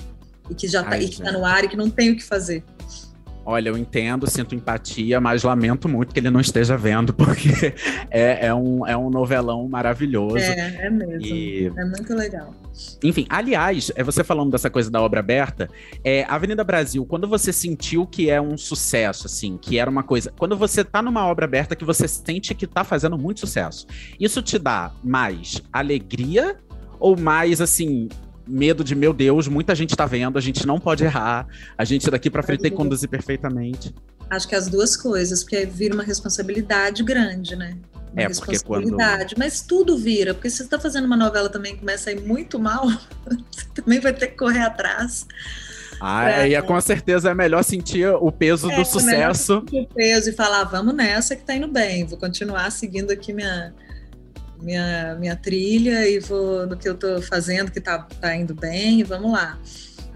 E 0.50 0.56
que 0.56 0.68
já 0.68 0.84
tá, 0.84 0.92
Ai, 0.92 1.04
e 1.04 1.10
que 1.10 1.22
tá 1.22 1.32
no 1.32 1.46
ar 1.46 1.64
e 1.64 1.68
que 1.68 1.78
não 1.78 1.90
tem 1.90 2.12
o 2.12 2.16
que 2.16 2.24
fazer. 2.24 2.64
Olha, 3.50 3.70
eu 3.70 3.78
entendo, 3.78 4.30
sinto 4.30 4.54
empatia, 4.54 5.22
mas 5.22 5.42
lamento 5.42 5.88
muito 5.88 6.14
que 6.14 6.20
ele 6.20 6.30
não 6.30 6.42
esteja 6.42 6.76
vendo, 6.76 7.14
porque 7.16 7.74
é, 8.12 8.48
é, 8.48 8.54
um, 8.54 8.86
é 8.86 8.98
um 8.98 9.10
novelão 9.10 9.66
maravilhoso. 9.70 10.36
É, 10.36 10.88
é 10.88 10.90
mesmo. 10.90 11.26
E... 11.26 11.68
É 11.68 11.86
muito 11.86 12.14
legal. 12.14 12.54
Enfim, 13.02 13.26
aliás, 13.30 13.90
é 13.96 14.04
você 14.04 14.22
falando 14.22 14.52
dessa 14.52 14.70
coisa 14.70 14.92
da 14.92 15.02
obra 15.02 15.22
aberta, 15.22 15.70
é, 16.04 16.26
Avenida 16.26 16.62
Brasil, 16.62 17.06
quando 17.06 17.26
você 17.26 17.54
sentiu 17.54 18.06
que 18.06 18.30
é 18.30 18.42
um 18.42 18.58
sucesso, 18.58 19.28
assim, 19.28 19.58
que 19.58 19.80
era 19.80 19.90
uma 19.90 20.04
coisa. 20.04 20.34
Quando 20.38 20.58
você 20.58 20.84
tá 20.84 21.02
numa 21.02 21.26
obra 21.26 21.46
aberta 21.46 21.74
que 21.74 21.86
você 21.86 22.06
sente 22.06 22.54
que 22.54 22.68
tá 22.68 22.84
fazendo 22.84 23.18
muito 23.18 23.40
sucesso, 23.40 23.88
isso 24.20 24.42
te 24.42 24.60
dá 24.60 24.92
mais 25.02 25.64
alegria 25.72 26.58
ou 27.00 27.18
mais, 27.18 27.62
assim, 27.62 28.10
medo 28.48 28.84
de, 28.84 28.96
meu 28.96 29.14
Deus, 29.14 29.48
muita 29.48 29.76
gente 29.76 29.96
tá 29.96 30.06
vendo, 30.06 30.38
a 30.38 30.42
gente 30.42 30.66
não 30.66 30.80
pode 30.80 31.04
errar, 31.04 31.48
a 31.78 31.84
gente 31.84 32.10
daqui 32.10 32.30
para 32.30 32.44
frente 32.44 32.62
tem 32.62 32.72
que 32.72 32.78
conduzir 32.78 33.10
perfeitamente. 33.10 33.94
Acho 34.30 34.48
que 34.48 34.56
as 34.56 34.68
duas 34.68 34.98
coisas, 34.98 35.44
porque 35.44 35.66
vira 35.66 35.94
uma 35.94 36.04
responsabilidade 36.04 37.04
grande, 37.04 37.56
né? 37.56 37.78
Uma 38.14 38.24
é, 38.24 38.30
porque 38.30 38.60
quando... 38.60 38.96
Mas 39.38 39.62
tudo 39.62 39.98
vira, 39.98 40.34
porque 40.34 40.50
se 40.50 40.58
você 40.58 40.64
está 40.64 40.80
fazendo 40.80 41.06
uma 41.06 41.18
novela 41.18 41.50
também 41.50 41.74
que 41.74 41.80
começa 41.80 42.10
a 42.10 42.14
ir 42.14 42.22
muito 42.22 42.60
mal, 42.60 42.88
você 43.52 43.66
também 43.74 44.00
vai 44.00 44.14
ter 44.14 44.28
que 44.28 44.38
correr 44.38 44.62
atrás. 44.62 45.26
Ah, 46.00 46.30
é, 46.30 46.54
é, 46.54 46.62
com 46.62 46.80
certeza 46.80 47.32
é 47.32 47.34
melhor 47.34 47.64
sentir 47.64 48.08
o 48.08 48.32
peso 48.32 48.70
é, 48.70 48.76
do 48.76 48.86
sucesso. 48.86 49.66
É 49.74 49.82
o 49.82 49.88
peso 49.88 50.30
e 50.30 50.34
falar, 50.34 50.64
vamos 50.66 50.94
nessa 50.94 51.36
que 51.36 51.44
tá 51.44 51.56
indo 51.56 51.68
bem, 51.68 52.06
vou 52.06 52.18
continuar 52.18 52.72
seguindo 52.72 53.12
aqui 53.12 53.34
minha, 53.34 53.74
minha, 54.62 55.16
minha 55.20 55.36
trilha 55.36 56.08
e 56.08 56.20
vou 56.20 56.66
no 56.68 56.78
que 56.78 56.88
eu 56.88 56.96
tô 56.96 57.22
fazendo 57.22 57.72
que 57.72 57.80
tá, 57.80 58.00
tá 58.00 58.36
indo 58.36 58.54
bem 58.54 59.00
e 59.00 59.04
vamos 59.04 59.32
lá. 59.32 59.60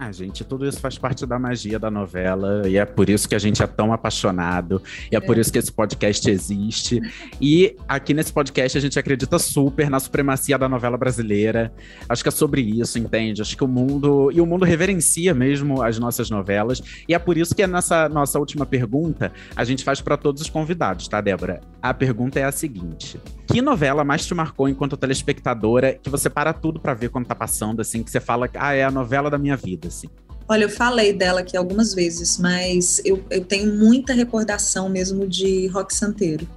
Ah, 0.03 0.11
gente, 0.11 0.43
tudo 0.43 0.67
isso 0.67 0.79
faz 0.79 0.97
parte 0.97 1.27
da 1.27 1.37
magia 1.37 1.77
da 1.77 1.91
novela 1.91 2.67
e 2.67 2.75
é 2.75 2.83
por 2.83 3.07
isso 3.07 3.29
que 3.29 3.35
a 3.35 3.39
gente 3.39 3.61
é 3.61 3.67
tão 3.67 3.93
apaixonado 3.93 4.81
e 5.11 5.15
é, 5.15 5.19
é. 5.19 5.21
por 5.21 5.37
isso 5.37 5.53
que 5.53 5.59
esse 5.59 5.71
podcast 5.71 6.27
existe. 6.27 6.99
E 7.39 7.75
aqui 7.87 8.11
nesse 8.11 8.33
podcast 8.33 8.75
a 8.75 8.81
gente 8.81 8.97
acredita 8.97 9.37
super 9.37 9.91
na 9.91 9.99
supremacia 9.99 10.57
da 10.57 10.67
novela 10.67 10.97
brasileira. 10.97 11.71
Acho 12.09 12.23
que 12.23 12.29
é 12.29 12.31
sobre 12.31 12.61
isso, 12.61 12.97
entende? 12.97 13.43
Acho 13.43 13.55
que 13.55 13.63
o 13.63 13.67
mundo 13.67 14.31
e 14.33 14.41
o 14.41 14.45
mundo 14.47 14.65
reverencia 14.65 15.35
mesmo 15.35 15.83
as 15.83 15.99
nossas 15.99 16.31
novelas 16.31 16.81
e 17.07 17.13
é 17.13 17.19
por 17.19 17.37
isso 17.37 17.53
que 17.53 17.67
nessa 17.67 18.09
nossa 18.09 18.39
última 18.39 18.65
pergunta 18.65 19.31
a 19.55 19.63
gente 19.63 19.83
faz 19.83 20.01
para 20.01 20.17
todos 20.17 20.41
os 20.41 20.49
convidados, 20.49 21.07
tá, 21.07 21.21
Débora? 21.21 21.61
A 21.79 21.93
pergunta 21.93 22.39
é 22.39 22.43
a 22.43 22.51
seguinte: 22.51 23.19
que 23.45 23.61
novela 23.61 24.03
mais 24.03 24.25
te 24.25 24.33
marcou 24.33 24.67
enquanto 24.67 24.97
telespectadora 24.97 25.93
que 25.93 26.09
você 26.09 26.27
para 26.27 26.53
tudo 26.53 26.79
para 26.79 26.95
ver 26.95 27.09
quando 27.09 27.27
tá 27.27 27.35
passando 27.35 27.81
assim, 27.81 28.01
que 28.01 28.09
você 28.09 28.19
fala, 28.19 28.49
ah, 28.55 28.73
é 28.73 28.83
a 28.83 28.89
novela 28.89 29.29
da 29.29 29.37
minha 29.37 29.55
vida? 29.55 29.90
Assim? 29.91 30.07
Olha, 30.47 30.63
eu 30.63 30.69
falei 30.69 31.13
dela 31.13 31.41
aqui 31.41 31.55
algumas 31.55 31.93
vezes, 31.93 32.37
mas 32.37 33.01
eu, 33.05 33.23
eu 33.29 33.43
tenho 33.45 33.73
muita 33.73 34.13
recordação 34.13 34.89
mesmo 34.89 35.27
de 35.27 35.67
Rock 35.67 35.93
Santeiro. 35.95 36.47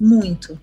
Muito. 0.00 0.60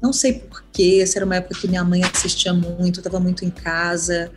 Não 0.00 0.12
sei 0.12 0.34
porquê, 0.34 1.00
essa 1.02 1.18
era 1.18 1.24
uma 1.24 1.36
época 1.36 1.58
que 1.58 1.66
minha 1.66 1.82
mãe 1.82 2.04
assistia 2.04 2.52
muito, 2.52 3.00
estava 3.00 3.18
muito 3.18 3.44
em 3.44 3.50
casa. 3.50 4.30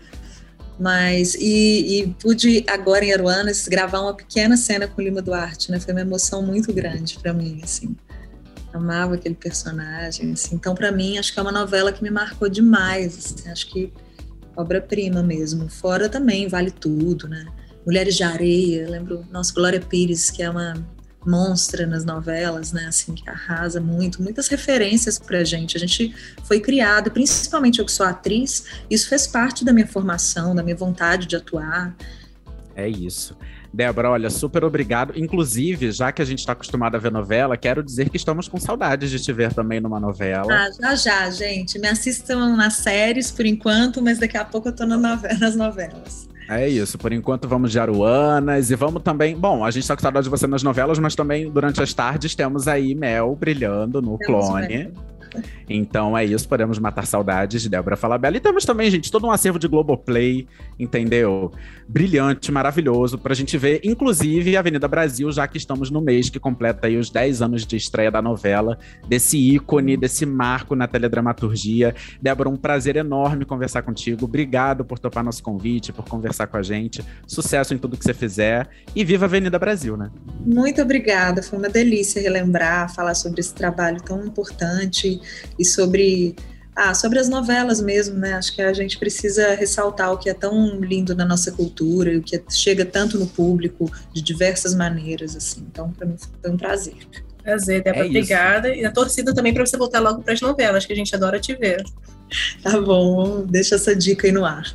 Mas, 0.80 1.36
e, 1.36 2.00
e, 2.00 2.08
pude 2.22 2.64
agora 2.68 3.04
em 3.04 3.12
Aruanas 3.12 3.68
gravar 3.68 4.00
uma 4.00 4.14
pequena 4.16 4.56
cena 4.56 4.88
com 4.88 5.02
Lima 5.02 5.22
Duarte, 5.22 5.70
né? 5.70 5.80
Foi 5.80 5.94
uma 5.94 6.02
emoção 6.02 6.42
muito 6.42 6.72
grande 6.72 7.20
para 7.20 7.34
mim, 7.34 7.60
assim. 7.62 7.96
Amava 8.74 9.16
aquele 9.16 9.36
personagem, 9.36 10.32
assim. 10.32 10.56
Então, 10.56 10.74
para 10.74 10.92
mim, 10.92 11.18
acho 11.18 11.34
que 11.34 11.40
é 11.40 11.42
uma 11.42 11.52
novela 11.52 11.92
que 11.92 12.02
me 12.02 12.10
marcou 12.10 12.48
demais, 12.48 13.18
assim. 13.18 13.50
Acho 13.50 13.68
que 13.70 13.92
obra-prima 14.56 15.24
mesmo. 15.24 15.70
Fora 15.70 16.10
também 16.10 16.48
vale 16.48 16.72
tudo, 16.72 17.28
né? 17.28 17.46
Mulheres 17.86 18.16
de 18.16 18.24
Areia, 18.24 18.90
lembro, 18.90 19.26
nossa, 19.32 19.54
Glória 19.54 19.80
Pires, 19.80 20.30
que 20.30 20.44
é 20.44 20.50
uma 20.50 20.74
monstra 21.26 21.86
nas 21.86 22.06
novelas, 22.06 22.72
né? 22.72 22.86
Assim, 22.88 23.14
que 23.14 23.30
arrasa 23.30 23.80
muito, 23.82 24.22
muitas 24.22 24.48
referências 24.48 25.20
pra 25.20 25.44
gente. 25.44 25.76
A 25.76 25.80
gente 25.80 26.14
foi 26.44 26.60
criado, 26.60 27.12
principalmente 27.12 27.80
eu 27.80 27.86
que 27.86 27.92
sou 27.92 28.06
atriz, 28.06 28.66
isso 28.90 29.08
fez 29.10 29.28
parte 29.28 29.66
da 29.66 29.74
minha 29.74 29.88
formação, 29.88 30.56
da 30.56 30.64
minha 30.64 30.76
vontade 30.76 31.28
de 31.28 31.36
atuar. 31.36 31.96
É 32.76 32.88
isso. 32.88 33.38
Débora, 33.74 34.10
olha, 34.10 34.30
super 34.30 34.64
obrigado. 34.64 35.14
Inclusive, 35.16 35.92
já 35.92 36.12
que 36.12 36.22
a 36.22 36.26
gente 36.26 36.40
está 36.40 36.54
acostumado 36.54 36.96
a 36.96 37.00
ver 37.00 37.12
novela, 37.12 37.56
quero 37.56 37.84
dizer 37.84 38.10
que 38.10 38.18
estamos 38.18 38.48
com 38.48 38.60
saudades 38.60 39.12
de 39.12 39.20
te 39.20 39.32
ver 39.32 39.54
também 39.54 39.80
numa 39.80 40.00
novela. 40.00 40.52
Ah, 40.52 40.70
já 40.72 40.96
já, 40.96 41.30
gente. 41.30 41.78
Me 41.78 41.88
assistam 41.88 42.56
nas 42.56 42.76
séries 42.76 43.32
por 43.32 43.46
enquanto, 43.46 44.02
mas 44.02 44.20
daqui 44.20 44.38
a 44.38 44.46
pouco 44.46 44.70
eu 44.70 44.76
tô 44.76 44.86
na 44.86 44.98
novela, 44.98 45.38
nas 45.40 45.56
novelas. 45.56 46.28
É 46.50 46.68
isso, 46.68 46.98
por 46.98 47.14
enquanto 47.14 47.48
vamos 47.48 47.72
de 47.72 47.80
Aruanas 47.80 48.72
e 48.72 48.76
vamos 48.76 49.04
também. 49.04 49.38
Bom, 49.38 49.64
a 49.64 49.70
gente 49.70 49.88
tá 49.88 49.96
com 49.96 50.02
saudade 50.02 50.24
de 50.24 50.32
você 50.32 50.48
nas 50.48 50.64
novelas, 50.64 50.98
mas 50.98 51.14
também 51.14 51.50
durante 51.50 51.80
as 51.80 51.94
tardes 51.94 52.34
temos 52.34 52.68
aí 52.68 52.96
Mel 52.96 53.36
brilhando 53.40 54.02
no 54.02 54.18
temos 54.18 54.48
clone. 54.48 54.68
Mel. 54.68 54.92
Então 55.70 56.18
é 56.18 56.26
isso, 56.26 56.48
podemos 56.48 56.80
matar 56.80 57.06
saudades 57.06 57.62
de 57.62 57.70
Débora 57.70 57.96
Falabella. 57.96 58.38
E 58.38 58.40
temos 58.40 58.66
também, 58.66 58.90
gente, 58.90 59.12
todo 59.12 59.26
um 59.28 59.32
acervo 59.32 59.60
de 59.60 59.68
Globoplay, 59.68 60.48
entendeu? 60.80 61.52
Brilhante, 61.88 62.52
maravilhoso, 62.52 63.18
pra 63.18 63.34
gente 63.34 63.58
ver, 63.58 63.82
inclusive 63.84 64.56
Avenida 64.58 64.88
Brasil, 64.88 65.32
já 65.32 65.48
que 65.48 65.58
estamos 65.58 65.90
no 65.90 66.02
mês 66.02 66.30
que 66.30 66.40
completa 66.40 66.88
aí 66.88 66.98
os 66.98 67.10
10 67.10 67.42
anos 67.42 67.66
de 67.66 67.76
estreia 67.76 68.12
da 68.12 68.22
novela, 68.22 68.78
desse 69.08 69.38
ícone, 69.38 69.98
desse 69.98 70.26
marco 70.26 70.76
na 70.76 70.88
teledramaturgia. 70.88 71.96
Débora, 72.22 72.50
um 72.50 72.56
prazer 72.56 72.96
enorme 72.96 73.46
conversar 73.46 73.82
contigo. 73.82 74.26
Obrigado 74.26 74.86
por 74.86 75.00
topar 75.00 75.24
nosso 75.24 75.42
convite, 75.44 75.92
por 75.92 76.06
conversar 76.06 76.48
com 76.48 76.58
a 76.58 76.62
gente. 76.62 77.04
Sucesso 77.28 77.74
em 77.74 77.78
tudo 77.78 77.98
que 77.98 78.04
você 78.04 78.14
fizer. 78.14 78.68
E 78.96 79.04
viva 79.04 79.26
a 79.26 79.28
Avenida 79.28 79.58
Brasil, 79.60 79.96
né? 79.98 80.10
Muito 80.46 80.82
obrigada, 80.82 81.42
foi 81.44 81.60
uma 81.60 81.70
delícia 81.70 82.22
relembrar, 82.22 82.94
falar 82.94 83.14
sobre 83.14 83.40
esse 83.40 83.54
trabalho 83.54 84.02
tão 84.02 84.26
importante 84.26 85.19
e 85.58 85.66
sobre 85.66 86.36
ah, 86.76 86.94
sobre 86.94 87.20
as 87.20 87.28
novelas 87.28 87.82
mesmo, 87.82 88.18
né? 88.18 88.34
Acho 88.36 88.56
que 88.56 88.62
a 88.62 88.72
gente 88.72 88.98
precisa 88.98 89.54
ressaltar 89.54 90.14
o 90.14 90.18
que 90.18 90.30
é 90.30 90.34
tão 90.34 90.80
lindo 90.80 91.14
na 91.14 91.26
nossa 91.26 91.52
cultura, 91.52 92.18
o 92.18 92.22
que 92.22 92.42
chega 92.50 92.86
tanto 92.86 93.20
no 93.20 93.28
público 93.28 93.92
de 94.14 94.22
diversas 94.22 94.74
maneiras, 94.74 95.36
assim. 95.36 95.66
Então, 95.70 95.92
para 95.92 96.08
mim 96.08 96.16
foi 96.42 96.52
um 96.52 96.56
prazer. 96.56 96.96
Prazer, 97.44 97.84
Débora. 97.84 98.06
É 98.06 98.08
obrigada. 98.08 98.74
E 98.74 98.86
a 98.86 98.92
torcida 98.92 99.34
também 99.34 99.54
para 99.54 99.66
você 99.66 99.76
voltar 99.76 100.00
logo 100.00 100.22
para 100.22 100.34
as 100.34 100.40
novelas, 100.40 100.86
que 100.86 100.94
a 100.94 100.96
gente 100.96 101.14
adora 101.14 101.38
te 101.38 101.54
ver. 101.54 101.84
Tá 102.64 102.80
bom, 102.80 103.46
deixa 103.46 103.76
essa 103.76 103.94
dica 103.94 104.28
aí 104.28 104.32
no 104.32 104.46
ar. 104.46 104.74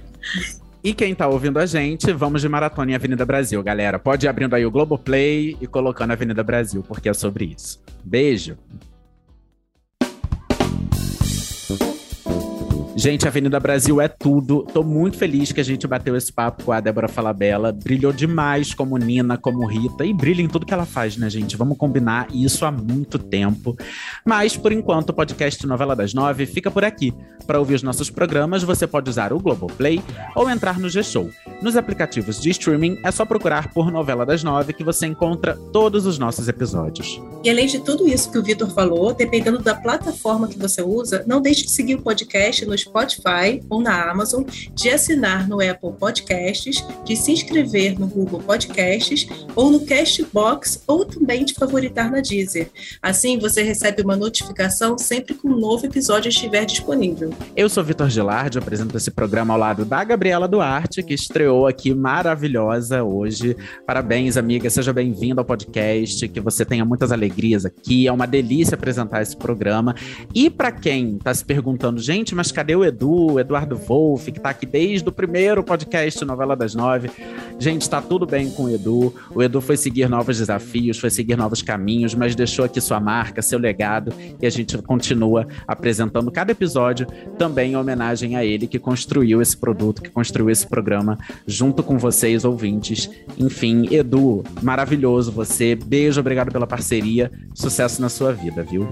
E 0.82 0.92
quem 0.92 1.14
tá 1.14 1.26
ouvindo 1.26 1.58
a 1.58 1.64
gente, 1.64 2.12
vamos 2.12 2.42
de 2.42 2.48
maratona 2.50 2.90
em 2.90 2.94
Avenida 2.94 3.24
Brasil, 3.24 3.62
galera. 3.62 3.98
Pode 3.98 4.26
ir 4.26 4.28
abrindo 4.28 4.54
aí 4.54 4.66
o 4.66 4.70
Globoplay 4.70 5.56
e 5.58 5.66
colocando 5.66 6.10
Avenida 6.10 6.42
Brasil, 6.42 6.84
porque 6.86 7.08
é 7.08 7.14
sobre 7.14 7.54
isso. 7.56 7.80
Beijo! 8.04 8.58
Gente, 12.96 13.26
Avenida 13.26 13.58
Brasil 13.58 14.00
é 14.00 14.06
tudo. 14.06 14.62
Tô 14.72 14.84
muito 14.84 15.18
feliz 15.18 15.50
que 15.50 15.60
a 15.60 15.64
gente 15.64 15.84
bateu 15.84 16.16
esse 16.16 16.32
papo 16.32 16.62
com 16.62 16.70
a 16.70 16.78
Débora 16.78 17.08
Falabella. 17.08 17.72
Brilhou 17.72 18.12
demais 18.12 18.72
como 18.72 18.96
Nina, 18.96 19.36
como 19.36 19.66
Rita. 19.66 20.06
E 20.06 20.14
brilha 20.14 20.40
em 20.40 20.46
tudo 20.46 20.64
que 20.64 20.72
ela 20.72 20.86
faz, 20.86 21.16
né, 21.16 21.28
gente? 21.28 21.56
Vamos 21.56 21.76
combinar 21.76 22.28
isso 22.32 22.64
há 22.64 22.70
muito 22.70 23.18
tempo. 23.18 23.76
Mas, 24.24 24.56
por 24.56 24.70
enquanto, 24.70 25.10
o 25.10 25.12
podcast 25.12 25.66
Novela 25.66 25.96
das 25.96 26.14
Nove 26.14 26.46
fica 26.46 26.70
por 26.70 26.84
aqui. 26.84 27.12
Para 27.48 27.58
ouvir 27.58 27.74
os 27.74 27.82
nossos 27.82 28.10
programas, 28.10 28.62
você 28.62 28.86
pode 28.86 29.10
usar 29.10 29.32
o 29.32 29.40
Globoplay 29.40 30.00
ou 30.36 30.48
entrar 30.48 30.78
no 30.78 30.88
G-Show. 30.88 31.28
Nos 31.60 31.76
aplicativos 31.76 32.40
de 32.40 32.50
streaming, 32.50 33.00
é 33.02 33.10
só 33.10 33.26
procurar 33.26 33.72
por 33.72 33.90
Novela 33.90 34.24
das 34.24 34.44
Nove 34.44 34.72
que 34.72 34.84
você 34.84 35.04
encontra 35.06 35.58
todos 35.72 36.06
os 36.06 36.16
nossos 36.16 36.46
episódios. 36.46 37.20
E 37.42 37.50
além 37.50 37.66
de 37.66 37.80
tudo 37.80 38.06
isso 38.06 38.30
que 38.30 38.38
o 38.38 38.42
Vitor 38.42 38.70
falou, 38.70 39.12
dependendo 39.12 39.58
da 39.58 39.74
plataforma 39.74 40.46
que 40.46 40.58
você 40.58 40.80
usa, 40.80 41.24
não 41.26 41.42
deixe 41.42 41.64
de 41.64 41.70
seguir 41.70 41.96
o 41.96 42.02
podcast 42.02 42.64
nos 42.64 42.83
Spotify 42.84 43.62
ou 43.68 43.80
na 43.80 44.10
Amazon, 44.10 44.44
de 44.72 44.90
assinar 44.90 45.48
no 45.48 45.60
Apple 45.60 45.92
Podcasts, 45.98 46.84
de 47.04 47.16
se 47.16 47.32
inscrever 47.32 47.98
no 47.98 48.06
Google 48.06 48.40
Podcasts 48.40 49.26
ou 49.56 49.70
no 49.70 49.84
Castbox 49.84 50.82
ou 50.86 51.04
também 51.04 51.44
de 51.44 51.54
favoritar 51.54 52.10
na 52.10 52.20
Deezer. 52.20 52.70
Assim 53.02 53.38
você 53.38 53.62
recebe 53.62 54.02
uma 54.02 54.16
notificação 54.16 54.98
sempre 54.98 55.34
que 55.34 55.46
um 55.46 55.56
novo 55.56 55.86
episódio 55.86 56.28
estiver 56.28 56.64
disponível. 56.64 57.32
Eu 57.56 57.68
sou 57.68 57.82
Vitor 57.82 58.08
Gilardi, 58.08 58.58
apresento 58.58 58.96
esse 58.96 59.10
programa 59.10 59.54
ao 59.54 59.60
lado 59.60 59.84
da 59.84 60.02
Gabriela 60.04 60.46
Duarte, 60.48 61.02
que 61.02 61.14
estreou 61.14 61.66
aqui 61.66 61.94
maravilhosa 61.94 63.02
hoje. 63.02 63.56
Parabéns, 63.86 64.36
amiga, 64.36 64.68
seja 64.68 64.92
bem-vinda 64.92 65.40
ao 65.40 65.44
podcast, 65.44 66.28
que 66.28 66.40
você 66.40 66.64
tenha 66.64 66.84
muitas 66.84 67.12
alegrias 67.12 67.64
aqui. 67.64 68.06
É 68.06 68.12
uma 68.12 68.26
delícia 68.26 68.74
apresentar 68.74 69.22
esse 69.22 69.36
programa. 69.36 69.94
E 70.34 70.50
para 70.50 70.72
quem 70.72 71.16
está 71.16 71.32
se 71.32 71.44
perguntando, 71.44 72.00
gente, 72.00 72.34
mas 72.34 72.52
cadê 72.74 72.76
o 72.76 72.84
Edu, 72.84 73.38
Eduardo 73.38 73.76
Wolff, 73.76 74.30
que 74.32 74.38
está 74.38 74.50
aqui 74.50 74.66
desde 74.66 75.08
o 75.08 75.12
primeiro 75.12 75.62
podcast 75.62 76.24
Novela 76.24 76.56
das 76.56 76.74
Nove. 76.74 77.10
Gente, 77.58 77.82
está 77.82 78.02
tudo 78.02 78.26
bem 78.26 78.50
com 78.50 78.64
o 78.64 78.70
Edu. 78.70 79.14
O 79.34 79.42
Edu 79.42 79.60
foi 79.60 79.76
seguir 79.76 80.08
novos 80.08 80.38
desafios, 80.38 80.98
foi 80.98 81.10
seguir 81.10 81.36
novos 81.36 81.62
caminhos, 81.62 82.14
mas 82.14 82.34
deixou 82.34 82.64
aqui 82.64 82.80
sua 82.80 82.98
marca, 82.98 83.40
seu 83.40 83.58
legado, 83.58 84.12
e 84.40 84.46
a 84.46 84.50
gente 84.50 84.76
continua 84.78 85.46
apresentando 85.66 86.30
cada 86.30 86.52
episódio 86.52 87.06
também 87.38 87.72
em 87.72 87.76
homenagem 87.76 88.36
a 88.36 88.44
ele 88.44 88.66
que 88.66 88.78
construiu 88.78 89.40
esse 89.40 89.56
produto, 89.56 90.02
que 90.02 90.10
construiu 90.10 90.50
esse 90.50 90.66
programa 90.66 91.16
junto 91.46 91.82
com 91.82 91.96
vocês, 91.96 92.44
ouvintes. 92.44 93.08
Enfim, 93.38 93.86
Edu, 93.90 94.42
maravilhoso 94.62 95.30
você. 95.30 95.74
Beijo, 95.76 96.20
obrigado 96.20 96.50
pela 96.50 96.66
parceria. 96.66 97.30
Sucesso 97.54 98.02
na 98.02 98.08
sua 98.08 98.32
vida, 98.32 98.62
viu? 98.62 98.88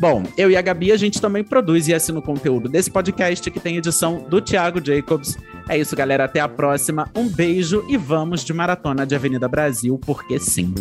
Bom, 0.00 0.24
eu 0.36 0.50
e 0.50 0.56
a 0.56 0.62
Gabi, 0.62 0.90
a 0.90 0.96
gente 0.96 1.20
também 1.20 1.44
produz 1.44 1.86
e 1.86 1.94
assina 1.94 2.18
o 2.18 2.22
conteúdo 2.22 2.68
desse 2.68 2.90
podcast 2.90 3.19
podcast 3.20 3.50
que 3.50 3.60
tem 3.60 3.76
edição 3.76 4.24
do 4.28 4.40
Thiago 4.40 4.82
Jacobs. 4.82 5.36
É 5.68 5.76
isso, 5.76 5.94
galera. 5.94 6.24
Até 6.24 6.40
a 6.40 6.48
próxima. 6.48 7.10
Um 7.14 7.28
beijo 7.28 7.84
e 7.86 7.96
vamos 7.98 8.42
de 8.42 8.52
maratona 8.54 9.06
de 9.06 9.14
Avenida 9.14 9.46
Brasil, 9.46 9.98
porque 9.98 10.38
sim. 10.38 10.72